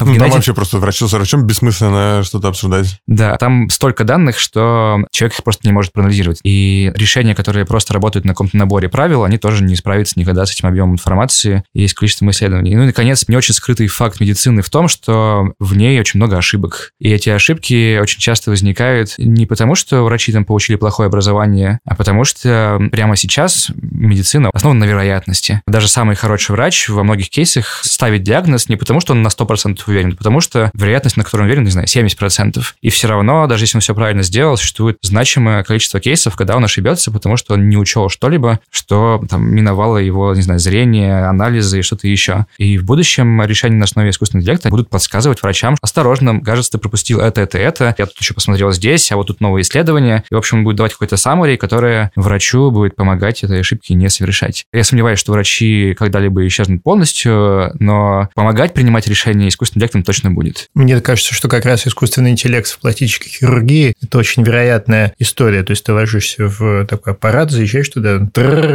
Ну, 0.00 0.06
генетик... 0.06 0.22
там 0.22 0.30
вообще 0.30 0.54
просто 0.54 0.78
врач 0.78 0.98
с 0.98 1.12
врачом 1.12 1.46
бессмысленно 1.46 2.22
что-то 2.24 2.48
обсуждать. 2.48 3.00
Да, 3.06 3.36
там 3.36 3.68
столько 3.70 4.04
данных, 4.04 4.38
что 4.38 4.98
человек 5.10 5.38
их 5.38 5.44
просто 5.44 5.66
не 5.66 5.72
может 5.72 5.92
проанализировать. 5.92 6.40
И 6.44 6.92
решения, 6.94 7.34
которые 7.34 7.66
просто 7.66 7.92
работают 7.92 8.24
на 8.24 8.32
каком-то 8.32 8.56
наборе 8.56 8.88
правил, 8.88 9.24
они 9.24 9.38
тоже 9.38 9.64
не 9.64 9.76
справятся 9.76 10.18
никогда 10.18 10.46
с 10.46 10.52
этим 10.52 10.68
объемом 10.68 10.94
информации 10.94 11.64
и 11.74 11.86
с 11.86 11.94
количеством 11.94 12.30
исследований. 12.30 12.74
Ну 12.74 12.84
и, 12.84 12.86
наконец, 12.86 13.26
не 13.28 13.36
очень 13.36 13.54
скрытый 13.54 13.86
факт 13.88 14.20
медицины 14.20 14.62
в 14.62 14.70
том, 14.70 14.88
что 14.88 15.52
в 15.58 15.76
ней 15.76 15.95
ней 15.96 16.00
очень 16.00 16.18
много 16.18 16.36
ошибок. 16.36 16.92
И 17.00 17.10
эти 17.10 17.30
ошибки 17.30 17.98
очень 17.98 18.20
часто 18.20 18.50
возникают 18.50 19.14
не 19.18 19.46
потому, 19.46 19.74
что 19.74 20.02
врачи 20.04 20.32
там 20.32 20.44
получили 20.44 20.76
плохое 20.76 21.08
образование, 21.08 21.80
а 21.84 21.94
потому 21.94 22.24
что 22.24 22.80
прямо 22.92 23.16
сейчас 23.16 23.70
медицина 23.74 24.50
основана 24.52 24.80
на 24.80 24.88
вероятности. 24.88 25.62
Даже 25.66 25.88
самый 25.88 26.16
хороший 26.16 26.52
врач 26.52 26.88
во 26.88 27.02
многих 27.02 27.30
кейсах 27.30 27.80
ставит 27.84 28.22
диагноз 28.22 28.68
не 28.68 28.76
потому, 28.76 29.00
что 29.00 29.12
он 29.12 29.22
на 29.22 29.28
100% 29.28 29.78
уверен, 29.86 30.12
а 30.12 30.16
потому 30.16 30.40
что 30.40 30.70
вероятность, 30.74 31.16
на 31.16 31.24
которую 31.24 31.44
он 31.44 31.50
уверен, 31.50 31.64
не 31.64 31.70
знаю, 31.70 31.86
70%. 31.86 32.62
И 32.82 32.90
все 32.90 33.08
равно, 33.08 33.46
даже 33.46 33.64
если 33.64 33.78
он 33.78 33.80
все 33.80 33.94
правильно 33.94 34.22
сделал, 34.22 34.56
существует 34.56 34.98
значимое 35.02 35.62
количество 35.62 36.00
кейсов, 36.00 36.36
когда 36.36 36.56
он 36.56 36.64
ошибется, 36.64 37.10
потому 37.10 37.36
что 37.36 37.54
он 37.54 37.68
не 37.68 37.76
учел 37.76 38.08
что-либо, 38.08 38.60
что 38.70 39.24
там 39.28 39.48
миновало 39.48 39.98
его, 39.98 40.34
не 40.34 40.42
знаю, 40.42 40.60
зрение, 40.60 41.24
анализы 41.26 41.78
и 41.78 41.82
что-то 41.82 42.08
еще. 42.08 42.46
И 42.58 42.78
в 42.78 42.84
будущем 42.84 43.42
решения 43.42 43.76
на 43.76 43.84
основе 43.84 44.10
искусственного 44.10 44.42
интеллекта 44.42 44.68
будут 44.68 44.90
подсказывать 44.90 45.42
врачам, 45.42 45.76
осторожно, 45.86 46.40
кажется, 46.40 46.72
ты 46.72 46.78
пропустил 46.78 47.20
это, 47.20 47.40
это, 47.40 47.58
это, 47.58 47.94
я 47.96 48.06
тут 48.06 48.20
еще 48.20 48.34
посмотрел 48.34 48.72
здесь, 48.72 49.10
а 49.12 49.16
вот 49.16 49.28
тут 49.28 49.40
новые 49.40 49.62
исследования. 49.62 50.24
И, 50.30 50.34
в 50.34 50.38
общем, 50.38 50.64
будет 50.64 50.76
давать 50.76 50.92
какой-то 50.92 51.16
summary, 51.16 51.56
которое 51.56 52.12
врачу 52.16 52.70
будет 52.70 52.96
помогать 52.96 53.42
этой 53.42 53.60
ошибки 53.60 53.92
не 53.92 54.10
совершать. 54.10 54.66
Я 54.72 54.84
сомневаюсь, 54.84 55.18
что 55.18 55.32
врачи 55.32 55.94
когда-либо 55.98 56.46
исчезнут 56.46 56.82
полностью, 56.82 57.72
но 57.78 58.28
помогать 58.34 58.74
принимать 58.74 59.06
решения 59.06 59.48
искусственным 59.48 59.76
интеллектом 59.76 60.02
точно 60.02 60.30
будет. 60.30 60.68
Мне 60.74 61.00
кажется, 61.00 61.34
что 61.34 61.48
как 61.48 61.64
раз 61.64 61.86
искусственный 61.86 62.30
интеллект 62.30 62.68
в 62.68 62.78
пластической 62.78 63.30
хирургии– 63.30 63.94
это 64.02 64.18
очень 64.18 64.42
вероятная 64.42 65.14
история. 65.18 65.62
То 65.62 65.70
есть 65.70 65.84
ты 65.84 65.92
ложишься 65.92 66.48
в 66.48 66.84
такой 66.86 67.12
аппарат, 67.12 67.50
заезжаешь 67.50 67.88
туда, 67.88 68.18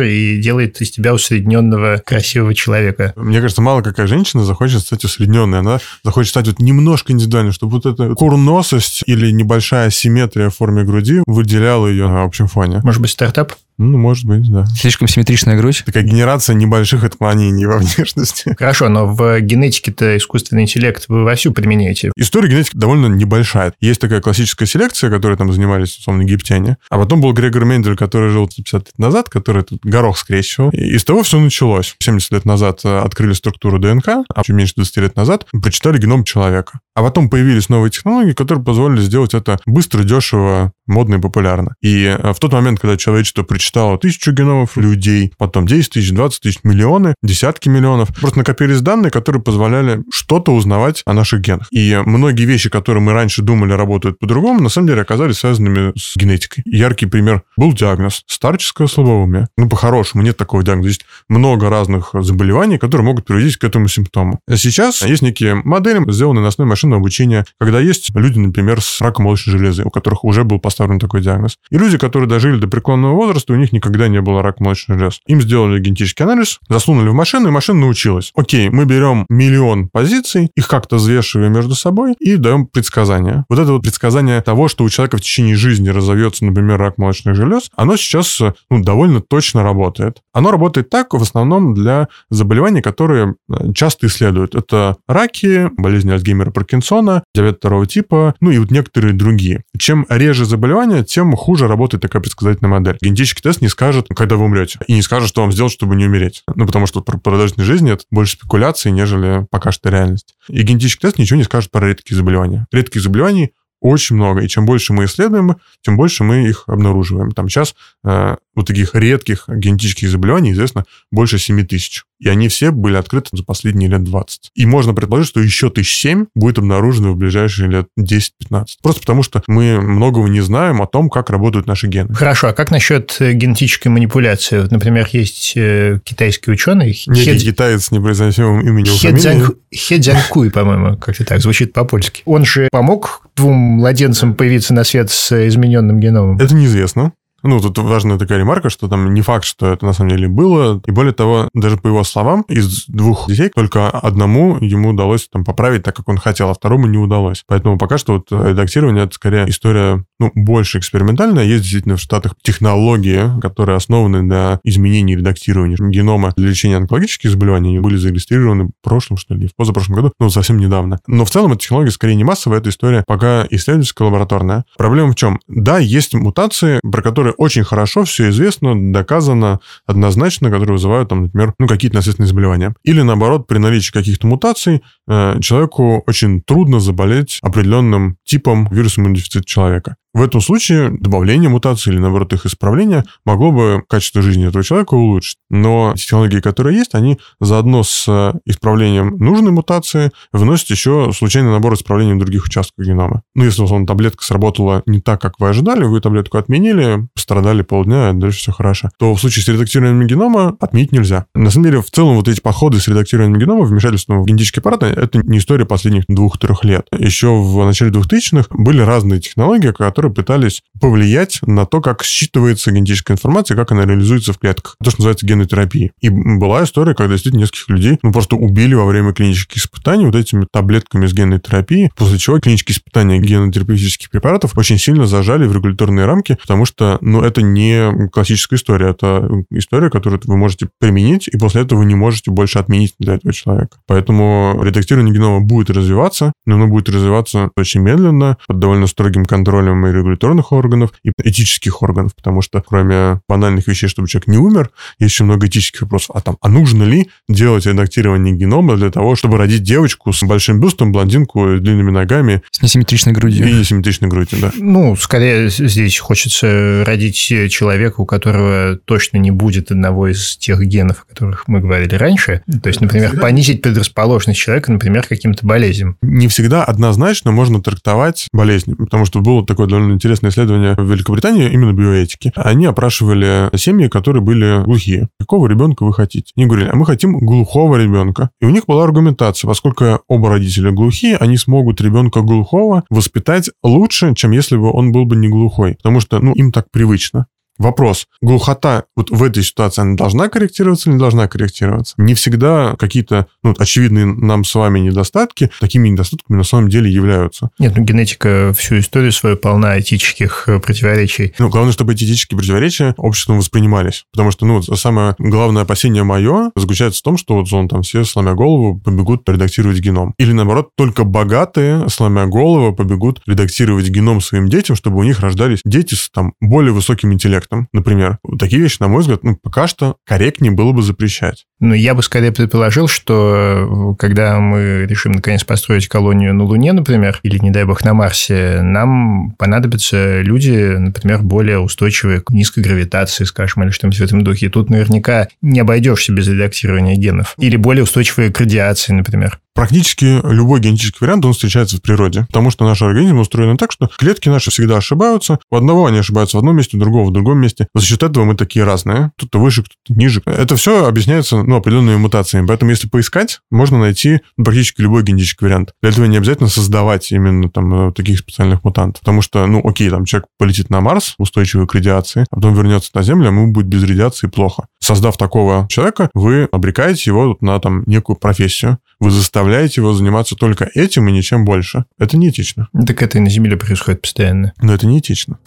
и 0.05 0.39
делает 0.39 0.79
из 0.81 0.91
тебя 0.91 1.13
усредненного 1.13 2.01
красивого 2.05 2.53
человека. 2.53 3.13
Мне 3.15 3.41
кажется, 3.41 3.61
мало 3.61 3.81
какая 3.81 4.07
женщина 4.07 4.43
захочет 4.43 4.81
стать 4.81 5.03
усредненной. 5.03 5.59
Она 5.59 5.79
захочет 6.03 6.29
стать 6.29 6.47
вот 6.47 6.59
немножко 6.59 7.00
индивидуальной, 7.09 7.51
чтобы 7.51 7.73
вот 7.73 7.85
эта 7.85 8.13
курносость 8.15 9.03
или 9.07 9.31
небольшая 9.31 9.89
симметрия 9.89 10.49
в 10.49 10.55
форме 10.55 10.83
груди 10.83 11.23
выделяла 11.25 11.87
ее 11.87 12.07
на 12.07 12.23
общем 12.23 12.47
фоне. 12.47 12.81
Может 12.83 13.01
быть, 13.01 13.11
стартап? 13.11 13.53
Ну, 13.81 13.97
может 13.97 14.25
быть, 14.25 14.47
да. 14.47 14.65
Слишком 14.75 15.07
симметричная 15.07 15.57
грудь. 15.57 15.81
Такая 15.83 16.03
генерация 16.03 16.53
небольших 16.53 17.03
отклонений 17.03 17.65
во 17.65 17.79
внешности. 17.79 18.55
Хорошо, 18.59 18.89
но 18.89 19.07
в 19.07 19.39
генетике-то 19.41 20.17
искусственный 20.17 20.63
интеллект 20.63 21.05
вы 21.07 21.23
вовсю 21.23 21.51
применяете. 21.51 22.11
История 22.15 22.47
генетики 22.47 22.77
довольно 22.77 23.07
небольшая. 23.07 23.73
Есть 23.79 23.99
такая 23.99 24.21
классическая 24.21 24.67
селекция, 24.67 25.09
которой 25.09 25.35
там 25.35 25.51
занимались, 25.51 25.97
условно, 25.97 26.21
египтяне. 26.21 26.77
А 26.91 26.99
потом 26.99 27.21
был 27.21 27.33
Грегор 27.33 27.65
Мендель, 27.65 27.95
который 27.95 28.29
жил 28.29 28.47
50 28.47 28.73
лет 28.73 28.99
назад, 28.99 29.29
который 29.29 29.63
тут 29.63 29.83
горох 29.83 30.19
скрещивал. 30.19 30.69
И 30.69 30.95
с 30.99 31.03
того 31.03 31.23
все 31.23 31.39
началось. 31.39 31.95
70 31.97 32.31
лет 32.33 32.45
назад 32.45 32.81
э, 32.83 32.99
открыли 32.99 33.33
структуру 33.33 33.79
ДНК, 33.79 34.09
а 34.29 34.43
чуть 34.43 34.55
меньше 34.55 34.73
20 34.75 34.97
лет 34.97 35.15
назад 35.15 35.47
прочитали 35.59 35.97
геном 35.97 36.23
человека. 36.23 36.81
А 36.93 37.01
потом 37.01 37.29
появились 37.29 37.69
новые 37.69 37.89
технологии, 37.89 38.33
которые 38.33 38.63
позволили 38.63 39.01
сделать 39.01 39.33
это 39.33 39.59
быстро, 39.65 40.03
дешево, 40.03 40.71
модно 40.85 41.15
и 41.15 41.19
популярно. 41.19 41.73
И 41.81 42.03
э, 42.03 42.33
в 42.33 42.37
тот 42.39 42.53
момент, 42.53 42.79
когда 42.79 42.95
человечество 42.95 43.43
прочитало 43.43 43.70
тысячу 43.71 44.31
геномов 44.31 44.77
людей, 44.77 45.33
потом 45.37 45.67
10 45.67 45.89
тысяч, 45.89 46.11
20 46.11 46.41
тысяч, 46.41 46.59
миллионы, 46.63 47.15
десятки 47.23 47.69
миллионов, 47.69 48.09
просто 48.19 48.39
накопились 48.39 48.81
данные, 48.81 49.11
которые 49.11 49.41
позволяли 49.41 50.03
что-то 50.11 50.53
узнавать 50.53 51.01
о 51.05 51.13
наших 51.13 51.41
генах. 51.41 51.67
И 51.71 51.99
многие 52.05 52.45
вещи, 52.45 52.69
которые 52.69 53.01
мы 53.01 53.13
раньше 53.13 53.41
думали 53.41 53.73
работают 53.73 54.19
по-другому, 54.19 54.61
на 54.61 54.69
самом 54.69 54.87
деле 54.87 55.01
оказались 55.01 55.37
связанными 55.37 55.93
с 55.97 56.15
генетикой. 56.17 56.63
Яркий 56.65 57.05
пример 57.05 57.43
был 57.57 57.73
диагноз 57.73 58.23
старческое 58.27 58.87
слабоумие. 58.87 59.47
Ну, 59.57 59.69
по-хорошему, 59.69 60.23
нет 60.23 60.37
такого 60.37 60.63
диагноза. 60.63 60.89
Есть 60.89 61.05
много 61.29 61.69
разных 61.69 62.11
заболеваний, 62.13 62.77
которые 62.77 63.05
могут 63.05 63.25
приводить 63.25 63.57
к 63.57 63.63
этому 63.63 63.87
симптому. 63.87 64.39
А 64.47 64.57
сейчас 64.57 65.01
есть 65.03 65.21
некие 65.21 65.55
модели, 65.55 66.01
сделанные 66.11 66.41
на 66.41 66.47
основе 66.47 66.69
машинного 66.69 66.99
обучения, 66.99 67.45
когда 67.59 67.79
есть 67.79 68.11
люди, 68.15 68.39
например, 68.39 68.81
с 68.81 69.01
раком 69.01 69.25
молочной 69.25 69.57
железы, 69.57 69.83
у 69.83 69.89
которых 69.89 70.23
уже 70.23 70.43
был 70.43 70.59
поставлен 70.59 70.99
такой 70.99 71.21
диагноз. 71.21 71.57
И 71.69 71.77
люди, 71.77 71.97
которые 71.97 72.27
дожили 72.27 72.57
до 72.57 72.67
преклонного 72.67 73.13
возраста, 73.13 73.50
у 73.51 73.55
них 73.55 73.71
никогда 73.71 74.07
не 74.07 74.21
было 74.21 74.41
рак 74.41 74.59
молочных 74.59 74.99
желез. 74.99 75.21
Им 75.27 75.41
сделали 75.41 75.79
генетический 75.79 76.25
анализ, 76.25 76.59
засунули 76.69 77.09
в 77.09 77.13
машину, 77.13 77.47
и 77.47 77.51
машина 77.51 77.81
научилась. 77.81 78.31
Окей, 78.35 78.69
мы 78.69 78.85
берем 78.85 79.25
миллион 79.29 79.89
позиций, 79.89 80.51
их 80.55 80.67
как-то 80.67 80.97
взвешиваем 80.97 81.53
между 81.53 81.75
собой 81.75 82.15
и 82.19 82.35
даем 82.35 82.67
предсказания. 82.67 83.45
Вот 83.49 83.59
это 83.59 83.73
вот 83.73 83.83
предсказание 83.83 84.41
того, 84.41 84.67
что 84.67 84.83
у 84.83 84.89
человека 84.89 85.17
в 85.17 85.21
течение 85.21 85.55
жизни 85.55 85.89
разовьется, 85.89 86.45
например, 86.45 86.79
рак 86.79 86.97
молочных 86.97 87.35
желез, 87.35 87.69
оно 87.75 87.95
сейчас 87.97 88.41
ну, 88.69 88.83
довольно 88.83 89.21
точно 89.21 89.63
работает. 89.63 90.21
Оно 90.33 90.51
работает 90.51 90.89
так 90.89 91.13
в 91.13 91.21
основном 91.21 91.73
для 91.73 92.07
заболеваний, 92.29 92.81
которые 92.81 93.35
э, 93.49 93.73
часто 93.73 94.07
исследуют. 94.07 94.55
Это 94.55 94.97
раки, 95.07 95.69
болезни 95.77 96.11
Альцгеймера, 96.11 96.51
Паркинсона, 96.51 97.23
диабет 97.33 97.57
второго 97.57 97.85
типа, 97.85 98.35
ну 98.39 98.51
и 98.51 98.57
вот 98.57 98.71
некоторые 98.71 99.13
другие. 99.13 99.63
Чем 99.77 100.05
реже 100.09 100.45
заболевания, 100.45 101.03
тем 101.03 101.35
хуже 101.35 101.67
работает 101.67 102.01
такая 102.01 102.21
предсказательная 102.21 102.71
модель. 102.71 102.97
Генетический 103.41 103.49
тест 103.49 103.61
не 103.61 103.69
скажет, 103.69 104.07
когда 104.15 104.35
вы 104.35 104.45
умрете, 104.45 104.79
и 104.87 104.93
не 104.93 105.01
скажет, 105.01 105.29
что 105.29 105.41
вам 105.41 105.51
сделать, 105.51 105.71
чтобы 105.71 105.95
не 105.95 106.05
умереть. 106.05 106.43
Ну, 106.55 106.65
потому 106.65 106.85
что 106.87 107.01
про 107.01 107.17
продолжительность 107.17 107.67
жизни 107.67 107.91
это 107.91 108.03
больше 108.11 108.33
спекуляции, 108.33 108.89
нежели 108.89 109.45
пока 109.49 109.71
что 109.71 109.89
реальность. 109.89 110.35
И 110.47 110.61
генетический 110.61 111.01
тест 111.01 111.17
ничего 111.17 111.37
не 111.37 111.43
скажет 111.43 111.71
про 111.71 111.87
редкие 111.87 112.17
заболевания. 112.17 112.67
Редких 112.71 113.01
заболеваний 113.01 113.53
очень 113.79 114.15
много. 114.15 114.41
И 114.41 114.47
чем 114.47 114.65
больше 114.65 114.93
мы 114.93 115.05
исследуем, 115.05 115.55
тем 115.81 115.97
больше 115.97 116.23
мы 116.23 116.47
их 116.47 116.65
обнаруживаем. 116.67 117.31
Там 117.31 117.49
сейчас 117.49 117.75
э, 118.03 118.35
вот 118.55 118.67
таких 118.67 118.95
редких 118.95 119.45
генетических 119.47 120.09
заболеваний 120.09 120.51
известно 120.51 120.85
больше 121.11 121.39
7 121.39 121.65
тысяч. 121.65 122.03
И 122.19 122.29
они 122.29 122.49
все 122.49 122.69
были 122.69 122.97
открыты 122.97 123.29
за 123.33 123.43
последние 123.43 123.89
лет 123.89 124.03
20. 124.03 124.51
И 124.53 124.65
можно 124.67 124.93
предположить, 124.93 125.29
что 125.29 125.39
еще 125.39 125.71
тысяч 125.71 125.99
семь 125.99 126.25
будет 126.35 126.59
обнаружено 126.59 127.13
в 127.13 127.17
ближайшие 127.17 127.67
лет 127.67 127.87
10-15. 127.99 128.65
Просто 128.83 129.01
потому, 129.01 129.23
что 129.23 129.41
мы 129.47 129.81
многого 129.81 130.27
не 130.27 130.41
знаем 130.41 130.83
о 130.83 130.87
том, 130.87 131.09
как 131.09 131.31
работают 131.31 131.65
наши 131.65 131.87
гены. 131.87 132.13
Хорошо, 132.13 132.49
а 132.49 132.53
как 132.53 132.69
насчет 132.69 133.15
э, 133.19 133.33
генетической 133.33 133.87
манипуляции? 133.87 134.67
Например, 134.69 135.07
есть 135.11 135.53
э, 135.55 135.99
китайский 136.03 136.51
ученый... 136.51 137.01
Некий 137.07 137.33
Хед... 137.33 137.41
китаец 137.41 137.85
с 137.85 137.91
непроизносимым 137.91 138.61
именем 138.61 138.93
Хедзянь... 138.97 139.43
Хедзянкуй, 139.73 140.51
по-моему, 140.51 140.97
как-то 140.97 141.25
так, 141.25 141.41
звучит 141.41 141.73
по-польски. 141.73 142.21
Он 142.25 142.45
же 142.45 142.67
помог 142.71 143.25
двум 143.35 143.55
младенцам 143.55 144.35
появиться 144.35 144.75
на 144.75 144.83
свет 144.83 145.09
с 145.09 145.47
измененным 145.47 145.99
геномом? 145.99 146.37
Это 146.37 146.53
неизвестно. 146.53 147.13
Ну, 147.43 147.59
тут 147.59 147.77
важная 147.79 148.17
такая 148.17 148.39
ремарка, 148.39 148.69
что 148.69 148.87
там 148.87 149.13
не 149.13 149.21
факт, 149.21 149.45
что 149.45 149.71
это 149.71 149.85
на 149.85 149.93
самом 149.93 150.11
деле 150.11 150.27
было. 150.27 150.81
И 150.85 150.91
более 150.91 151.13
того, 151.13 151.49
даже 151.53 151.77
по 151.77 151.87
его 151.87 152.03
словам, 152.03 152.43
из 152.47 152.85
двух 152.87 153.27
детей 153.27 153.49
только 153.53 153.89
одному 153.89 154.57
ему 154.59 154.89
удалось 154.89 155.27
там 155.27 155.43
поправить 155.43 155.83
так, 155.83 155.95
как 155.95 156.07
он 156.09 156.17
хотел, 156.17 156.49
а 156.49 156.53
второму 156.53 156.87
не 156.87 156.97
удалось. 156.97 157.43
Поэтому 157.47 157.77
пока 157.77 157.97
что 157.97 158.13
вот 158.13 158.31
редактирование— 158.31 159.03
это 159.05 159.13
скорее 159.15 159.49
история, 159.49 160.03
ну, 160.19 160.31
больше 160.35 160.79
экспериментальная. 160.79 161.43
Есть 161.43 161.63
действительно 161.63 161.97
в 161.97 162.01
Штатах 162.01 162.35
технологии, 162.41 163.39
которые 163.41 163.75
основаны 163.77 164.21
на 164.21 164.59
изменении 164.63 165.15
редактирования 165.15 165.77
генома 165.79 166.33
для 166.35 166.49
лечения 166.49 166.77
онкологических 166.77 167.29
заболеваний. 167.29 167.69
Они 167.69 167.79
были 167.79 167.95
зарегистрированы 167.95 168.65
в 168.65 168.71
прошлом, 168.83 169.17
что 169.17 169.33
ли, 169.33 169.47
в 169.47 169.55
позапрошлом 169.55 169.95
году, 169.95 170.13
ну, 170.19 170.29
совсем 170.29 170.57
недавно. 170.57 170.99
Но 171.07 171.25
в 171.25 171.31
целом 171.31 171.51
эта 171.51 171.61
технология 171.61 171.91
скорее 171.91 172.15
не 172.15 172.23
массовая, 172.23 172.59
эта 172.59 172.69
история 172.69 173.03
пока 173.05 173.45
исследовательская, 173.49 174.07
лабораторная. 174.07 174.65
Проблема 174.77 175.11
в 175.11 175.15
чем? 175.15 175.39
Да, 175.47 175.79
есть 175.79 176.13
мутации, 176.13 176.79
про 176.81 177.01
которые 177.01 177.30
которые 177.31 177.47
очень 177.47 177.63
хорошо 177.63 178.03
все 178.03 178.29
известно, 178.29 178.91
доказано 178.91 179.59
однозначно, 179.85 180.49
которые 180.49 180.73
вызывают, 180.73 181.09
там, 181.09 181.23
например, 181.23 181.53
ну, 181.59 181.67
какие-то 181.67 181.95
наследственные 181.95 182.27
заболевания. 182.27 182.73
Или, 182.83 183.01
наоборот, 183.01 183.47
при 183.47 183.57
наличии 183.57 183.91
каких-то 183.91 184.27
мутаций 184.27 184.81
э, 185.07 185.39
человеку 185.39 186.03
очень 186.07 186.41
трудно 186.41 186.79
заболеть 186.79 187.39
определенным 187.41 188.17
типом 188.23 188.67
вируса 188.71 189.01
иммунодефицита 189.01 189.45
человека. 189.45 189.95
В 190.13 190.21
этом 190.21 190.41
случае 190.41 190.91
добавление 190.91 191.49
мутаций 191.49 191.93
или, 191.93 191.99
наоборот, 191.99 192.33
их 192.33 192.45
исправление 192.45 193.05
могло 193.25 193.51
бы 193.51 193.83
качество 193.87 194.21
жизни 194.21 194.47
этого 194.47 194.63
человека 194.63 194.95
улучшить. 194.95 195.37
Но 195.49 195.93
технологии, 195.95 196.41
которые 196.41 196.77
есть, 196.77 196.95
они 196.95 197.17
заодно 197.39 197.83
с 197.83 198.33
исправлением 198.45 199.17
нужной 199.17 199.51
мутации 199.51 200.11
вносят 200.33 200.69
еще 200.69 201.11
случайный 201.13 201.51
набор 201.51 201.75
исправлений 201.75 202.19
других 202.19 202.45
участков 202.45 202.85
генома. 202.85 203.21
Ну, 203.35 203.45
если, 203.45 203.61
условно, 203.61 203.87
таблетка 203.87 204.23
сработала 204.23 204.83
не 204.85 204.99
так, 204.99 205.21
как 205.21 205.35
вы 205.39 205.47
ожидали, 205.47 205.85
вы 205.85 206.01
таблетку 206.01 206.37
отменили, 206.37 207.07
пострадали 207.15 207.61
полдня, 207.61 208.09
а 208.09 208.13
дальше 208.13 208.39
все 208.39 208.51
хорошо, 208.51 208.89
то 208.99 209.15
в 209.15 209.19
случае 209.21 209.43
с 209.43 209.47
редактированием 209.47 210.07
генома 210.07 210.57
отменить 210.59 210.91
нельзя. 210.91 211.25
На 211.33 211.51
самом 211.51 211.65
деле, 211.67 211.81
в 211.81 211.89
целом, 211.89 212.17
вот 212.17 212.27
эти 212.27 212.41
походы 212.41 212.79
с 212.79 212.87
редактированием 212.89 213.39
генома, 213.39 213.63
вмешательством 213.63 214.21
в 214.21 214.25
генетический 214.25 214.59
аппарат, 214.59 214.83
это 214.83 215.19
не 215.19 215.37
история 215.37 215.65
последних 215.65 216.03
двух-трех 216.09 216.65
лет. 216.65 216.85
Еще 216.97 217.27
в 217.29 217.63
начале 217.63 217.91
2000-х 217.91 218.47
были 218.51 218.81
разные 218.81 219.21
технологии, 219.21 219.71
которые 219.71 220.00
которые 220.01 220.15
пытались 220.15 220.63
повлиять 220.79 221.39
на 221.45 221.65
то, 221.65 221.79
как 221.79 222.01
считывается 222.01 222.71
генетическая 222.71 223.13
информация, 223.13 223.55
как 223.55 223.71
она 223.71 223.85
реализуется 223.85 224.33
в 224.33 224.39
клетках. 224.39 224.75
То, 224.83 224.89
что 224.89 225.01
называется 225.01 225.27
генотерапией. 225.27 225.91
И 226.01 226.09
была 226.09 226.63
история, 226.63 226.95
когда 226.95 227.13
действительно 227.13 227.41
нескольких 227.41 227.69
людей 227.69 227.99
ну, 228.01 228.11
просто 228.11 228.35
убили 228.35 228.73
во 228.73 228.85
время 228.85 229.13
клинических 229.13 229.57
испытаний 229.57 230.05
вот 230.05 230.15
этими 230.15 230.47
таблетками 230.51 231.05
с 231.05 231.13
генной 231.13 231.39
терапии, 231.39 231.91
после 231.95 232.17
чего 232.17 232.39
клинические 232.39 232.75
испытания 232.75 233.19
генотерапевтических 233.19 234.09
препаратов 234.09 234.57
очень 234.57 234.79
сильно 234.79 235.05
зажали 235.05 235.45
в 235.45 235.53
регуляторные 235.53 236.05
рамки, 236.07 236.37
потому 236.41 236.65
что, 236.65 236.97
ну, 237.01 237.21
это 237.21 237.43
не 237.43 238.09
классическая 238.09 238.55
история, 238.55 238.89
это 238.89 239.29
история, 239.51 239.91
которую 239.91 240.19
вы 240.25 240.37
можете 240.37 240.67
применить, 240.79 241.27
и 241.27 241.37
после 241.37 241.61
этого 241.61 241.79
вы 241.79 241.85
не 241.85 241.95
можете 241.95 242.31
больше 242.31 242.57
отменить 242.57 242.95
для 242.97 243.15
этого 243.15 243.33
человека. 243.33 243.77
Поэтому 243.85 244.59
редактирование 244.63 245.13
генома 245.13 245.41
будет 245.41 245.69
развиваться, 245.69 246.33
но 246.47 246.55
оно 246.55 246.67
будет 246.67 246.89
развиваться 246.89 247.51
очень 247.55 247.81
медленно, 247.81 248.37
под 248.47 248.59
довольно 248.59 248.87
строгим 248.87 249.25
контролем 249.25 249.85
и 249.85 249.90
регуляторных 249.91 250.51
органов, 250.51 250.91
и 251.03 251.11
этических 251.23 251.81
органов, 251.81 252.15
потому 252.15 252.41
что 252.41 252.61
кроме 252.61 253.21
банальных 253.27 253.67
вещей, 253.67 253.87
чтобы 253.87 254.07
человек 254.07 254.27
не 254.27 254.37
умер, 254.37 254.69
есть 254.99 255.13
еще 255.13 255.23
много 255.23 255.47
этических 255.47 255.81
вопросов. 255.81 256.15
А 256.15 256.21
там, 256.21 256.37
а 256.41 256.49
нужно 256.49 256.83
ли 256.83 257.09
делать 257.27 257.65
редактирование 257.65 258.35
генома 258.35 258.75
для 258.75 258.91
того, 258.91 259.15
чтобы 259.15 259.37
родить 259.37 259.63
девочку 259.63 260.13
с 260.13 260.23
большим 260.23 260.59
бюстом, 260.59 260.91
блондинку 260.91 261.57
с 261.57 261.59
длинными 261.59 261.91
ногами? 261.91 262.41
С 262.51 262.61
несимметричной 262.61 263.13
грудью. 263.13 263.47
И 263.47 263.53
несимметричной 263.53 264.09
грудью, 264.09 264.39
да. 264.41 264.51
Ну, 264.57 264.95
скорее 264.95 265.49
здесь 265.49 265.97
хочется 265.99 266.83
родить 266.85 267.15
человека, 267.15 268.01
у 268.01 268.05
которого 268.05 268.77
точно 268.85 269.17
не 269.17 269.31
будет 269.31 269.71
одного 269.71 270.07
из 270.07 270.37
тех 270.37 270.61
генов, 270.61 271.05
о 271.05 271.09
которых 271.09 271.47
мы 271.47 271.59
говорили 271.59 271.95
раньше. 271.95 272.43
То 272.61 272.67
есть, 272.67 272.81
например, 272.81 273.19
понизить 273.19 273.61
предрасположенность 273.61 274.39
человека, 274.39 274.71
например, 274.71 275.05
каким-то 275.07 275.45
болезням. 275.45 275.97
Не 276.01 276.27
всегда 276.27 276.63
однозначно 276.63 277.31
можно 277.31 277.61
трактовать 277.61 278.27
болезни, 278.31 278.73
потому 278.73 279.05
что 279.05 279.21
было 279.21 279.45
такое 279.45 279.67
довольно 279.81 279.95
интересное 279.95 280.29
исследование 280.31 280.75
в 280.75 280.89
Великобритании, 280.89 281.49
именно 281.51 281.73
биоэтики. 281.73 282.31
Они 282.35 282.65
опрашивали 282.65 283.49
семьи, 283.57 283.87
которые 283.87 284.21
были 284.21 284.63
глухие. 284.63 285.09
Какого 285.19 285.47
ребенка 285.47 285.83
вы 285.83 285.93
хотите? 285.93 286.31
Они 286.35 286.45
говорили, 286.45 286.69
а 286.69 286.75
мы 286.75 286.85
хотим 286.85 287.17
глухого 287.17 287.75
ребенка. 287.75 288.29
И 288.39 288.45
у 288.45 288.49
них 288.49 288.65
была 288.65 288.83
аргументация, 288.83 289.47
поскольку 289.47 290.01
оба 290.07 290.29
родителя 290.29 290.71
глухие, 290.71 291.17
они 291.17 291.37
смогут 291.37 291.81
ребенка 291.81 292.21
глухого 292.21 292.83
воспитать 292.89 293.49
лучше, 293.63 294.13
чем 294.15 294.31
если 294.31 294.55
бы 294.55 294.71
он 294.71 294.91
был 294.91 295.05
бы 295.05 295.15
не 295.15 295.27
глухой. 295.27 295.75
Потому 295.75 295.99
что, 295.99 296.19
ну, 296.19 296.33
им 296.33 296.51
так 296.51 296.69
привычно. 296.71 297.25
Вопрос. 297.61 298.07
Глухота 298.23 298.85
вот 298.95 299.11
в 299.11 299.21
этой 299.21 299.43
ситуации, 299.43 299.83
она 299.83 299.95
должна 299.95 300.29
корректироваться 300.29 300.89
или 300.89 300.95
не 300.95 300.99
должна 300.99 301.27
корректироваться? 301.27 301.93
Не 301.97 302.15
всегда 302.15 302.75
какие-то 302.77 303.27
ну, 303.43 303.53
очевидные 303.55 304.07
нам 304.07 304.43
с 304.43 304.55
вами 304.55 304.79
недостатки 304.79 305.51
такими 305.59 305.89
недостатками 305.89 306.37
на 306.37 306.43
самом 306.43 306.69
деле 306.69 306.91
являются. 306.91 307.51
Нет, 307.59 307.73
ну 307.77 307.83
генетика 307.83 308.51
всю 308.57 308.79
историю 308.79 309.11
свою 309.11 309.37
полна 309.37 309.79
этических 309.79 310.45
э, 310.47 310.59
противоречий. 310.59 311.35
Ну, 311.37 311.49
главное, 311.49 311.71
чтобы 311.71 311.93
эти 311.93 312.03
этические 312.03 312.39
противоречия 312.39 312.95
обществом 312.97 313.37
воспринимались. 313.37 314.05
Потому 314.11 314.31
что, 314.31 314.47
ну, 314.47 314.63
самое 314.63 315.13
главное 315.19 315.61
опасение 315.61 316.03
мое 316.03 316.49
заключается 316.55 317.01
в 317.01 317.03
том, 317.03 317.17
что 317.17 317.35
вот 317.35 317.53
он 317.53 317.67
там 317.67 317.83
все, 317.83 318.03
сломя 318.05 318.33
голову, 318.33 318.79
побегут 318.79 319.29
редактировать 319.29 319.79
геном. 319.79 320.15
Или, 320.17 320.31
наоборот, 320.31 320.69
только 320.75 321.03
богатые, 321.03 321.87
сломя 321.89 322.25
голову, 322.25 322.73
побегут 322.73 323.21
редактировать 323.27 323.87
геном 323.89 324.19
своим 324.19 324.47
детям, 324.47 324.75
чтобы 324.75 324.97
у 324.97 325.03
них 325.03 325.19
рождались 325.19 325.59
дети 325.63 325.93
с 325.93 326.09
там 326.09 326.33
более 326.41 326.73
высоким 326.73 327.13
интеллектом 327.13 327.50
объектом, 327.51 327.67
например. 327.73 328.19
Такие 328.39 328.61
вещи, 328.61 328.77
на 328.79 328.87
мой 328.87 329.01
взгляд, 329.01 329.23
ну, 329.23 329.37
пока 329.41 329.67
что 329.67 329.97
корректнее 330.05 330.51
было 330.51 330.71
бы 330.71 330.81
запрещать. 330.81 331.45
Ну, 331.61 331.75
я 331.75 331.93
бы 331.93 332.01
скорее 332.01 332.31
предположил, 332.31 332.87
что 332.87 333.93
э, 333.93 333.95
когда 333.99 334.39
мы 334.39 334.87
решим 334.87 335.11
наконец 335.11 335.43
построить 335.43 335.87
колонию 335.87 336.33
на 336.33 336.43
Луне, 336.43 336.73
например, 336.73 337.19
или, 337.21 337.37
не 337.37 337.51
дай 337.51 337.65
бог, 337.65 337.85
на 337.85 337.93
Марсе, 337.93 338.61
нам 338.63 339.31
понадобятся 339.37 340.21
люди, 340.21 340.75
например, 340.77 341.21
более 341.21 341.59
устойчивые 341.59 342.21
к 342.21 342.31
низкой 342.31 342.61
гравитации, 342.61 343.25
скажем, 343.25 343.63
или 343.63 343.69
что-нибудь 343.69 343.99
в 343.99 344.03
этом 344.03 344.23
духе. 344.23 344.47
И 344.47 344.49
тут 344.49 344.71
наверняка 344.71 345.27
не 345.43 345.59
обойдешься 345.59 346.11
без 346.11 346.27
редактирования 346.27 346.95
генов. 346.95 347.35
Или 347.37 347.57
более 347.57 347.83
устойчивые 347.83 348.33
к 348.33 348.39
радиации, 348.39 348.93
например. 348.93 349.39
Практически 349.53 350.05
любой 350.23 350.61
генетический 350.61 350.99
вариант, 351.01 351.25
он 351.25 351.33
встречается 351.33 351.77
в 351.77 351.81
природе, 351.81 352.25
потому 352.27 352.51
что 352.51 352.65
наш 352.65 352.81
организм 352.81 353.19
устроен 353.19 353.57
так, 353.57 353.71
что 353.73 353.89
клетки 353.97 354.29
наши 354.29 354.49
всегда 354.49 354.77
ошибаются. 354.77 355.39
У 355.51 355.57
одного 355.57 355.87
они 355.87 355.99
ошибаются 355.99 356.37
в 356.37 356.39
одном 356.39 356.55
месте, 356.55 356.77
у 356.77 356.79
другого 356.79 357.09
в 357.09 357.13
другом 357.13 357.39
месте. 357.39 357.67
За 357.75 357.85
счет 357.85 358.01
этого 358.01 358.23
мы 358.23 358.35
такие 358.35 358.63
разные. 358.63 359.11
Кто-то 359.17 359.39
выше, 359.39 359.63
кто-то 359.63 359.99
ниже. 359.99 360.21
Это 360.25 360.55
все 360.55 360.85
объясняется 360.87 361.43
ну, 361.51 361.57
определенными 361.57 361.97
мутациями. 361.97 362.47
Поэтому, 362.47 362.71
если 362.71 362.87
поискать, 362.87 363.41
можно 363.51 363.77
найти 363.79 364.21
ну, 364.37 364.45
практически 364.45 364.81
любой 364.81 365.03
генетический 365.03 365.45
вариант. 365.45 365.73
Для 365.81 365.91
этого 365.91 366.05
не 366.05 366.17
обязательно 366.17 366.49
создавать 366.49 367.11
именно 367.11 367.49
там 367.49 367.89
э, 367.89 367.93
таких 367.93 368.19
специальных 368.19 368.63
мутантов. 368.63 369.01
Потому 369.01 369.21
что, 369.21 369.45
ну, 369.47 369.61
окей, 369.63 369.89
там 369.89 370.05
человек 370.05 370.27
полетит 370.37 370.69
на 370.69 370.81
Марс, 370.81 371.15
устойчивый 371.17 371.67
к 371.67 371.73
радиации, 371.73 372.25
а 372.31 372.35
потом 372.35 372.55
вернется 372.55 372.91
на 372.93 373.03
Землю, 373.03 373.25
а 373.25 373.31
ему 373.31 373.51
будет 373.51 373.67
без 373.67 373.83
радиации 373.83 374.27
плохо. 374.27 374.67
Создав 374.79 375.17
такого 375.17 375.67
человека, 375.69 376.09
вы 376.13 376.47
обрекаете 376.51 377.09
его 377.09 377.37
на 377.41 377.59
там 377.59 377.83
некую 377.85 378.15
профессию. 378.15 378.79
Вы 378.99 379.11
заставляете 379.11 379.81
его 379.81 379.93
заниматься 379.93 380.35
только 380.35 380.69
этим 380.73 381.07
и 381.07 381.11
ничем 381.11 381.45
больше. 381.45 381.85
Это 381.99 382.17
неэтично. 382.17 382.69
Так 382.87 383.01
это 383.01 383.17
и 383.17 383.21
на 383.21 383.29
Земле 383.29 383.57
происходит 383.57 384.01
постоянно. 384.01 384.53
Но 384.61 384.73
это 384.73 384.87
неэтично. 384.87 385.37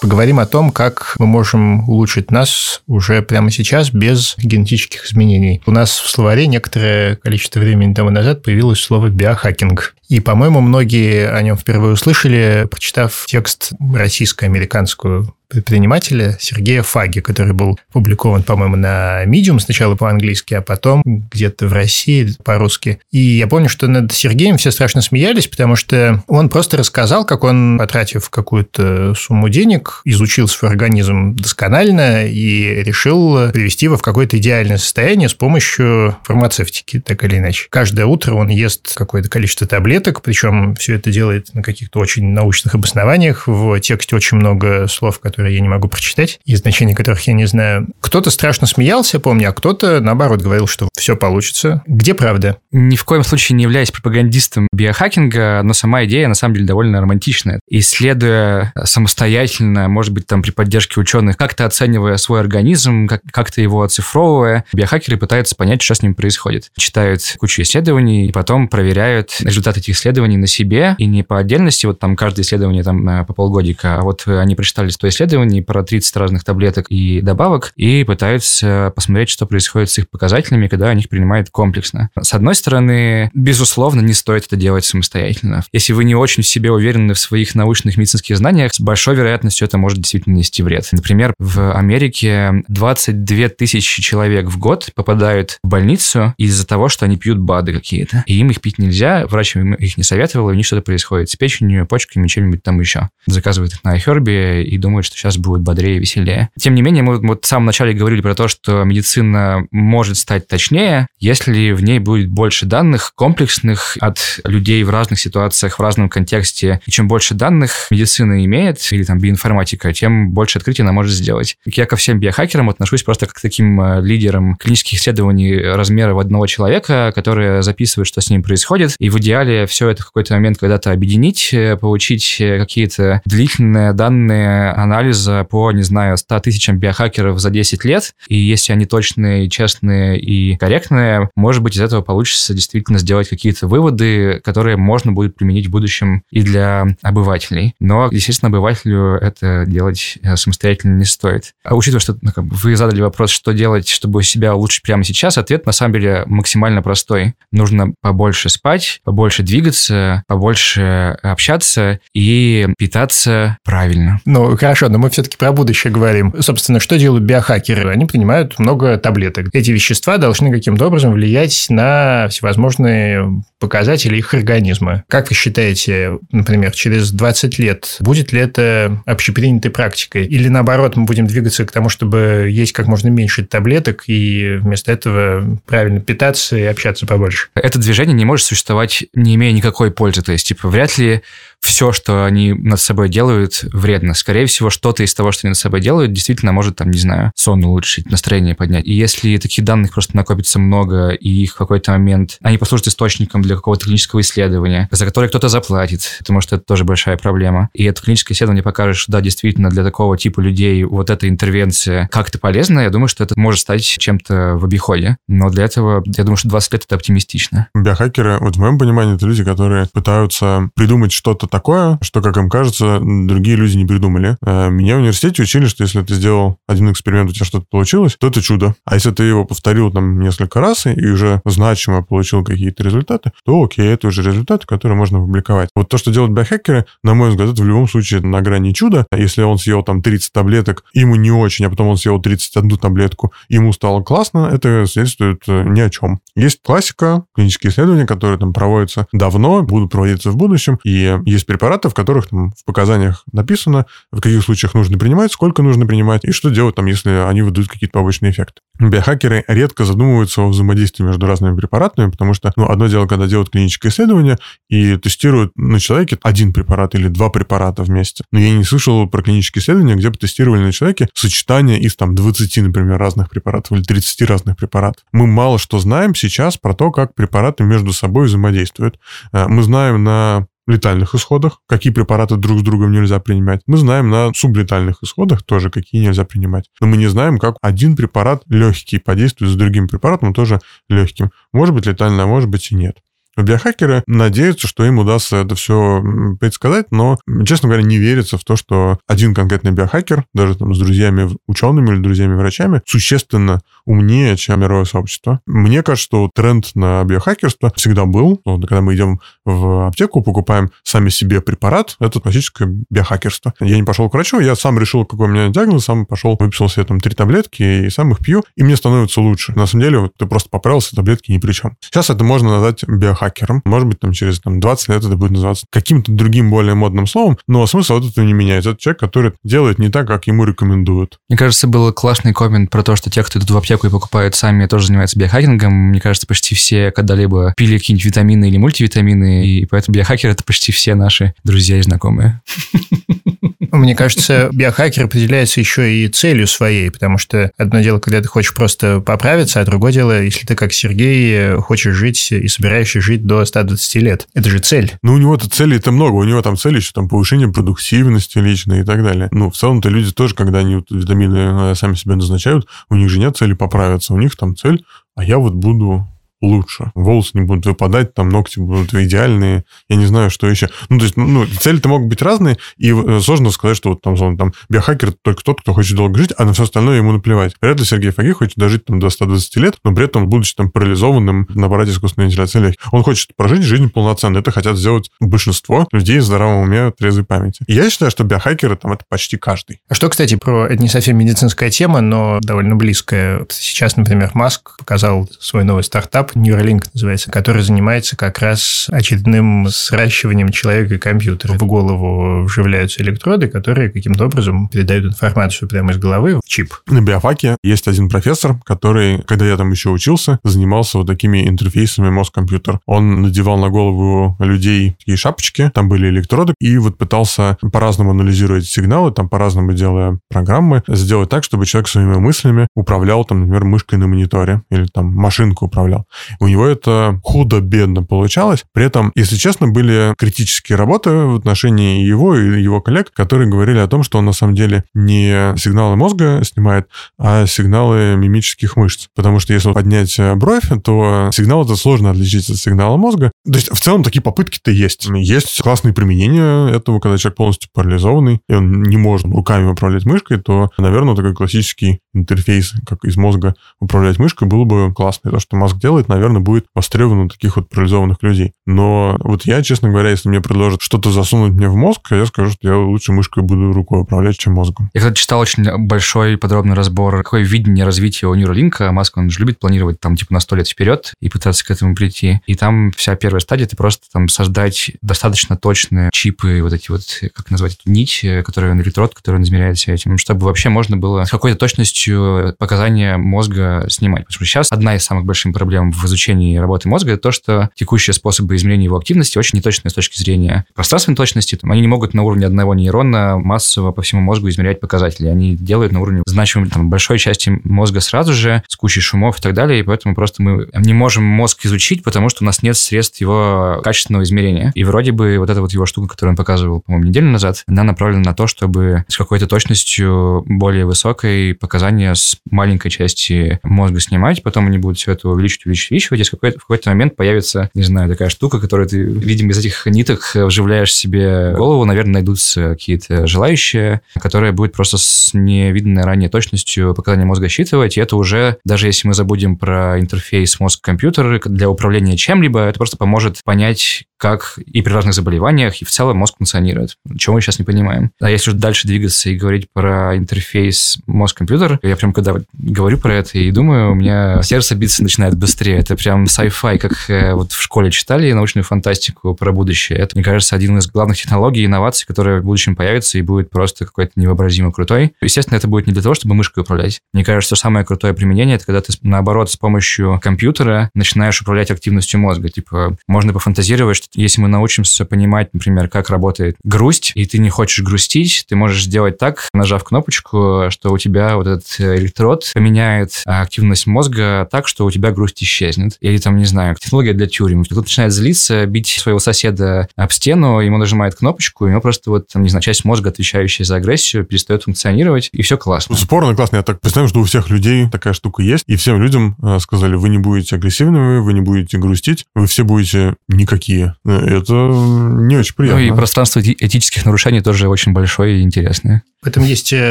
Поговорим 0.00 0.38
о 0.38 0.46
том, 0.46 0.70
как 0.70 1.14
мы 1.18 1.26
можем 1.26 1.88
улучшить 1.88 2.30
нас 2.30 2.82
уже 2.86 3.22
прямо 3.22 3.50
сейчас 3.50 3.90
без 3.90 4.34
генетических 4.38 5.06
изменений. 5.06 5.62
У 5.66 5.70
нас 5.70 5.98
в 5.98 6.08
словаре 6.10 6.46
некоторое 6.46 7.16
количество 7.16 7.60
времени 7.60 7.94
тому 7.94 8.10
назад 8.10 8.42
появилось 8.42 8.80
слово 8.80 9.08
биохакинг. 9.08 9.94
И, 10.08 10.20
по-моему, 10.20 10.60
многие 10.60 11.30
о 11.30 11.42
нем 11.42 11.56
впервые 11.56 11.94
услышали, 11.94 12.68
прочитав 12.70 13.24
текст 13.26 13.72
российско-американскую 13.80 15.34
предпринимателя 15.48 16.36
Сергея 16.40 16.82
Фаги, 16.82 17.20
который 17.20 17.52
был 17.52 17.78
опубликован, 17.90 18.42
по-моему, 18.42 18.76
на 18.76 19.24
Medium 19.24 19.58
сначала 19.58 19.94
по-английски, 19.94 20.54
а 20.54 20.62
потом 20.62 21.02
где-то 21.04 21.66
в 21.66 21.72
России 21.72 22.34
по-русски. 22.44 23.00
И 23.10 23.18
я 23.18 23.46
помню, 23.46 23.68
что 23.68 23.88
над 23.88 24.12
Сергеем 24.12 24.56
все 24.56 24.70
страшно 24.70 25.02
смеялись, 25.02 25.46
потому 25.46 25.76
что 25.76 26.22
он 26.26 26.48
просто 26.48 26.76
рассказал, 26.76 27.24
как 27.24 27.44
он, 27.44 27.78
потратив 27.78 28.30
какую-то 28.30 29.14
сумму 29.14 29.48
денег, 29.48 30.00
изучил 30.04 30.48
свой 30.48 30.70
организм 30.70 31.36
досконально 31.36 32.26
и 32.26 32.82
решил 32.82 33.50
привести 33.50 33.86
его 33.86 33.96
в 33.96 34.02
какое-то 34.02 34.38
идеальное 34.38 34.78
состояние 34.78 35.28
с 35.28 35.34
помощью 35.34 36.16
фармацевтики, 36.24 37.00
так 37.00 37.24
или 37.24 37.38
иначе. 37.38 37.68
Каждое 37.70 38.06
утро 38.06 38.34
он 38.34 38.48
ест 38.48 38.94
какое-то 38.94 39.28
количество 39.28 39.66
таблеток, 39.66 40.22
причем 40.22 40.74
все 40.76 40.94
это 40.94 41.10
делает 41.10 41.54
на 41.54 41.62
каких-то 41.62 41.98
очень 41.98 42.24
научных 42.24 42.74
обоснованиях. 42.74 43.46
В 43.46 43.78
тексте 43.80 44.16
очень 44.16 44.38
много 44.38 44.86
слов, 44.88 45.20
которые 45.20 45.35
которые 45.36 45.54
я 45.54 45.60
не 45.60 45.68
могу 45.68 45.88
прочитать, 45.88 46.40
и 46.46 46.56
значения 46.56 46.94
которых 46.94 47.20
я 47.26 47.34
не 47.34 47.44
знаю. 47.44 47.88
Кто-то 48.00 48.30
страшно 48.30 48.66
смеялся, 48.66 49.20
помню, 49.20 49.50
а 49.50 49.52
кто-то, 49.52 50.00
наоборот, 50.00 50.40
говорил, 50.40 50.66
что 50.66 50.88
все 50.96 51.14
получится. 51.14 51.82
Где 51.86 52.14
правда? 52.14 52.56
Ни 52.72 52.96
в 52.96 53.04
коем 53.04 53.22
случае 53.22 53.54
не 53.56 53.64
являюсь 53.64 53.90
пропагандистом 53.90 54.66
биохакинга, 54.72 55.60
но 55.62 55.74
сама 55.74 56.06
идея, 56.06 56.28
на 56.28 56.34
самом 56.34 56.54
деле, 56.54 56.66
довольно 56.66 57.02
романтичная. 57.02 57.60
Исследуя 57.68 58.72
самостоятельно, 58.84 59.88
может 59.88 60.14
быть, 60.14 60.26
там 60.26 60.40
при 60.40 60.52
поддержке 60.52 60.98
ученых, 60.98 61.36
как-то 61.36 61.66
оценивая 61.66 62.16
свой 62.16 62.40
организм, 62.40 63.06
как- 63.06 63.20
как-то 63.30 63.60
его 63.60 63.82
оцифровывая, 63.82 64.64
биохакеры 64.72 65.18
пытаются 65.18 65.54
понять, 65.54 65.82
что 65.82 65.94
с 65.94 66.00
ним 66.00 66.14
происходит. 66.14 66.70
Читают 66.78 67.20
кучу 67.38 67.60
исследований, 67.60 68.26
и 68.26 68.32
потом 68.32 68.68
проверяют 68.68 69.36
результаты 69.40 69.80
этих 69.80 69.96
исследований 69.96 70.38
на 70.38 70.46
себе, 70.46 70.94
и 70.96 71.04
не 71.04 71.22
по 71.22 71.38
отдельности, 71.38 71.84
вот 71.84 72.00
там 72.00 72.16
каждое 72.16 72.40
исследование 72.40 72.82
там 72.82 73.06
э, 73.06 73.24
по 73.26 73.34
полгодика, 73.34 73.98
а 73.98 74.00
вот 74.02 74.26
они 74.26 74.54
прочитали 74.54 74.88
100 74.88 75.08
исследований, 75.08 75.25
исследований 75.26 75.62
про 75.62 75.82
30 75.82 76.16
разных 76.16 76.44
таблеток 76.44 76.86
и 76.88 77.20
добавок 77.20 77.72
и 77.76 78.04
пытаются 78.04 78.92
посмотреть, 78.94 79.28
что 79.28 79.46
происходит 79.46 79.90
с 79.90 79.98
их 79.98 80.08
показателями, 80.08 80.68
когда 80.68 80.88
они 80.88 81.00
их 81.00 81.08
принимают 81.08 81.50
комплексно. 81.50 82.10
С 82.20 82.32
одной 82.32 82.54
стороны, 82.54 83.30
безусловно, 83.34 84.00
не 84.00 84.12
стоит 84.12 84.46
это 84.46 84.56
делать 84.56 84.84
самостоятельно. 84.84 85.64
Если 85.72 85.92
вы 85.92 86.04
не 86.04 86.14
очень 86.14 86.42
в 86.42 86.46
себе 86.46 86.70
уверены 86.70 87.14
в 87.14 87.18
своих 87.18 87.54
научных 87.54 87.96
медицинских 87.96 88.36
знаниях, 88.36 88.72
с 88.72 88.80
большой 88.80 89.16
вероятностью 89.16 89.66
это 89.66 89.78
может 89.78 89.98
действительно 89.98 90.36
нести 90.36 90.62
вред. 90.62 90.88
Например, 90.92 91.34
в 91.38 91.72
Америке 91.76 92.62
22 92.68 93.48
тысячи 93.48 94.02
человек 94.02 94.46
в 94.46 94.58
год 94.58 94.90
попадают 94.94 95.58
в 95.62 95.68
больницу 95.68 96.34
из-за 96.38 96.66
того, 96.66 96.88
что 96.88 97.04
они 97.04 97.16
пьют 97.16 97.38
БАДы 97.38 97.72
какие-то. 97.72 98.22
И 98.26 98.38
им 98.38 98.50
их 98.50 98.60
пить 98.60 98.78
нельзя, 98.78 99.26
врач 99.26 99.56
им 99.56 99.74
их 99.74 99.96
не 99.96 100.04
советовал, 100.04 100.50
и 100.50 100.52
у 100.52 100.56
них 100.56 100.66
что-то 100.66 100.82
происходит 100.82 101.30
с 101.30 101.36
печенью, 101.36 101.86
почками, 101.86 102.28
чем-нибудь 102.28 102.62
там 102.62 102.80
еще. 102.80 103.08
Заказывают 103.26 103.74
их 103.74 103.84
на 103.84 103.96
iHerb 103.96 104.62
и 104.62 104.78
думают, 104.78 105.06
что 105.06 105.15
сейчас 105.16 105.38
будет 105.38 105.62
бодрее 105.62 105.98
веселее. 105.98 106.50
Тем 106.58 106.74
не 106.74 106.82
менее, 106.82 107.02
мы 107.02 107.18
вот 107.18 107.44
в 107.44 107.48
самом 107.48 107.66
начале 107.66 107.94
говорили 107.94 108.20
про 108.20 108.34
то, 108.34 108.48
что 108.48 108.84
медицина 108.84 109.66
может 109.70 110.16
стать 110.16 110.46
точнее, 110.46 111.08
если 111.18 111.72
в 111.72 111.82
ней 111.82 111.98
будет 111.98 112.28
больше 112.28 112.66
данных 112.66 113.12
комплексных 113.14 113.96
от 114.00 114.40
людей 114.44 114.82
в 114.84 114.90
разных 114.90 115.18
ситуациях, 115.18 115.78
в 115.78 115.82
разном 115.82 116.08
контексте. 116.08 116.80
И 116.86 116.90
чем 116.90 117.08
больше 117.08 117.34
данных 117.34 117.88
медицина 117.90 118.44
имеет, 118.44 118.80
или 118.92 119.04
там 119.04 119.18
биоинформатика, 119.18 119.92
тем 119.92 120.30
больше 120.30 120.58
открытий 120.58 120.82
она 120.82 120.92
может 120.92 121.12
сделать. 121.12 121.56
Я 121.64 121.86
ко 121.86 121.96
всем 121.96 122.20
биохакерам 122.20 122.68
отношусь 122.68 123.02
просто 123.02 123.26
как 123.26 123.36
к 123.36 123.40
таким 123.40 123.80
э, 123.80 124.00
лидерам 124.02 124.56
клинических 124.56 124.98
исследований 124.98 125.56
размера 125.56 126.14
в 126.14 126.18
одного 126.18 126.46
человека, 126.46 127.12
которые 127.14 127.62
записывают, 127.62 128.08
что 128.08 128.20
с 128.20 128.30
ним 128.30 128.42
происходит. 128.42 128.94
И 128.98 129.10
в 129.10 129.18
идеале 129.18 129.66
все 129.66 129.88
это 129.90 130.02
в 130.02 130.06
какой-то 130.06 130.34
момент 130.34 130.58
когда-то 130.58 130.92
объединить, 130.92 131.50
э, 131.52 131.76
получить 131.76 132.36
э, 132.40 132.58
какие-то 132.58 133.20
длительные 133.24 133.92
данные 133.92 134.72
анализа 135.06 135.46
по, 135.48 135.70
не 135.70 135.82
знаю, 135.82 136.16
100 136.16 136.40
тысячам 136.40 136.78
биохакеров 136.78 137.38
за 137.38 137.50
10 137.50 137.84
лет. 137.84 138.12
И 138.28 138.36
если 138.36 138.72
они 138.72 138.86
точные, 138.86 139.48
честные 139.48 140.18
и 140.18 140.56
корректные, 140.56 141.30
может 141.36 141.62
быть, 141.62 141.76
из 141.76 141.80
этого 141.80 142.02
получится 142.02 142.54
действительно 142.54 142.98
сделать 142.98 143.28
какие-то 143.28 143.68
выводы, 143.68 144.40
которые 144.44 144.76
можно 144.76 145.12
будет 145.12 145.36
применить 145.36 145.66
в 145.66 145.70
будущем 145.70 146.22
и 146.30 146.42
для 146.42 146.86
обывателей. 147.02 147.74
Но, 147.78 148.08
естественно, 148.10 148.48
обывателю 148.48 149.14
это 149.14 149.64
делать 149.66 150.18
самостоятельно 150.34 150.96
не 150.96 151.04
стоит. 151.04 151.52
А 151.64 151.76
учитывая, 151.76 152.00
что 152.00 152.16
ну, 152.20 152.32
как 152.32 152.44
бы 152.44 152.56
вы 152.56 152.76
задали 152.76 153.00
вопрос, 153.00 153.30
что 153.30 153.52
делать, 153.52 153.88
чтобы 153.88 154.22
себя 154.22 154.54
улучшить 154.54 154.82
прямо 154.82 155.04
сейчас, 155.04 155.38
ответ 155.38 155.66
на 155.66 155.72
самом 155.72 155.94
деле 155.94 156.24
максимально 156.26 156.82
простой. 156.82 157.34
Нужно 157.52 157.94
побольше 158.00 158.48
спать, 158.48 159.00
побольше 159.04 159.42
двигаться, 159.42 160.24
побольше 160.26 161.16
общаться 161.22 162.00
и 162.12 162.68
питаться 162.76 163.58
правильно. 163.64 164.20
Ну, 164.24 164.56
хорошо, 164.56 164.88
но 164.88 164.95
мы 164.98 165.10
все-таки 165.10 165.36
про 165.36 165.52
будущее 165.52 165.92
говорим. 165.92 166.34
Собственно, 166.40 166.80
что 166.80 166.98
делают 166.98 167.24
биохакеры? 167.24 167.90
Они 167.90 168.06
принимают 168.06 168.58
много 168.58 168.98
таблеток. 168.98 169.48
Эти 169.52 169.70
вещества 169.70 170.18
должны 170.18 170.50
каким-то 170.50 170.86
образом 170.86 171.12
влиять 171.12 171.66
на 171.68 172.28
всевозможные 172.28 173.42
показатели 173.58 174.16
их 174.16 174.34
организма. 174.34 175.04
Как 175.08 175.30
вы 175.30 175.34
считаете, 175.34 176.18
например, 176.30 176.72
через 176.72 177.10
20 177.10 177.58
лет 177.58 177.96
будет 178.00 178.32
ли 178.32 178.40
это 178.40 179.02
общепринятой 179.06 179.70
практикой? 179.70 180.26
Или 180.26 180.48
наоборот, 180.48 180.96
мы 180.96 181.04
будем 181.04 181.26
двигаться 181.26 181.64
к 181.64 181.72
тому, 181.72 181.88
чтобы 181.88 182.48
есть 182.50 182.72
как 182.72 182.86
можно 182.86 183.08
меньше 183.08 183.44
таблеток 183.44 184.04
и 184.06 184.58
вместо 184.60 184.92
этого 184.92 185.58
правильно 185.66 186.00
питаться 186.00 186.56
и 186.56 186.62
общаться 186.62 187.06
побольше? 187.06 187.48
Это 187.54 187.78
движение 187.78 188.14
не 188.14 188.24
может 188.24 188.46
существовать, 188.46 189.04
не 189.14 189.34
имея 189.36 189.52
никакой 189.52 189.90
пользы. 189.90 190.22
То 190.22 190.32
есть, 190.32 190.46
типа, 190.46 190.68
вряд 190.68 190.98
ли 190.98 191.22
все, 191.60 191.92
что 191.92 192.24
они 192.24 192.52
над 192.52 192.80
собой 192.80 193.08
делают, 193.08 193.64
вредно. 193.72 194.14
Скорее 194.14 194.46
всего, 194.46 194.70
что-то 194.70 195.02
из 195.02 195.14
того, 195.14 195.32
что 195.32 195.46
они 195.46 195.50
над 195.50 195.58
собой 195.58 195.80
делают, 195.80 196.12
действительно 196.12 196.52
может, 196.52 196.76
там, 196.76 196.90
не 196.90 196.98
знаю, 196.98 197.32
сон 197.34 197.64
улучшить, 197.64 198.10
настроение 198.10 198.54
поднять. 198.54 198.86
И 198.86 198.92
если 198.92 199.36
таких 199.38 199.64
данных 199.64 199.92
просто 199.92 200.16
накопится 200.16 200.58
много, 200.58 201.10
и 201.10 201.28
их 201.28 201.52
в 201.52 201.56
какой-то 201.56 201.92
момент, 201.92 202.38
они 202.42 202.58
послужат 202.58 202.88
источником 202.88 203.42
для 203.46 203.56
какого-то 203.56 203.84
клинического 203.84 204.20
исследования, 204.20 204.88
за 204.90 205.04
которое 205.04 205.28
кто-то 205.28 205.48
заплатит, 205.48 206.16
потому 206.18 206.40
что 206.40 206.56
это 206.56 206.64
тоже 206.64 206.84
большая 206.84 207.16
проблема. 207.16 207.70
И 207.72 207.84
это 207.84 208.02
клиническое 208.02 208.34
исследование 208.34 208.62
покажет, 208.62 208.96
что 208.96 209.12
да, 209.12 209.20
действительно, 209.20 209.70
для 209.70 209.84
такого 209.84 210.16
типа 210.18 210.40
людей 210.40 210.84
вот 210.84 211.10
эта 211.10 211.28
интервенция 211.28 212.08
как-то 212.12 212.38
полезна, 212.38 212.80
я 212.80 212.90
думаю, 212.90 213.08
что 213.08 213.24
это 213.24 213.38
может 213.38 213.60
стать 213.60 213.82
чем-то 213.82 214.56
в 214.56 214.64
обиходе. 214.64 215.16
Но 215.28 215.50
для 215.50 215.64
этого, 215.64 216.02
я 216.06 216.24
думаю, 216.24 216.36
что 216.36 216.48
20 216.48 216.72
лет 216.72 216.84
это 216.84 216.94
оптимистично. 216.94 217.68
Биохакеры, 217.74 218.38
вот 218.40 218.56
в 218.56 218.58
моем 218.58 218.78
понимании, 218.78 219.16
это 219.16 219.26
люди, 219.26 219.44
которые 219.44 219.86
пытаются 219.92 220.70
придумать 220.74 221.12
что-то 221.12 221.46
такое, 221.46 221.98
что, 222.02 222.20
как 222.20 222.36
им 222.36 222.50
кажется, 222.50 223.00
другие 223.00 223.56
люди 223.56 223.76
не 223.76 223.86
придумали. 223.86 224.36
Э, 224.44 224.68
меня 224.70 224.96
в 224.96 224.98
университете 224.98 225.42
учили, 225.42 225.66
что 225.66 225.84
если 225.84 226.02
ты 226.02 226.14
сделал 226.14 226.58
один 226.66 226.90
эксперимент, 226.90 227.30
у 227.30 227.32
тебя 227.32 227.46
что-то 227.46 227.66
получилось, 227.70 228.16
то 228.18 228.28
это 228.28 228.42
чудо. 228.42 228.74
А 228.84 228.94
если 228.94 229.10
ты 229.10 229.24
его 229.24 229.44
повторил 229.44 229.90
там 229.90 230.20
несколько 230.20 230.60
раз 230.60 230.86
и 230.86 231.06
уже 231.06 231.40
значимо 231.44 232.02
получил 232.02 232.44
какие-то 232.44 232.82
результаты, 232.82 233.32
то 233.44 233.62
окей, 233.62 233.86
это 233.86 234.08
уже 234.08 234.22
результаты, 234.22 234.66
которые 234.66 234.96
можно 234.96 235.18
публиковать. 235.18 235.70
Вот 235.74 235.88
то, 235.88 235.98
что 235.98 236.12
делают 236.12 236.32
биохакеры, 236.32 236.86
на 237.02 237.14
мой 237.14 237.30
взгляд, 237.30 237.50
это 237.50 237.62
в 237.62 237.66
любом 237.66 237.88
случае 237.88 238.20
на 238.20 238.40
грани 238.40 238.72
чуда. 238.72 239.06
Если 239.14 239.42
он 239.42 239.58
съел 239.58 239.82
там 239.82 240.02
30 240.02 240.32
таблеток, 240.32 240.84
ему 240.92 241.16
не 241.16 241.30
очень, 241.30 241.66
а 241.66 241.70
потом 241.70 241.88
он 241.88 241.96
съел 241.96 242.20
31 242.20 242.78
таблетку, 242.78 243.32
ему 243.48 243.72
стало 243.72 244.02
классно, 244.02 244.50
это 244.52 244.86
свидетельствует 244.86 245.42
э, 245.48 245.64
ни 245.64 245.80
о 245.80 245.90
чем. 245.90 246.20
Есть 246.34 246.60
классика, 246.62 247.24
клинические 247.34 247.70
исследования, 247.70 248.06
которые 248.06 248.38
там 248.38 248.52
проводятся 248.52 249.06
давно, 249.12 249.62
будут 249.62 249.90
проводиться 249.90 250.30
в 250.30 250.36
будущем, 250.36 250.78
и 250.84 251.18
есть 251.24 251.46
препараты, 251.46 251.88
в 251.88 251.94
которых 251.94 252.28
там 252.28 252.52
в 252.52 252.64
показаниях 252.64 253.24
написано, 253.32 253.86
в 254.12 254.20
каких 254.20 254.42
случаях 254.42 254.74
нужно 254.74 254.98
принимать, 254.98 255.32
сколько 255.32 255.62
нужно 255.62 255.86
принимать, 255.86 256.24
и 256.24 256.32
что 256.32 256.50
делать 256.50 256.74
там, 256.74 256.86
если 256.86 257.10
они 257.10 257.42
выдают 257.42 257.68
какие-то 257.68 257.92
побочные 257.92 258.32
эффекты. 258.32 258.60
Биохакеры 258.78 259.44
редко 259.48 259.84
задумываются 259.84 260.42
о 260.42 260.48
взаимодействии 260.48 261.04
между 261.04 261.26
разными 261.26 261.56
препаратами, 261.56 262.10
потому 262.10 262.34
что, 262.34 262.52
ну, 262.56 262.68
одно 262.68 262.88
дело, 262.88 263.06
когда 263.06 263.25
делают 263.26 263.50
клиническое 263.50 263.90
исследование 263.90 264.38
и 264.68 264.96
тестируют 264.96 265.52
на 265.56 265.80
человеке 265.80 266.18
один 266.22 266.52
препарат 266.52 266.94
или 266.94 267.08
два 267.08 267.30
препарата 267.30 267.82
вместе. 267.82 268.24
Но 268.32 268.38
я 268.38 268.50
не 268.50 268.64
слышал 268.64 269.08
про 269.08 269.22
клинические 269.22 269.62
исследования, 269.62 269.94
где 269.94 270.10
бы 270.10 270.16
тестировали 270.16 270.62
на 270.62 270.72
человеке 270.72 271.08
сочетание 271.14 271.78
из 271.80 271.96
там 271.96 272.14
20, 272.14 272.56
например, 272.58 272.98
разных 272.98 273.30
препаратов 273.30 273.76
или 273.76 273.82
30 273.84 274.22
разных 274.22 274.56
препаратов. 274.56 275.04
Мы 275.12 275.26
мало 275.26 275.58
что 275.58 275.78
знаем 275.78 276.14
сейчас 276.14 276.56
про 276.56 276.74
то, 276.74 276.90
как 276.90 277.14
препараты 277.14 277.64
между 277.64 277.92
собой 277.92 278.26
взаимодействуют. 278.26 278.98
Э, 279.32 279.46
мы 279.48 279.62
знаем 279.62 280.04
на 280.04 280.46
летальных 280.66 281.14
исходах, 281.14 281.60
какие 281.66 281.92
препараты 281.92 282.36
друг 282.36 282.58
с 282.58 282.62
другом 282.62 282.92
нельзя 282.92 283.20
принимать. 283.20 283.62
Мы 283.66 283.76
знаем 283.76 284.10
на 284.10 284.32
сублетальных 284.34 285.02
исходах 285.02 285.42
тоже, 285.42 285.70
какие 285.70 286.04
нельзя 286.04 286.24
принимать. 286.24 286.70
Но 286.80 286.86
мы 286.86 286.96
не 286.96 287.06
знаем, 287.06 287.38
как 287.38 287.56
один 287.62 287.96
препарат 287.96 288.42
легкий 288.48 288.98
подействует 288.98 289.52
с 289.52 289.56
другим 289.56 289.88
препаратом, 289.88 290.34
тоже 290.34 290.60
легким. 290.88 291.30
Может 291.52 291.74
быть 291.74 291.86
летально, 291.86 292.24
а 292.24 292.26
может 292.26 292.48
быть 292.48 292.70
и 292.72 292.74
нет. 292.74 292.98
Биохакеры 293.36 294.02
надеются, 294.06 294.66
что 294.66 294.84
им 294.84 294.98
удастся 294.98 295.36
это 295.36 295.54
все 295.54 296.02
предсказать, 296.40 296.86
но, 296.90 297.18
честно 297.44 297.68
говоря, 297.68 297.84
не 297.84 297.98
верится 297.98 298.38
в 298.38 298.44
то, 298.44 298.56
что 298.56 298.98
один 299.06 299.34
конкретный 299.34 299.72
биохакер, 299.72 300.24
даже 300.32 300.56
там 300.56 300.74
с 300.74 300.78
друзьями 300.78 301.30
учеными 301.46 301.90
или 301.90 302.00
друзьями 302.00 302.34
врачами, 302.34 302.82
существенно 302.86 303.60
умнее, 303.84 304.36
чем 304.36 304.60
мировое 304.60 304.84
сообщество. 304.84 305.40
Мне 305.46 305.82
кажется, 305.82 306.06
что 306.06 306.30
тренд 306.34 306.70
на 306.74 307.04
биохакерство 307.04 307.72
всегда 307.76 308.06
был. 308.06 308.40
Когда 308.44 308.80
мы 308.80 308.94
идем 308.94 309.20
в 309.44 309.88
аптеку, 309.88 310.22
покупаем 310.22 310.70
сами 310.82 311.10
себе 311.10 311.40
препарат, 311.40 311.96
это 312.00 312.20
классическое 312.20 312.68
биохакерство. 312.90 313.54
Я 313.60 313.76
не 313.76 313.82
пошел 313.82 314.08
к 314.08 314.14
врачу, 314.14 314.40
я 314.40 314.56
сам 314.56 314.78
решил, 314.78 315.04
какой 315.04 315.28
у 315.28 315.30
меня 315.30 315.48
диагноз, 315.48 315.84
сам 315.84 316.06
пошел, 316.06 316.36
выписал 316.38 316.68
себе 316.68 316.84
там 316.84 317.00
три 317.00 317.14
таблетки 317.14 317.62
и 317.86 317.90
сам 317.90 318.12
их 318.12 318.18
пью, 318.18 318.44
и 318.56 318.62
мне 318.62 318.76
становится 318.76 319.20
лучше. 319.20 319.52
На 319.52 319.66
самом 319.66 319.84
деле, 319.84 320.10
ты 320.16 320.26
просто 320.26 320.48
поправился, 320.48 320.96
таблетки 320.96 321.30
ни 321.30 321.38
при 321.38 321.52
чем. 321.52 321.76
Сейчас 321.80 322.10
это 322.10 322.24
можно 322.24 322.50
назвать 322.50 322.84
биохакерством 322.84 323.25
хакером. 323.26 323.62
Может 323.64 323.88
быть, 323.88 324.00
там 324.00 324.12
через 324.12 324.40
там, 324.40 324.60
20 324.60 324.88
лет 324.88 325.04
это 325.04 325.16
будет 325.16 325.32
называться 325.32 325.66
каким-то 325.70 326.12
другим 326.12 326.50
более 326.50 326.74
модным 326.74 327.06
словом, 327.06 327.38
но 327.46 327.66
смысл 327.66 327.96
от 327.96 328.04
этого 328.04 328.24
не 328.24 328.32
меняется. 328.32 328.70
Это 328.70 328.80
человек, 328.80 329.00
который 329.00 329.32
делает 329.44 329.78
не 329.78 329.88
так, 329.88 330.06
как 330.06 330.26
ему 330.26 330.44
рекомендуют. 330.44 331.18
Мне 331.28 331.36
кажется, 331.36 331.66
был 331.66 331.92
классный 331.92 332.32
коммент 332.32 332.70
про 332.70 332.82
то, 332.82 332.96
что 332.96 333.10
те, 333.10 333.22
кто 333.22 333.38
идут 333.38 333.50
в 333.50 333.56
аптеку 333.56 333.86
и 333.86 333.90
покупают 333.90 334.34
сами, 334.34 334.66
тоже 334.66 334.86
занимаются 334.86 335.18
биохакингом. 335.18 335.72
Мне 335.72 336.00
кажется, 336.00 336.26
почти 336.26 336.54
все 336.54 336.90
когда-либо 336.90 337.54
пили 337.56 337.78
какие-нибудь 337.78 338.04
витамины 338.04 338.48
или 338.48 338.56
мультивитамины, 338.56 339.46
и 339.46 339.66
поэтому 339.66 339.94
биохакеры— 339.94 340.32
это 340.34 340.44
почти 340.44 340.72
все 340.72 340.94
наши 340.94 341.34
друзья 341.44 341.78
и 341.78 341.82
знакомые. 341.82 342.40
Мне 343.72 343.94
кажется, 343.94 344.50
биохакер 344.52 345.04
определяется 345.04 345.60
еще 345.60 345.92
и 345.92 346.08
целью 346.08 346.46
своей, 346.46 346.90
потому 346.90 347.18
что 347.18 347.50
одно 347.56 347.80
дело, 347.80 347.98
когда 347.98 348.20
ты 348.20 348.28
хочешь 348.28 348.54
просто 348.54 349.00
поправиться, 349.00 349.60
а 349.60 349.64
другое 349.64 349.92
дело, 349.92 350.22
если 350.22 350.46
ты, 350.46 350.54
как 350.54 350.72
Сергей, 350.72 351.56
хочешь 351.56 351.94
жить 351.94 352.32
и 352.32 352.48
собираешься 352.48 353.00
жить 353.00 353.24
до 353.24 353.44
120 353.44 353.94
лет. 353.96 354.28
Это 354.34 354.50
же 354.50 354.58
цель. 354.58 354.92
Ну, 355.02 355.14
у 355.14 355.18
него-то 355.18 355.48
целей 355.48 355.76
это 355.76 355.92
много. 355.92 356.16
У 356.16 356.24
него 356.24 356.42
там 356.42 356.56
цели 356.56 356.76
еще 356.76 356.92
там 356.92 357.08
повышение 357.08 357.48
продуктивности 357.48 358.38
личной 358.38 358.80
и 358.80 358.84
так 358.84 359.02
далее. 359.02 359.28
Ну, 359.32 359.50
в 359.50 359.56
целом-то 359.56 359.88
люди 359.88 360.12
тоже, 360.12 360.34
когда 360.34 360.58
они 360.58 360.76
вот 360.76 360.90
витамины 360.90 361.70
э, 361.72 361.74
сами 361.74 361.94
себе 361.94 362.14
назначают, 362.14 362.66
у 362.88 362.96
них 362.96 363.08
же 363.08 363.18
нет 363.18 363.36
цели 363.36 363.52
поправиться. 363.54 364.14
У 364.14 364.18
них 364.18 364.36
там 364.36 364.56
цель, 364.56 364.84
а 365.14 365.24
я 365.24 365.38
вот 365.38 365.54
буду 365.54 366.06
лучше. 366.40 366.92
Волосы 366.94 367.30
не 367.34 367.42
будут 367.42 367.66
выпадать, 367.66 368.14
там 368.14 368.28
ногти 368.28 368.58
будут 368.58 368.92
идеальные. 368.94 369.64
Я 369.88 369.96
не 369.96 370.06
знаю, 370.06 370.30
что 370.30 370.46
еще. 370.46 370.68
Ну, 370.88 370.98
то 370.98 371.04
есть, 371.04 371.16
ну, 371.16 371.46
цели-то 371.46 371.88
могут 371.88 372.08
быть 372.08 372.22
разные, 372.22 372.58
и 372.76 372.92
э, 372.92 373.20
сложно 373.20 373.50
сказать, 373.50 373.76
что 373.76 373.90
вот 373.90 374.02
там, 374.02 374.36
там 374.36 374.52
биохакер 374.68 375.12
только 375.12 375.42
тот, 375.42 375.60
кто 375.60 375.72
хочет 375.72 375.96
долго 375.96 376.18
жить, 376.18 376.32
а 376.36 376.44
на 376.44 376.52
все 376.52 376.64
остальное 376.64 376.98
ему 376.98 377.12
наплевать. 377.12 377.54
Вряд 377.60 377.78
ли 377.78 377.84
Сергей 377.84 378.10
Фаги 378.10 378.32
хочет 378.32 378.56
дожить 378.56 378.84
там 378.84 379.00
до 379.00 379.10
120 379.10 379.56
лет, 379.56 379.76
но 379.84 379.94
при 379.94 380.04
этом, 380.04 380.28
будучи 380.28 380.54
там 380.54 380.70
парализованным 380.70 381.46
на 381.54 381.66
аппарате 381.66 381.92
искусственной 381.92 382.26
вентиляции 382.26 382.60
легких, 382.60 382.92
он 382.92 383.02
хочет 383.02 383.34
прожить 383.36 383.62
жизнь 383.62 383.90
полноценно. 383.90 384.38
Это 384.38 384.50
хотят 384.50 384.76
сделать 384.76 385.10
большинство 385.20 385.86
людей 385.92 386.18
в 386.18 386.22
здравом 386.22 386.62
уме, 386.62 386.90
трезвой 386.90 387.24
памяти. 387.24 387.64
И 387.66 387.74
я 387.74 387.88
считаю, 387.90 388.10
что 388.10 388.24
биохакеры 388.24 388.76
там 388.76 388.92
это 388.92 389.04
почти 389.08 389.36
каждый. 389.36 389.80
А 389.88 389.94
что, 389.94 390.08
кстати, 390.08 390.36
про... 390.36 390.66
Это 390.66 390.82
не 390.82 390.88
совсем 390.88 391.16
медицинская 391.16 391.70
тема, 391.70 392.00
но 392.00 392.40
довольно 392.40 392.76
близкая. 392.76 393.46
Сейчас, 393.50 393.96
например, 393.96 394.32
Маск 394.34 394.78
показал 394.78 395.28
свой 395.40 395.64
новый 395.64 395.84
стартап, 395.84 396.25
стартап 396.26 396.36
Neuralink 396.36 396.84
называется, 396.94 397.30
который 397.30 397.62
занимается 397.62 398.16
как 398.16 398.38
раз 398.38 398.86
очередным 398.90 399.68
сращиванием 399.68 400.50
человека 400.50 400.94
и 400.94 400.98
компьютера. 400.98 401.54
В 401.54 401.64
голову 401.64 402.44
вживляются 402.44 403.02
электроды, 403.02 403.48
которые 403.48 403.90
каким-то 403.90 404.26
образом 404.26 404.68
передают 404.68 405.06
информацию 405.06 405.68
прямо 405.68 405.92
из 405.92 405.98
головы 405.98 406.40
в 406.44 406.48
чип. 406.48 406.74
На 406.86 407.00
биофаке 407.00 407.56
есть 407.62 407.88
один 407.88 408.08
профессор, 408.08 408.56
который, 408.64 409.22
когда 409.22 409.46
я 409.46 409.56
там 409.56 409.70
еще 409.70 409.90
учился, 409.90 410.38
занимался 410.44 410.98
вот 410.98 411.06
такими 411.06 411.48
интерфейсами 411.48 412.10
мозг-компьютер. 412.10 412.80
Он 412.86 413.22
надевал 413.22 413.58
на 413.58 413.68
голову 413.68 414.36
людей 414.40 414.96
такие 414.98 415.16
шапочки, 415.16 415.70
там 415.74 415.88
были 415.88 416.08
электроды, 416.08 416.54
и 416.60 416.78
вот 416.78 416.98
пытался 416.98 417.58
по-разному 417.72 418.10
анализировать 418.10 418.66
сигналы, 418.66 419.12
там 419.12 419.28
по-разному 419.28 419.72
делая 419.72 420.18
программы, 420.28 420.82
сделать 420.88 421.28
так, 421.28 421.44
чтобы 421.44 421.66
человек 421.66 421.88
своими 421.88 422.16
мыслями 422.16 422.68
управлял, 422.74 423.24
там, 423.24 423.40
например, 423.40 423.64
мышкой 423.64 423.98
на 423.98 424.06
мониторе 424.06 424.62
или 424.70 424.86
там 424.86 425.06
машинку 425.06 425.66
управлял. 425.66 426.06
У 426.40 426.48
него 426.48 426.66
это 426.66 427.20
худо-бедно 427.22 428.02
получалось. 428.02 428.64
При 428.72 428.84
этом, 428.84 429.12
если 429.14 429.36
честно, 429.36 429.68
были 429.68 430.14
критические 430.16 430.76
работы 430.76 431.10
в 431.10 431.36
отношении 431.36 432.04
его 432.04 432.36
и 432.36 432.62
его 432.62 432.80
коллег, 432.80 433.12
которые 433.12 433.48
говорили 433.48 433.78
о 433.78 433.86
том, 433.86 434.02
что 434.02 434.18
он 434.18 434.24
на 434.24 434.32
самом 434.32 434.54
деле 434.54 434.84
не 434.94 435.56
сигналы 435.56 435.96
мозга 435.96 436.42
снимает, 436.44 436.88
а 437.18 437.46
сигналы 437.46 438.16
мимических 438.16 438.76
мышц. 438.76 439.08
Потому 439.14 439.40
что 439.40 439.52
если 439.52 439.72
поднять 439.72 440.18
бровь, 440.36 440.68
то 440.82 441.30
сигнал 441.32 441.64
это 441.64 441.76
сложно 441.76 442.10
отличить 442.10 442.48
от 442.50 442.56
сигнала 442.56 442.96
мозга. 442.96 443.32
То 443.44 443.54
есть 443.54 443.70
в 443.72 443.80
целом 443.80 444.02
такие 444.02 444.22
попытки-то 444.22 444.70
есть. 444.70 445.06
Есть 445.14 445.60
классные 445.62 445.94
применения 445.94 446.68
этого, 446.68 447.00
когда 447.00 447.18
человек 447.18 447.36
полностью 447.36 447.70
парализованный, 447.72 448.40
и 448.48 448.54
он 448.54 448.82
не 448.82 448.96
может 448.96 449.26
руками 449.26 449.70
управлять 449.70 450.04
мышкой, 450.04 450.38
то, 450.38 450.70
наверное, 450.78 451.14
такой 451.14 451.34
классический 451.34 452.00
интерфейс, 452.14 452.72
как 452.86 453.04
из 453.04 453.16
мозга 453.16 453.54
управлять 453.80 454.18
мышкой, 454.18 454.48
было 454.48 454.64
бы 454.64 454.92
классно. 454.94 455.30
То, 455.30 455.38
что 455.38 455.56
мозг 455.56 455.76
делает, 455.76 456.05
наверное, 456.08 456.40
будет 456.40 456.66
востребовано 456.74 457.24
у 457.24 457.28
таких 457.28 457.56
вот 457.56 457.68
парализованных 457.68 458.22
людей. 458.22 458.52
Но 458.66 459.16
вот 459.20 459.46
я, 459.46 459.62
честно 459.62 459.90
говоря, 459.90 460.10
если 460.10 460.28
мне 460.28 460.40
предложат 460.40 460.82
что-то 460.82 461.10
засунуть 461.10 461.52
мне 461.52 461.68
в 461.68 461.76
мозг, 461.76 462.08
я 462.10 462.26
скажу, 462.26 462.50
что 462.52 462.68
я 462.68 462.76
лучше 462.76 463.12
мышкой 463.12 463.42
буду 463.42 463.72
рукой 463.72 464.02
управлять, 464.02 464.38
чем 464.38 464.54
мозгом. 464.54 464.90
Я, 464.94 465.00
когда 465.00 465.14
читал 465.14 465.40
очень 465.40 465.86
большой 465.86 466.36
подробный 466.36 466.74
разбор, 466.74 467.16
какое 467.18 467.42
видение 467.42 467.84
развития 467.84 468.26
у 468.26 468.34
Нейролинка. 468.34 468.92
Маск, 468.92 469.16
он 469.16 469.30
же 469.30 469.40
любит 469.40 469.58
планировать 469.58 470.00
там 470.00 470.16
типа 470.16 470.32
на 470.34 470.40
сто 470.40 470.56
лет 470.56 470.68
вперед 470.68 471.12
и 471.20 471.28
пытаться 471.28 471.64
к 471.64 471.70
этому 471.70 471.94
прийти. 471.94 472.40
И 472.46 472.54
там 472.54 472.92
вся 472.96 473.16
первая 473.16 473.40
стадия, 473.40 473.66
это 473.66 473.76
просто 473.76 474.06
там 474.12 474.28
создать 474.28 474.92
достаточно 475.02 475.56
точные 475.56 476.10
чипы, 476.12 476.60
вот 476.62 476.72
эти 476.72 476.90
вот, 476.90 477.02
как 477.34 477.50
назвать 477.50 477.78
нить, 477.84 478.24
которая 478.44 478.74
на 478.74 478.80
электрод, 478.80 479.14
который 479.14 479.36
он 479.36 479.42
измеряет 479.42 479.78
все 479.78 479.92
этим, 479.94 480.18
чтобы 480.18 480.46
вообще 480.46 480.68
можно 480.68 480.96
было 480.96 481.24
с 481.24 481.30
какой-то 481.30 481.58
точностью 481.58 482.54
показания 482.58 483.16
мозга 483.16 483.86
снимать. 483.88 484.26
Потому 484.26 484.34
что 484.34 484.44
сейчас 484.44 484.72
одна 484.72 484.96
из 484.96 485.04
самых 485.04 485.24
больших 485.24 485.52
проблем 485.52 485.90
в 485.96 486.04
изучении 486.06 486.56
работы 486.56 486.88
мозга 486.88 487.12
это 487.12 487.22
то, 487.22 487.30
что 487.32 487.70
текущие 487.74 488.14
способы 488.14 488.56
измерения 488.56 488.84
его 488.84 488.96
активности 488.96 489.38
очень 489.38 489.58
неточные 489.58 489.90
с 489.90 489.94
точки 489.94 490.18
зрения 490.18 490.66
пространственной 490.74 491.16
точности. 491.16 491.58
Они 491.62 491.80
не 491.80 491.88
могут 491.88 492.14
на 492.14 492.22
уровне 492.22 492.46
одного 492.46 492.74
нейрона 492.74 493.38
массово 493.38 493.92
по 493.92 494.02
всему 494.02 494.20
мозгу 494.20 494.48
измерять 494.48 494.80
показатели. 494.80 495.28
Они 495.28 495.56
делают 495.56 495.92
на 495.92 496.00
уровне 496.00 496.22
значимой 496.26 496.68
там, 496.68 496.90
большой 496.90 497.18
части 497.18 497.60
мозга 497.64 498.00
сразу 498.00 498.32
же, 498.32 498.62
с 498.68 498.76
кучей 498.76 499.00
шумов 499.00 499.38
и 499.38 499.42
так 499.42 499.54
далее, 499.54 499.80
и 499.80 499.82
поэтому 499.82 500.14
просто 500.14 500.42
мы 500.42 500.68
не 500.74 500.92
можем 500.92 501.24
мозг 501.24 501.64
изучить, 501.64 502.02
потому 502.02 502.28
что 502.28 502.44
у 502.44 502.46
нас 502.46 502.62
нет 502.62 502.76
средств 502.76 503.20
его 503.20 503.80
качественного 503.82 504.22
измерения. 504.24 504.72
И 504.74 504.84
вроде 504.84 505.12
бы 505.12 505.38
вот 505.38 505.50
эта 505.50 505.60
вот 505.60 505.72
его 505.72 505.86
штука, 505.86 506.08
которую 506.08 506.32
он 506.32 506.36
показывал, 506.36 506.80
по-моему, 506.80 507.08
неделю 507.08 507.30
назад, 507.30 507.64
она 507.66 507.82
направлена 507.82 508.22
на 508.22 508.34
то, 508.34 508.46
чтобы 508.46 509.04
с 509.08 509.16
какой-то 509.16 509.46
точностью 509.46 510.44
более 510.46 510.84
высокой 510.84 511.54
показания 511.54 512.14
с 512.14 512.36
маленькой 512.50 512.90
части 512.90 513.58
мозга 513.62 514.00
снимать, 514.00 514.42
потом 514.42 514.66
они 514.66 514.78
будут 514.78 514.98
все 514.98 515.12
это 515.12 515.28
увеличивать, 515.28 515.66
увеличивать, 515.66 515.85
увеличивать, 515.90 516.20
и 516.20 516.24
в 516.24 516.30
какой-то, 516.30 516.58
в 516.58 516.62
какой-то 516.62 516.90
момент 516.90 517.16
появится, 517.16 517.70
не 517.74 517.82
знаю, 517.82 518.08
такая 518.08 518.28
штука, 518.28 518.60
которую 518.60 518.88
ты, 518.88 519.02
видимо, 519.02 519.52
из 519.52 519.58
этих 519.58 519.86
ниток 519.86 520.32
вживляешь 520.34 520.94
себе 520.94 521.52
в 521.52 521.56
голову, 521.56 521.84
наверное, 521.84 522.14
найдутся 522.14 522.70
какие-то 522.70 523.26
желающие, 523.26 524.00
которые 524.20 524.52
будет 524.52 524.72
просто 524.72 524.98
с 524.98 525.30
невиданной 525.34 526.04
ранее 526.04 526.28
точностью 526.28 526.94
показания 526.94 527.24
мозга 527.24 527.48
считывать, 527.48 527.96
и 527.96 528.00
это 528.00 528.16
уже, 528.16 528.58
даже 528.64 528.86
если 528.86 529.08
мы 529.08 529.14
забудем 529.14 529.56
про 529.56 529.98
интерфейс 530.00 530.58
мозг-компьютер 530.60 531.40
для 531.46 531.68
управления 531.68 532.16
чем-либо, 532.16 532.60
это 532.60 532.78
просто 532.78 532.96
поможет 532.96 533.40
понять, 533.44 534.04
как 534.18 534.58
и 534.58 534.82
при 534.82 534.92
разных 534.92 535.14
заболеваниях, 535.14 535.80
и 535.82 535.84
в 535.84 535.90
целом 535.90 536.18
мозг 536.18 536.36
функционирует, 536.38 536.96
чего 537.18 537.34
мы 537.34 537.40
сейчас 537.40 537.58
не 537.58 537.64
понимаем. 537.64 538.10
А 538.20 538.30
если 538.30 538.50
уже 538.50 538.58
дальше 538.58 538.86
двигаться 538.86 539.30
и 539.30 539.36
говорить 539.36 539.68
про 539.72 540.16
интерфейс 540.16 540.98
мозг-компьютер, 541.06 541.78
я 541.82 541.96
прям 541.96 542.12
когда 542.12 542.34
говорю 542.52 542.98
про 542.98 543.14
это 543.14 543.38
и 543.38 543.50
думаю, 543.50 543.92
у 543.92 543.94
меня 543.94 544.42
сердце 544.42 544.74
биться 544.74 545.02
начинает 545.02 545.36
быстрее. 545.36 545.78
Это 545.78 545.96
прям 545.96 546.24
sci-fi, 546.24 546.78
как 546.78 546.92
э, 547.08 547.34
вот 547.34 547.52
в 547.52 547.60
школе 547.60 547.90
читали 547.90 548.32
научную 548.32 548.64
фантастику 548.64 549.34
про 549.34 549.52
будущее. 549.52 549.98
Это, 549.98 550.16
мне 550.16 550.24
кажется, 550.24 550.56
один 550.56 550.78
из 550.78 550.86
главных 550.86 551.16
технологий 551.18 551.62
и 551.62 551.66
инноваций, 551.66 552.06
которые 552.06 552.40
в 552.40 552.44
будущем 552.44 552.76
появится 552.76 553.18
и 553.18 553.22
будет 553.22 553.50
просто 553.50 553.84
какой-то 553.84 554.12
невообразимо 554.16 554.72
крутой. 554.72 555.14
Естественно, 555.20 555.56
это 555.56 555.68
будет 555.68 555.86
не 555.86 555.92
для 555.92 556.02
того, 556.02 556.14
чтобы 556.14 556.34
мышкой 556.34 556.62
управлять. 556.62 557.00
Мне 557.12 557.24
кажется, 557.24 557.54
что 557.54 557.62
самое 557.62 557.84
крутое 557.84 558.14
применение, 558.14 558.56
это 558.56 558.66
когда 558.66 558.80
ты, 558.80 558.92
наоборот, 559.02 559.50
с 559.50 559.56
помощью 559.56 560.20
компьютера 560.22 560.90
начинаешь 560.94 561.40
управлять 561.40 561.70
активностью 561.70 562.20
мозга. 562.20 562.48
Типа, 562.48 562.96
можно 563.06 563.32
пофантазировать, 563.32 564.05
что 564.06 564.20
если 564.20 564.40
мы 564.40 564.48
научимся 564.48 565.04
понимать, 565.04 565.52
например, 565.52 565.88
как 565.88 566.10
работает 566.10 566.56
грусть, 566.64 567.12
и 567.14 567.24
ты 567.26 567.38
не 567.38 567.50
хочешь 567.50 567.84
грустить, 567.84 568.44
ты 568.48 568.56
можешь 568.56 568.84
сделать 568.84 569.18
так, 569.18 569.48
нажав 569.52 569.84
кнопочку, 569.84 570.66
что 570.70 570.92
у 570.92 570.98
тебя 570.98 571.36
вот 571.36 571.46
этот 571.46 571.66
электрод 571.78 572.50
поменяет 572.54 573.22
активность 573.24 573.86
мозга 573.86 574.48
так, 574.50 574.68
что 574.68 574.84
у 574.84 574.90
тебя 574.90 575.10
грусть 575.10 575.42
исчезнет. 575.42 575.96
Или 576.00 576.18
там, 576.18 576.36
не 576.36 576.44
знаю, 576.44 576.76
технология 576.76 577.12
для 577.12 577.26
Тюринга. 577.26 577.64
Кто-то 577.66 577.82
начинает 577.82 578.12
злиться, 578.12 578.66
бить 578.66 578.88
своего 578.88 579.18
соседа 579.18 579.88
об 579.96 580.12
стену, 580.12 580.60
ему 580.60 580.78
нажимает 580.78 581.14
кнопочку, 581.16 581.66
и 581.66 581.70
ему 581.70 581.80
просто 581.80 582.10
вот, 582.10 582.28
там, 582.28 582.42
не 582.42 582.48
знаю, 582.48 582.62
часть 582.62 582.84
мозга, 582.84 583.10
отвечающая 583.10 583.64
за 583.64 583.76
агрессию, 583.76 584.24
перестает 584.24 584.64
функционировать, 584.64 585.28
и 585.32 585.42
все 585.42 585.58
классно. 585.58 585.94
Ну, 585.94 586.00
спорно 586.00 586.34
классно. 586.34 586.56
Я 586.56 586.62
так 586.62 586.80
представляю, 586.80 587.08
что 587.08 587.20
у 587.20 587.24
всех 587.24 587.50
людей 587.50 587.88
такая 587.90 588.12
штука 588.12 588.42
есть, 588.42 588.64
и 588.66 588.76
всем 588.76 589.00
людям 589.00 589.36
э, 589.42 589.58
сказали, 589.58 589.94
вы 589.94 590.08
не 590.08 590.18
будете 590.18 590.56
агрессивными, 590.56 591.18
вы 591.18 591.32
не 591.32 591.40
будете 591.40 591.78
грустить, 591.78 592.26
вы 592.34 592.46
все 592.46 592.64
будете 592.64 593.16
никакие. 593.28 593.95
Это 594.06 594.52
не 594.52 595.36
очень 595.36 595.54
приятно. 595.54 595.80
Ну 595.80 595.86
и 595.86 595.96
пространство 595.96 596.40
этических 596.40 597.04
нарушений 597.04 597.40
тоже 597.40 597.68
очень 597.68 597.92
большое 597.92 598.38
и 598.38 598.42
интересное. 598.42 599.02
В 599.26 599.28
этом 599.28 599.42
есть 599.42 599.72
э, 599.72 599.90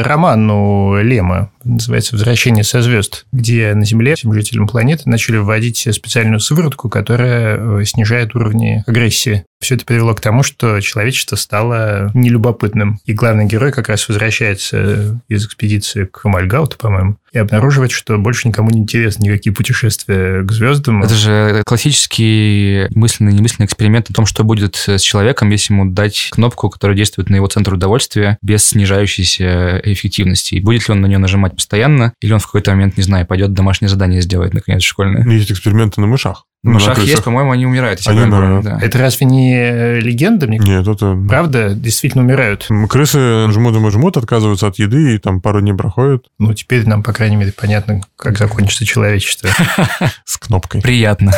роман 0.00 0.50
у 0.50 0.96
Лема, 0.96 1.50
называется 1.62 2.14
«Возвращение 2.14 2.64
со 2.64 2.80
звезд», 2.80 3.26
где 3.32 3.74
на 3.74 3.84
Земле 3.84 4.14
всем 4.14 4.32
жителям 4.32 4.66
планеты 4.66 5.02
начали 5.10 5.36
вводить 5.36 5.86
специальную 5.92 6.40
сыворотку, 6.40 6.88
которая 6.88 7.58
э, 7.58 7.84
снижает 7.84 8.34
уровни 8.34 8.82
агрессии. 8.86 9.44
Все 9.60 9.74
это 9.74 9.84
привело 9.84 10.14
к 10.14 10.20
тому, 10.20 10.42
что 10.42 10.80
человечество 10.80 11.36
стало 11.36 12.10
нелюбопытным. 12.14 13.00
И 13.04 13.12
главный 13.12 13.46
герой 13.46 13.72
как 13.72 13.88
раз 13.88 14.08
возвращается 14.08 15.20
из 15.28 15.46
экспедиции 15.46 16.04
к 16.04 16.24
Амальгауту, 16.24 16.76
по-моему, 16.76 17.16
и 17.32 17.38
обнаруживает, 17.38 17.90
что 17.90 18.18
больше 18.18 18.48
никому 18.48 18.70
не 18.70 18.80
интересны 18.80 19.24
никакие 19.24 19.54
путешествия 19.54 20.42
к 20.42 20.52
звездам. 20.52 21.02
Это 21.02 21.14
же 21.14 21.62
классический 21.66 22.86
мысленный 22.94 23.32
и 23.32 23.34
немысленный 23.34 23.66
эксперимент 23.66 24.10
о 24.10 24.12
том, 24.12 24.26
что 24.26 24.44
будет 24.44 24.76
с 24.76 25.00
человеком, 25.00 25.48
если 25.50 25.72
ему 25.72 25.90
дать 25.90 26.28
кнопку, 26.32 26.68
которая 26.68 26.96
действует 26.96 27.30
на 27.30 27.36
его 27.36 27.46
центр 27.46 27.74
удовольствия 27.74 28.36
без 28.42 28.62
снижающейся 28.64 29.25
эффективности. 29.34 30.54
И 30.54 30.60
будет 30.60 30.88
ли 30.88 30.92
он 30.92 31.00
на 31.00 31.06
нее 31.06 31.18
нажимать 31.18 31.54
постоянно, 31.54 32.12
или 32.20 32.32
он 32.32 32.38
в 32.38 32.46
какой-то 32.46 32.70
момент, 32.72 32.96
не 32.96 33.02
знаю, 33.02 33.26
пойдет 33.26 33.52
домашнее 33.52 33.88
задание 33.88 34.20
сделать, 34.20 34.54
наконец, 34.54 34.82
школьное. 34.82 35.24
Есть 35.26 35.52
эксперименты 35.52 36.00
на 36.00 36.06
мышах. 36.06 36.44
На 36.62 36.72
мышах 36.72 36.98
есть, 36.98 37.22
по-моему, 37.22 37.52
они 37.52 37.66
умирают. 37.66 38.00
Они 38.06 38.20
умирают. 38.20 38.64
Да. 38.64 38.78
Это 38.82 38.98
разве 38.98 39.26
не 39.26 40.00
легенда? 40.00 40.46
Мне 40.46 40.58
Нет, 40.58 40.88
это... 40.88 41.16
Правда? 41.28 41.70
Действительно 41.74 42.24
умирают? 42.24 42.68
Крысы 42.88 43.48
жмут 43.52 43.76
и 43.76 43.90
жмут, 43.90 44.16
отказываются 44.16 44.66
от 44.66 44.78
еды, 44.78 45.14
и 45.14 45.18
там 45.18 45.40
пару 45.40 45.60
дней 45.60 45.74
проходит. 45.74 46.26
Ну, 46.38 46.52
теперь 46.54 46.86
нам, 46.86 47.02
по 47.02 47.12
крайней 47.12 47.36
мере, 47.36 47.52
понятно, 47.52 48.00
как 48.16 48.38
закончится 48.38 48.84
человечество. 48.84 49.48
С 50.24 50.38
кнопкой. 50.38 50.82
Приятно. 50.82 51.32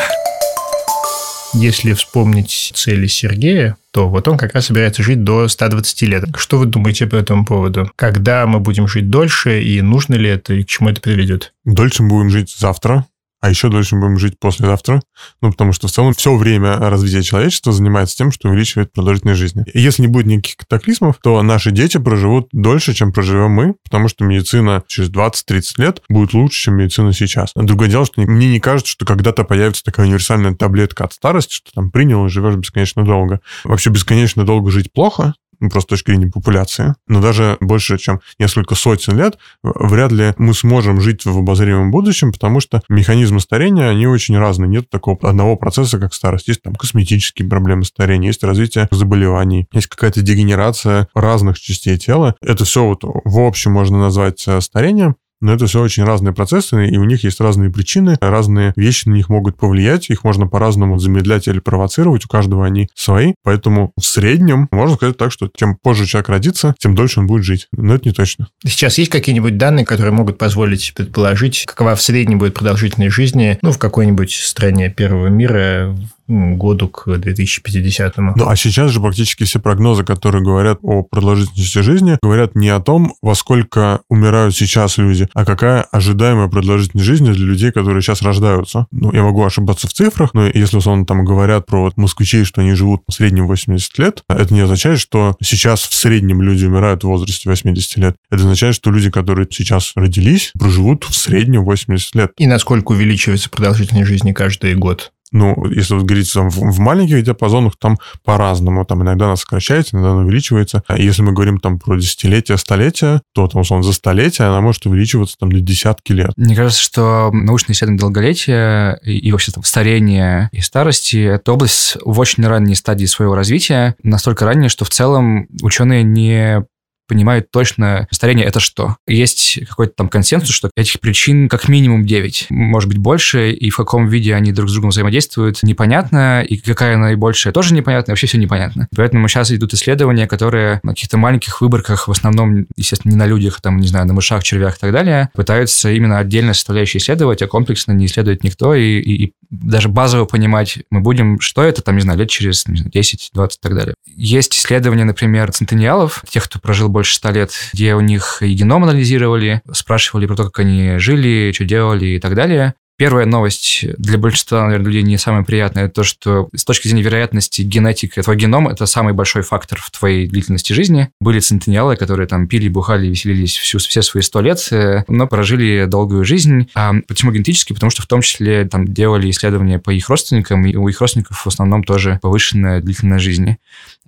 Если 1.54 1.92
вспомнить 1.92 2.72
цели 2.74 3.06
Сергея, 3.06 3.76
то 3.92 4.08
вот 4.08 4.28
он 4.28 4.36
как 4.36 4.54
раз 4.54 4.66
собирается 4.66 5.02
жить 5.02 5.24
до 5.24 5.48
120 5.48 6.02
лет. 6.02 6.24
Что 6.36 6.58
вы 6.58 6.66
думаете 6.66 7.06
по 7.06 7.16
этому 7.16 7.44
поводу? 7.44 7.90
Когда 7.96 8.46
мы 8.46 8.60
будем 8.60 8.86
жить 8.86 9.08
дольше, 9.08 9.62
и 9.62 9.80
нужно 9.80 10.14
ли 10.14 10.28
это, 10.28 10.54
и 10.54 10.62
к 10.62 10.68
чему 10.68 10.90
это 10.90 11.00
приведет? 11.00 11.54
Дольше 11.64 12.02
мы 12.02 12.10
будем 12.10 12.30
жить 12.30 12.54
завтра, 12.56 13.06
а 13.40 13.50
еще 13.50 13.68
дольше 13.68 13.96
мы 13.96 14.02
будем 14.02 14.18
жить 14.18 14.38
послезавтра, 14.38 15.00
ну, 15.40 15.50
потому 15.50 15.72
что 15.72 15.88
в 15.88 15.90
целом 15.90 16.12
все 16.12 16.34
время 16.36 16.76
развития 16.76 17.22
человечества 17.22 17.72
занимается 17.72 18.16
тем, 18.16 18.32
что 18.32 18.48
увеличивает 18.48 18.92
продолжительность 18.92 19.40
жизни. 19.40 19.64
И 19.72 19.80
если 19.80 20.02
не 20.02 20.08
будет 20.08 20.26
никаких 20.26 20.56
катаклизмов, 20.56 21.18
то 21.22 21.40
наши 21.42 21.70
дети 21.70 21.98
проживут 21.98 22.48
дольше, 22.52 22.94
чем 22.94 23.12
проживем 23.12 23.50
мы, 23.52 23.74
потому 23.84 24.08
что 24.08 24.24
медицина 24.24 24.82
через 24.86 25.10
20-30 25.10 25.62
лет 25.78 26.02
будет 26.08 26.32
лучше, 26.34 26.64
чем 26.64 26.76
медицина 26.76 27.12
сейчас. 27.12 27.52
Другое 27.54 27.88
дело, 27.88 28.06
что 28.06 28.20
мне 28.20 28.48
не 28.48 28.60
кажется, 28.60 28.90
что 28.90 29.04
когда-то 29.04 29.44
появится 29.44 29.84
такая 29.84 30.06
универсальная 30.06 30.54
таблетка 30.54 31.04
от 31.04 31.12
старости, 31.12 31.54
что 31.54 31.70
там 31.72 31.90
принял 31.90 32.26
и 32.26 32.30
живешь 32.30 32.56
бесконечно 32.56 33.04
долго. 33.04 33.40
Вообще 33.64 33.90
бесконечно 33.90 34.44
долго 34.44 34.70
жить 34.70 34.92
плохо, 34.92 35.34
просто 35.60 35.80
с 35.80 35.98
точки 35.98 36.10
зрения 36.10 36.30
популяции. 36.30 36.94
Но 37.06 37.20
даже 37.20 37.56
больше, 37.60 37.98
чем 37.98 38.20
несколько 38.38 38.74
сотен 38.74 39.16
лет, 39.16 39.38
вряд 39.62 40.12
ли 40.12 40.34
мы 40.38 40.54
сможем 40.54 41.00
жить 41.00 41.24
в 41.24 41.38
обозримом 41.38 41.90
будущем, 41.90 42.32
потому 42.32 42.60
что 42.60 42.82
механизмы 42.88 43.40
старения, 43.40 43.88
они 43.88 44.06
очень 44.06 44.38
разные. 44.38 44.68
Нет 44.68 44.90
такого 44.90 45.18
одного 45.22 45.56
процесса, 45.56 45.98
как 45.98 46.14
старость. 46.14 46.48
Есть 46.48 46.62
там 46.62 46.74
косметические 46.74 47.48
проблемы 47.48 47.84
старения, 47.84 48.28
есть 48.28 48.44
развитие 48.44 48.88
заболеваний, 48.90 49.66
есть 49.72 49.86
какая-то 49.88 50.22
дегенерация 50.22 51.08
разных 51.14 51.58
частей 51.58 51.98
тела. 51.98 52.34
Это 52.40 52.64
все 52.64 52.84
вот 52.84 53.00
в 53.02 53.38
общем 53.40 53.72
можно 53.72 53.98
назвать 53.98 54.46
э, 54.46 54.60
старением. 54.60 55.16
Но 55.40 55.52
это 55.52 55.66
все 55.66 55.82
очень 55.82 56.04
разные 56.04 56.34
процессы, 56.34 56.88
и 56.88 56.96
у 56.96 57.04
них 57.04 57.24
есть 57.24 57.40
разные 57.40 57.70
причины, 57.70 58.16
разные 58.20 58.72
вещи 58.76 59.08
на 59.08 59.14
них 59.14 59.28
могут 59.28 59.56
повлиять, 59.56 60.10
их 60.10 60.24
можно 60.24 60.46
по-разному 60.46 60.98
замедлять 60.98 61.48
или 61.48 61.60
провоцировать, 61.60 62.24
у 62.24 62.28
каждого 62.28 62.66
они 62.66 62.88
свои. 62.94 63.34
Поэтому 63.42 63.92
в 63.96 64.04
среднем 64.04 64.68
можно 64.70 64.96
сказать 64.96 65.16
так, 65.16 65.32
что 65.32 65.48
чем 65.56 65.76
позже 65.76 66.06
человек 66.06 66.28
родится, 66.28 66.74
тем 66.78 66.94
дольше 66.94 67.20
он 67.20 67.26
будет 67.26 67.44
жить. 67.44 67.68
Но 67.72 67.94
это 67.94 68.08
не 68.08 68.14
точно. 68.14 68.48
Сейчас 68.64 68.98
есть 68.98 69.10
какие-нибудь 69.10 69.56
данные, 69.56 69.84
которые 69.84 70.12
могут 70.12 70.38
позволить 70.38 70.92
предположить, 70.94 71.64
какова 71.66 71.94
в 71.94 72.02
среднем 72.02 72.38
будет 72.38 72.54
продолжительность 72.54 73.14
жизни 73.14 73.58
ну, 73.62 73.72
в 73.72 73.78
какой-нибудь 73.78 74.32
стране 74.32 74.90
первого 74.90 75.28
мира 75.28 75.96
году 76.28 76.88
к 76.88 77.16
2050. 77.16 78.16
Ну, 78.18 78.48
а 78.48 78.56
сейчас 78.56 78.90
же 78.90 79.00
практически 79.00 79.44
все 79.44 79.58
прогнозы, 79.58 80.04
которые 80.04 80.44
говорят 80.44 80.78
о 80.82 81.02
продолжительности 81.02 81.78
жизни, 81.78 82.18
говорят 82.22 82.54
не 82.54 82.68
о 82.68 82.80
том, 82.80 83.14
во 83.22 83.34
сколько 83.34 84.00
умирают 84.08 84.54
сейчас 84.54 84.98
люди, 84.98 85.28
а 85.34 85.44
какая 85.44 85.82
ожидаемая 85.82 86.48
продолжительность 86.48 87.06
жизни 87.06 87.32
для 87.32 87.46
людей, 87.46 87.72
которые 87.72 88.02
сейчас 88.02 88.22
рождаются. 88.22 88.86
Ну, 88.90 89.12
я 89.12 89.22
могу 89.22 89.44
ошибаться 89.44 89.88
в 89.88 89.92
цифрах, 89.92 90.34
но 90.34 90.46
если 90.46 90.76
условно 90.76 91.06
там 91.06 91.24
говорят 91.24 91.66
про 91.66 91.82
вот 91.82 91.96
москвичей, 91.96 92.44
что 92.44 92.60
они 92.60 92.74
живут 92.74 93.02
в 93.08 93.12
среднем 93.12 93.46
80 93.46 93.98
лет, 93.98 94.22
это 94.28 94.52
не 94.52 94.60
означает, 94.60 95.00
что 95.00 95.36
сейчас 95.42 95.82
в 95.82 95.94
среднем 95.94 96.42
люди 96.42 96.66
умирают 96.66 97.04
в 97.04 97.06
возрасте 97.06 97.48
80 97.48 97.96
лет. 97.96 98.16
Это 98.30 98.42
означает, 98.42 98.74
что 98.74 98.90
люди, 98.90 99.10
которые 99.10 99.48
сейчас 99.50 99.92
родились, 99.94 100.52
проживут 100.58 101.04
в 101.04 101.14
среднем 101.14 101.64
80 101.64 102.14
лет. 102.14 102.32
И 102.36 102.46
насколько 102.46 102.92
увеличивается 102.92 103.50
продолжительность 103.50 104.08
жизни 104.08 104.32
каждый 104.32 104.74
год? 104.74 105.12
Ну, 105.32 105.66
если 105.66 105.94
вот 105.94 106.04
говорить 106.04 106.32
там, 106.32 106.50
в, 106.50 106.78
маленьких 106.78 107.22
диапазонах, 107.22 107.74
там 107.78 107.98
по-разному. 108.24 108.84
Там 108.84 109.02
иногда 109.02 109.26
она 109.26 109.36
сокращается, 109.36 109.96
иногда 109.96 110.12
она 110.12 110.22
увеличивается. 110.22 110.82
А 110.86 110.98
если 110.98 111.22
мы 111.22 111.32
говорим 111.32 111.58
там 111.58 111.78
про 111.78 111.96
десятилетия, 111.96 112.56
столетия, 112.56 113.22
то 113.34 113.46
там, 113.48 113.62
условно, 113.62 113.84
за 113.84 113.92
столетие 113.92 114.48
она 114.48 114.60
может 114.60 114.86
увеличиваться 114.86 115.36
там 115.38 115.52
до 115.52 115.60
десятки 115.60 116.12
лет. 116.12 116.32
Мне 116.36 116.54
кажется, 116.54 116.82
что 116.82 117.30
научные 117.32 117.74
исследования 117.74 118.00
долголетия 118.00 118.94
и, 119.04 119.18
и 119.18 119.32
вообще 119.32 119.52
там 119.52 119.64
старения 119.64 120.48
и 120.52 120.60
старости– 120.60 121.16
это 121.34 121.52
область 121.52 121.96
в 122.04 122.18
очень 122.18 122.46
ранней 122.46 122.74
стадии 122.74 123.06
своего 123.06 123.34
развития, 123.34 123.96
настолько 124.02 124.44
ранней, 124.44 124.68
что 124.68 124.84
в 124.84 124.90
целом 124.90 125.46
ученые 125.62 126.02
не 126.02 126.64
понимают 127.08 127.50
точно, 127.50 128.06
старение 128.10 128.46
это 128.46 128.60
что. 128.60 128.96
Есть 129.06 129.58
какой-то 129.68 129.94
там 129.96 130.08
консенсус, 130.08 130.54
что 130.54 130.70
этих 130.76 131.00
причин 131.00 131.48
как 131.48 131.68
минимум 131.68 132.06
9, 132.06 132.46
может 132.50 132.88
быть 132.88 132.98
больше, 132.98 133.50
и 133.50 133.70
в 133.70 133.76
каком 133.76 134.06
виде 134.06 134.34
они 134.34 134.52
друг 134.52 134.68
с 134.68 134.72
другом 134.72 134.90
взаимодействуют, 134.90 135.62
непонятно, 135.62 136.42
и 136.42 136.58
какая 136.58 136.96
наибольшая 136.96 137.52
тоже 137.52 137.74
непонятно, 137.74 138.12
вообще 138.12 138.26
все 138.26 138.38
непонятно. 138.38 138.88
Поэтому 138.94 139.26
сейчас 139.28 139.50
идут 139.50 139.74
исследования, 139.74 140.26
которые 140.26 140.80
на 140.82 140.92
каких-то 140.92 141.16
маленьких 141.16 141.60
выборках, 141.60 142.08
в 142.08 142.10
основном, 142.10 142.66
естественно, 142.76 143.12
не 143.12 143.18
на 143.18 143.26
людях, 143.26 143.60
там, 143.60 143.78
не 143.78 143.88
знаю, 143.88 144.06
на 144.06 144.12
мышах, 144.12 144.44
червях 144.44 144.76
и 144.76 144.80
так 144.80 144.92
далее, 144.92 145.30
пытаются 145.34 145.90
именно 145.90 146.18
отдельно 146.18 146.54
составляющие 146.54 147.00
исследовать, 147.00 147.42
а 147.42 147.46
комплексно 147.46 147.92
не 147.92 148.06
исследует 148.06 148.44
никто, 148.44 148.74
и, 148.74 148.98
и, 149.00 149.24
и 149.24 149.32
даже 149.50 149.88
базово 149.88 150.26
понимать 150.26 150.78
мы 150.90 151.00
будем, 151.00 151.40
что 151.40 151.62
это, 151.62 151.82
там, 151.82 151.96
не 151.96 152.02
знаю, 152.02 152.18
лет 152.18 152.28
через 152.28 152.66
не 152.66 152.76
знаю, 152.76 152.90
10, 152.90 153.30
20 153.32 153.58
и 153.58 153.62
так 153.62 153.74
далее. 153.74 153.94
Есть 154.06 154.54
исследования, 154.56 155.04
например, 155.04 155.50
центениалов, 155.52 156.22
тех, 156.28 156.44
кто 156.44 156.58
прожил 156.58 156.88
больше 156.98 157.14
100 157.14 157.30
лет, 157.30 157.52
где 157.74 157.94
у 157.94 158.00
них 158.00 158.38
и 158.40 158.52
геном 158.54 158.82
анализировали, 158.82 159.62
спрашивали 159.70 160.26
про 160.26 160.34
то, 160.34 160.44
как 160.46 160.58
они 160.58 160.98
жили, 160.98 161.52
что 161.54 161.64
делали 161.64 162.06
и 162.06 162.18
так 162.18 162.34
далее. 162.34 162.74
Первая 162.98 163.26
новость 163.26 163.84
для 163.96 164.18
большинства, 164.18 164.64
наверное, 164.64 164.86
людей 164.86 165.02
не 165.02 165.18
самая 165.18 165.44
приятная, 165.44 165.84
это 165.84 165.94
то, 165.94 166.02
что 166.02 166.48
с 166.52 166.64
точки 166.64 166.88
зрения 166.88 167.04
вероятности 167.04 167.62
генетика, 167.62 168.20
твой 168.24 168.36
геном– 168.36 168.66
это 168.68 168.86
самый 168.86 169.12
большой 169.12 169.42
фактор 169.42 169.80
в 169.80 169.88
твоей 169.92 170.26
длительности 170.26 170.72
жизни. 170.72 171.08
Были 171.20 171.38
центениалы, 171.38 171.94
которые 171.94 172.26
там 172.26 172.48
пили, 172.48 172.68
бухали, 172.68 173.06
веселились 173.06 173.56
всю, 173.56 173.78
все 173.78 174.02
свои 174.02 174.20
сто 174.24 174.40
лет, 174.40 174.66
э, 174.72 175.04
но 175.06 175.28
прожили 175.28 175.84
долгую 175.84 176.24
жизнь. 176.24 176.70
А 176.74 176.92
почему 177.06 177.30
генетически? 177.30 177.72
Потому 177.72 177.90
что 177.90 178.02
в 178.02 178.06
том 178.08 178.20
числе 178.20 178.64
там 178.64 178.84
делали 178.84 179.30
исследования 179.30 179.78
по 179.78 179.90
их 179.90 180.08
родственникам, 180.08 180.66
и 180.66 180.74
у 180.74 180.88
их 180.88 181.00
родственников 181.00 181.38
в 181.38 181.46
основном 181.46 181.84
тоже 181.84 182.18
повышенная 182.20 182.80
длительность 182.80 183.22
жизни. 183.22 183.58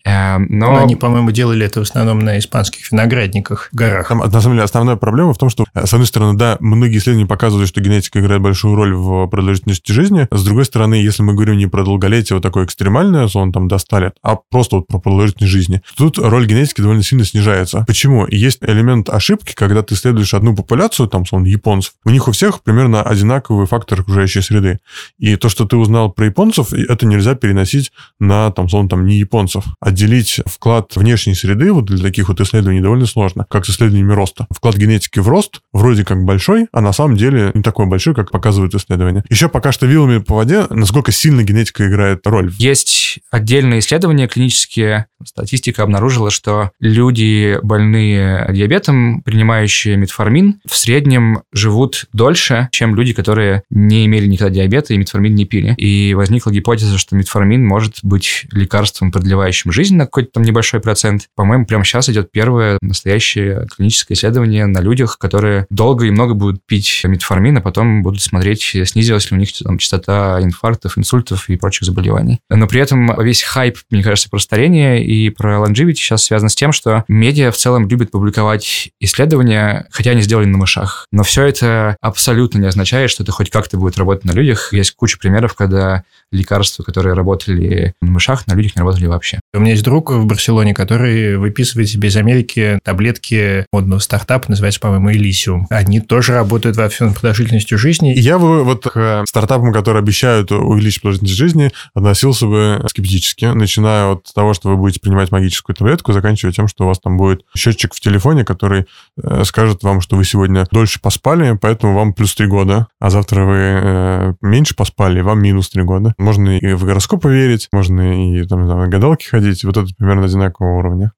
Э, 0.04 0.38
но... 0.38 0.72
но 0.72 0.82
они, 0.82 0.96
по-моему, 0.96 1.30
делали 1.30 1.66
это 1.66 1.80
в 1.80 1.82
основном 1.82 2.20
на 2.20 2.38
испанских 2.38 2.90
виноградниках, 2.90 3.68
горах. 3.72 4.08
Там, 4.08 4.18
на 4.18 4.40
самом 4.40 4.56
деле, 4.56 4.64
основная 4.64 4.96
проблема 4.96 5.34
в 5.34 5.38
том, 5.38 5.50
что, 5.50 5.66
э, 5.74 5.86
с 5.86 5.92
одной 5.92 6.06
стороны, 6.06 6.36
да, 6.38 6.56
многие 6.60 6.98
исследования 6.98 7.26
показывают, 7.26 7.68
что 7.68 7.80
генетика 7.80 8.20
играет 8.20 8.40
большую 8.40 8.74
роль 8.74 8.79
в 8.88 9.26
продолжительности 9.28 9.92
жизни. 9.92 10.26
С 10.30 10.44
другой 10.44 10.64
стороны, 10.64 10.94
если 10.94 11.22
мы 11.22 11.34
говорим 11.34 11.56
не 11.58 11.66
про 11.66 11.84
долголетие 11.84 12.36
вот 12.36 12.42
такое 12.42 12.64
экстремальное, 12.64 13.28
он 13.34 13.52
там 13.52 13.68
до 13.68 13.78
100 13.78 13.98
лет, 13.98 14.14
а 14.22 14.36
просто 14.36 14.76
вот 14.76 14.86
про 14.86 14.98
продолжительность 14.98 15.52
жизни, 15.52 15.82
тут 15.96 16.18
роль 16.18 16.46
генетики 16.46 16.80
довольно 16.80 17.02
сильно 17.02 17.24
снижается. 17.24 17.84
Почему? 17.86 18.26
Есть 18.26 18.58
элемент 18.62 19.08
ошибки, 19.08 19.54
когда 19.54 19.82
ты 19.82 19.94
исследуешь 19.94 20.34
одну 20.34 20.54
популяцию, 20.54 21.08
там, 21.08 21.26
сон 21.26 21.44
японцев, 21.44 21.94
у 22.04 22.10
них 22.10 22.28
у 22.28 22.32
всех 22.32 22.62
примерно 22.62 23.02
одинаковый 23.02 23.66
фактор 23.66 24.00
окружающей 24.00 24.40
среды. 24.40 24.78
И 25.18 25.36
то, 25.36 25.48
что 25.48 25.66
ты 25.66 25.76
узнал 25.76 26.10
про 26.10 26.26
японцев, 26.26 26.72
это 26.72 27.06
нельзя 27.06 27.34
переносить 27.34 27.92
на, 28.18 28.50
там, 28.50 28.68
сон 28.68 28.88
там, 28.88 29.06
не 29.06 29.18
японцев, 29.18 29.64
отделить 29.80 30.40
вклад 30.46 30.96
внешней 30.96 31.34
среды 31.34 31.72
вот 31.72 31.86
для 31.86 31.98
таких 31.98 32.28
вот 32.28 32.40
исследований 32.40 32.80
довольно 32.80 33.06
сложно, 33.06 33.46
как 33.48 33.66
с 33.66 33.70
исследованиями 33.70 34.12
роста. 34.12 34.46
Вклад 34.50 34.76
генетики 34.76 35.18
в 35.18 35.28
рост 35.28 35.60
вроде 35.72 36.04
как 36.04 36.24
большой, 36.24 36.68
а 36.72 36.80
на 36.80 36.92
самом 36.92 37.16
деле 37.16 37.50
не 37.54 37.62
такой 37.62 37.86
большой, 37.86 38.14
как 38.14 38.30
показывают 38.70 38.74
исследования. 38.74 39.24
Еще 39.28 39.48
пока 39.48 39.72
что 39.72 39.86
вилами 39.86 40.18
по 40.18 40.36
воде, 40.36 40.66
насколько 40.70 41.12
сильно 41.12 41.42
генетика 41.42 41.86
играет 41.88 42.26
роль. 42.26 42.52
Есть 42.58 43.20
отдельные 43.30 43.80
исследования 43.80 44.28
клинические. 44.28 45.06
Статистика 45.24 45.82
обнаружила, 45.82 46.30
что 46.30 46.70
люди, 46.80 47.58
больные 47.62 48.46
диабетом, 48.52 49.22
принимающие 49.22 49.96
метформин, 49.96 50.60
в 50.68 50.76
среднем 50.76 51.42
живут 51.52 52.06
дольше, 52.12 52.68
чем 52.72 52.94
люди, 52.94 53.12
которые 53.12 53.62
не 53.70 54.06
имели 54.06 54.26
никогда 54.26 54.54
диабета 54.54 54.94
и 54.94 54.96
метформин 54.96 55.34
не 55.34 55.44
пили. 55.44 55.74
И 55.76 56.14
возникла 56.14 56.50
гипотеза, 56.50 56.98
что 56.98 57.16
метформин 57.16 57.64
может 57.64 57.98
быть 58.02 58.46
лекарством, 58.52 59.12
продлевающим 59.12 59.72
жизнь 59.72 59.96
на 59.96 60.04
какой-то 60.04 60.32
там 60.32 60.42
небольшой 60.42 60.80
процент. 60.80 61.28
По-моему, 61.34 61.66
прямо 61.66 61.84
сейчас 61.84 62.08
идет 62.08 62.30
первое 62.30 62.78
настоящее 62.80 63.66
клиническое 63.74 64.16
исследование 64.16 64.66
на 64.66 64.80
людях, 64.80 65.18
которые 65.18 65.66
долго 65.70 66.06
и 66.06 66.10
много 66.10 66.34
будут 66.34 66.64
пить 66.66 67.02
метформин, 67.04 67.58
а 67.58 67.60
потом 67.60 68.02
будут 68.02 68.22
смотреть, 68.22 68.62
снизилась 68.84 69.30
ли 69.30 69.36
у 69.36 69.40
них 69.40 69.50
там, 69.52 69.78
частота 69.78 70.40
инфарктов, 70.42 70.98
инсультов 70.98 71.48
и 71.48 71.56
прочих 71.56 71.84
заболеваний. 71.86 72.40
Но 72.48 72.66
при 72.66 72.80
этом 72.80 73.20
весь 73.22 73.42
хайп, 73.42 73.78
мне 73.90 74.02
кажется, 74.02 74.30
про 74.30 74.38
старение 74.38 75.04
и 75.10 75.28
про 75.30 75.56
longevity 75.56 75.94
сейчас 75.94 76.24
связан 76.24 76.48
с 76.48 76.54
тем, 76.54 76.70
что 76.70 77.04
медиа 77.08 77.50
в 77.50 77.56
целом 77.56 77.88
любят 77.88 78.12
публиковать 78.12 78.90
исследования, 79.00 79.88
хотя 79.90 80.12
они 80.12 80.22
сделали 80.22 80.46
на 80.46 80.56
мышах. 80.56 81.08
Но 81.10 81.24
все 81.24 81.46
это 81.46 81.96
абсолютно 82.00 82.58
не 82.58 82.68
означает, 82.68 83.10
что 83.10 83.24
это 83.24 83.32
хоть 83.32 83.50
как-то 83.50 83.76
будет 83.76 83.98
работать 83.98 84.24
на 84.24 84.30
людях. 84.30 84.72
Есть 84.72 84.92
куча 84.92 85.18
примеров, 85.18 85.54
когда 85.54 86.04
лекарства, 86.30 86.84
которые 86.84 87.14
работали 87.14 87.92
на 88.00 88.12
мышах, 88.12 88.46
на 88.46 88.54
людях 88.54 88.76
не 88.76 88.80
работали 88.80 89.06
вообще. 89.06 89.40
У 89.52 89.58
меня 89.58 89.72
есть 89.72 89.82
друг 89.82 90.12
в 90.12 90.26
Барселоне, 90.26 90.74
который 90.74 91.36
выписывает 91.38 91.88
себе 91.88 92.08
из 92.08 92.16
Америки 92.16 92.78
таблетки 92.84 93.66
модного 93.72 93.98
стартапа, 93.98 94.48
называется, 94.48 94.78
по-моему, 94.78 95.10
Elysium. 95.10 95.64
Они 95.70 96.00
тоже 96.00 96.34
работают 96.34 96.76
во 96.76 96.88
всем 96.88 97.14
продолжительностью 97.14 97.78
жизни. 97.78 98.14
Я 98.16 98.38
бы 98.38 98.62
вот 98.62 98.84
к 98.84 99.24
стартапам, 99.26 99.72
которые 99.72 100.02
обещают 100.02 100.52
увеличить 100.52 101.02
продолжительность 101.02 101.36
жизни, 101.36 101.72
относился 101.94 102.46
бы 102.46 102.84
скептически, 102.88 103.46
начиная 103.46 104.12
от 104.12 104.32
того, 104.32 104.54
что 104.54 104.68
вы 104.68 104.76
будете 104.76 104.99
принимать 105.00 105.30
магическую 105.30 105.76
таблетку, 105.76 106.12
заканчивая 106.12 106.52
тем, 106.52 106.68
что 106.68 106.84
у 106.84 106.86
вас 106.86 106.98
там 106.98 107.16
будет 107.16 107.42
счетчик 107.56 107.94
в 107.94 108.00
телефоне, 108.00 108.44
который 108.44 108.86
э, 109.22 109.44
скажет 109.44 109.82
вам, 109.82 110.00
что 110.00 110.16
вы 110.16 110.24
сегодня 110.24 110.66
дольше 110.70 111.00
поспали, 111.00 111.58
поэтому 111.60 111.94
вам 111.94 112.12
плюс 112.12 112.34
3 112.34 112.46
года, 112.46 112.88
а 113.00 113.10
завтра 113.10 113.44
вы 113.44 113.56
э, 113.56 114.34
меньше 114.40 114.74
поспали, 114.74 115.20
вам 115.20 115.42
минус 115.42 115.70
3 115.70 115.82
года. 115.82 116.14
Можно 116.18 116.58
и 116.58 116.72
в 116.74 116.84
гороскопы 116.84 117.30
верить, 117.30 117.68
можно 117.72 118.36
и 118.36 118.44
там, 118.46 118.68
там 118.68 118.88
гадалки 118.90 119.26
ходить. 119.26 119.64
Вот 119.64 119.76
это 119.76 119.88
примерно 119.96 120.26
одинакового 120.26 120.78
уровня. 120.78 121.12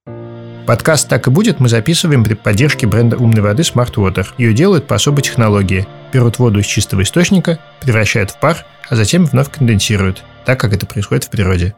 Подкаст 0.67 1.09
«Так 1.09 1.27
и 1.27 1.31
будет» 1.31 1.59
мы 1.59 1.69
записываем 1.69 2.23
при 2.23 2.35
поддержке 2.35 2.87
бренда 2.87 3.17
умной 3.17 3.43
воды 3.43 3.63
Smart 3.63 3.95
Water. 3.95 4.27
Ее 4.39 4.55
делают 4.55 4.87
по 4.87 4.95
особой 4.95 5.23
технологии. 5.23 5.89
Берут 6.13 6.39
воду 6.39 6.61
из 6.61 6.67
чистого 6.67 7.03
источника, 7.03 7.59
превращают 7.81 8.31
в 8.31 8.39
пар, 8.39 8.65
а 8.89 8.95
затем 8.95 9.25
вновь 9.27 9.51
конденсируют, 9.51 10.23
так 10.45 10.61
как 10.61 10.73
это 10.73 10.87
происходит 10.87 11.25
в 11.25 11.31
природе. 11.31 11.75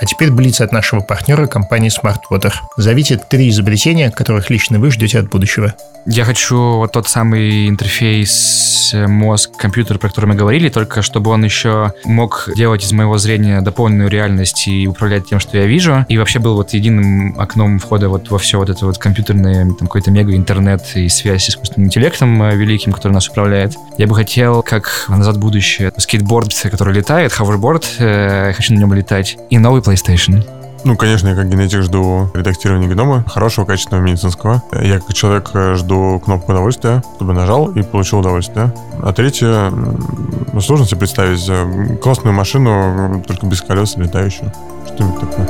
А 0.00 0.06
теперь 0.06 0.30
блиц 0.30 0.62
от 0.62 0.72
нашего 0.72 1.00
партнера 1.00 1.46
компании 1.46 1.90
Smartwater. 1.90 2.54
Зовите 2.78 3.18
три 3.18 3.50
изобретения, 3.50 4.10
которых 4.10 4.48
лично 4.48 4.78
вы 4.78 4.90
ждете 4.90 5.18
от 5.18 5.28
будущего. 5.28 5.74
Я 6.06 6.24
хочу 6.24 6.56
вот 6.56 6.92
тот 6.92 7.06
самый 7.06 7.68
интерфейс 7.68 8.92
э, 8.94 9.06
мозг-компьютер, 9.06 9.98
про 9.98 10.08
который 10.08 10.24
мы 10.24 10.34
говорили, 10.34 10.70
только 10.70 11.02
чтобы 11.02 11.30
он 11.30 11.44
еще 11.44 11.92
мог 12.04 12.48
делать 12.56 12.82
из 12.82 12.92
моего 12.92 13.18
зрения 13.18 13.60
дополненную 13.60 14.08
реальность 14.08 14.66
и 14.66 14.88
управлять 14.88 15.28
тем, 15.28 15.38
что 15.38 15.58
я 15.58 15.66
вижу, 15.66 16.06
и 16.08 16.16
вообще 16.16 16.38
был 16.38 16.54
вот 16.56 16.72
единым 16.72 17.38
окном 17.38 17.78
входа 17.78 18.08
вот 18.08 18.30
во 18.30 18.38
все 18.38 18.58
вот 18.58 18.70
это 18.70 18.86
вот 18.86 18.96
компьютерное, 18.96 19.64
там 19.66 19.86
какой-то 19.86 20.10
мега-интернет 20.10 20.82
и 20.94 21.10
связь 21.10 21.44
с 21.44 21.50
искусственным 21.50 21.88
интеллектом 21.88 22.42
э, 22.44 22.56
великим, 22.56 22.92
который 22.92 23.12
нас 23.12 23.28
управляет. 23.28 23.74
Я 23.98 24.06
бы 24.06 24.14
хотел, 24.14 24.62
как 24.62 25.04
назад 25.08 25.36
в 25.36 25.40
будущее, 25.40 25.92
скейтборд, 25.98 26.54
который 26.70 26.94
летает, 26.94 27.34
ховерборд, 27.34 27.86
э, 27.98 28.54
хочу 28.54 28.72
на 28.72 28.78
нем 28.78 28.94
летать, 28.94 29.36
и 29.50 29.58
новый 29.58 29.82
PlayStation. 29.90 30.44
Ну, 30.84 30.96
конечно, 30.96 31.28
я 31.28 31.34
как 31.34 31.48
генетик 31.50 31.82
жду 31.82 32.30
редактирования 32.32 32.88
генома, 32.88 33.22
хорошего, 33.26 33.66
качественного 33.66 34.02
медицинского. 34.02 34.62
Я 34.80 34.98
как 34.98 35.12
человек 35.12 35.50
э, 35.52 35.74
жду 35.74 36.20
кнопку 36.24 36.52
удовольствия, 36.52 37.02
чтобы 37.16 37.34
нажал 37.34 37.70
и 37.72 37.82
получил 37.82 38.20
удовольствие. 38.20 38.72
А 39.02 39.12
третье, 39.12 39.70
ну, 39.70 40.60
сложно 40.60 40.86
себе 40.86 41.00
представить 41.00 41.44
э, 41.48 41.96
классную 41.96 42.34
машину, 42.34 43.22
только 43.26 43.46
без 43.46 43.60
колес, 43.60 43.96
летающую. 43.96 44.50
Что-нибудь 44.86 45.20
такое. 45.20 45.48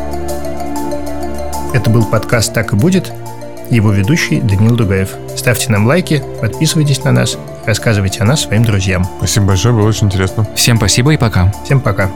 Это 1.75 1.91
был 1.91 2.05
подкаст 2.05 2.53
«Так 2.53 2.73
и 2.73 2.77
будет». 2.77 3.13
Его 3.71 3.93
ведущий 3.93 4.41
Данил 4.41 4.75
Дугаев. 4.75 5.11
Ставьте 5.37 5.71
нам 5.71 5.87
лайки, 5.87 6.25
подписывайтесь 6.41 7.05
на 7.05 7.13
нас, 7.13 7.39
рассказывайте 7.67 8.21
о 8.21 8.25
нас 8.25 8.41
своим 8.41 8.65
друзьям. 8.65 9.07
Спасибо 9.19 9.47
большое, 9.47 9.73
было 9.73 9.87
очень 9.87 10.09
интересно. 10.09 10.45
Всем 10.57 10.77
спасибо 10.77 11.15
и 11.15 11.17
пока. 11.17 11.53
Всем 11.65 11.81
пока. 11.81 12.11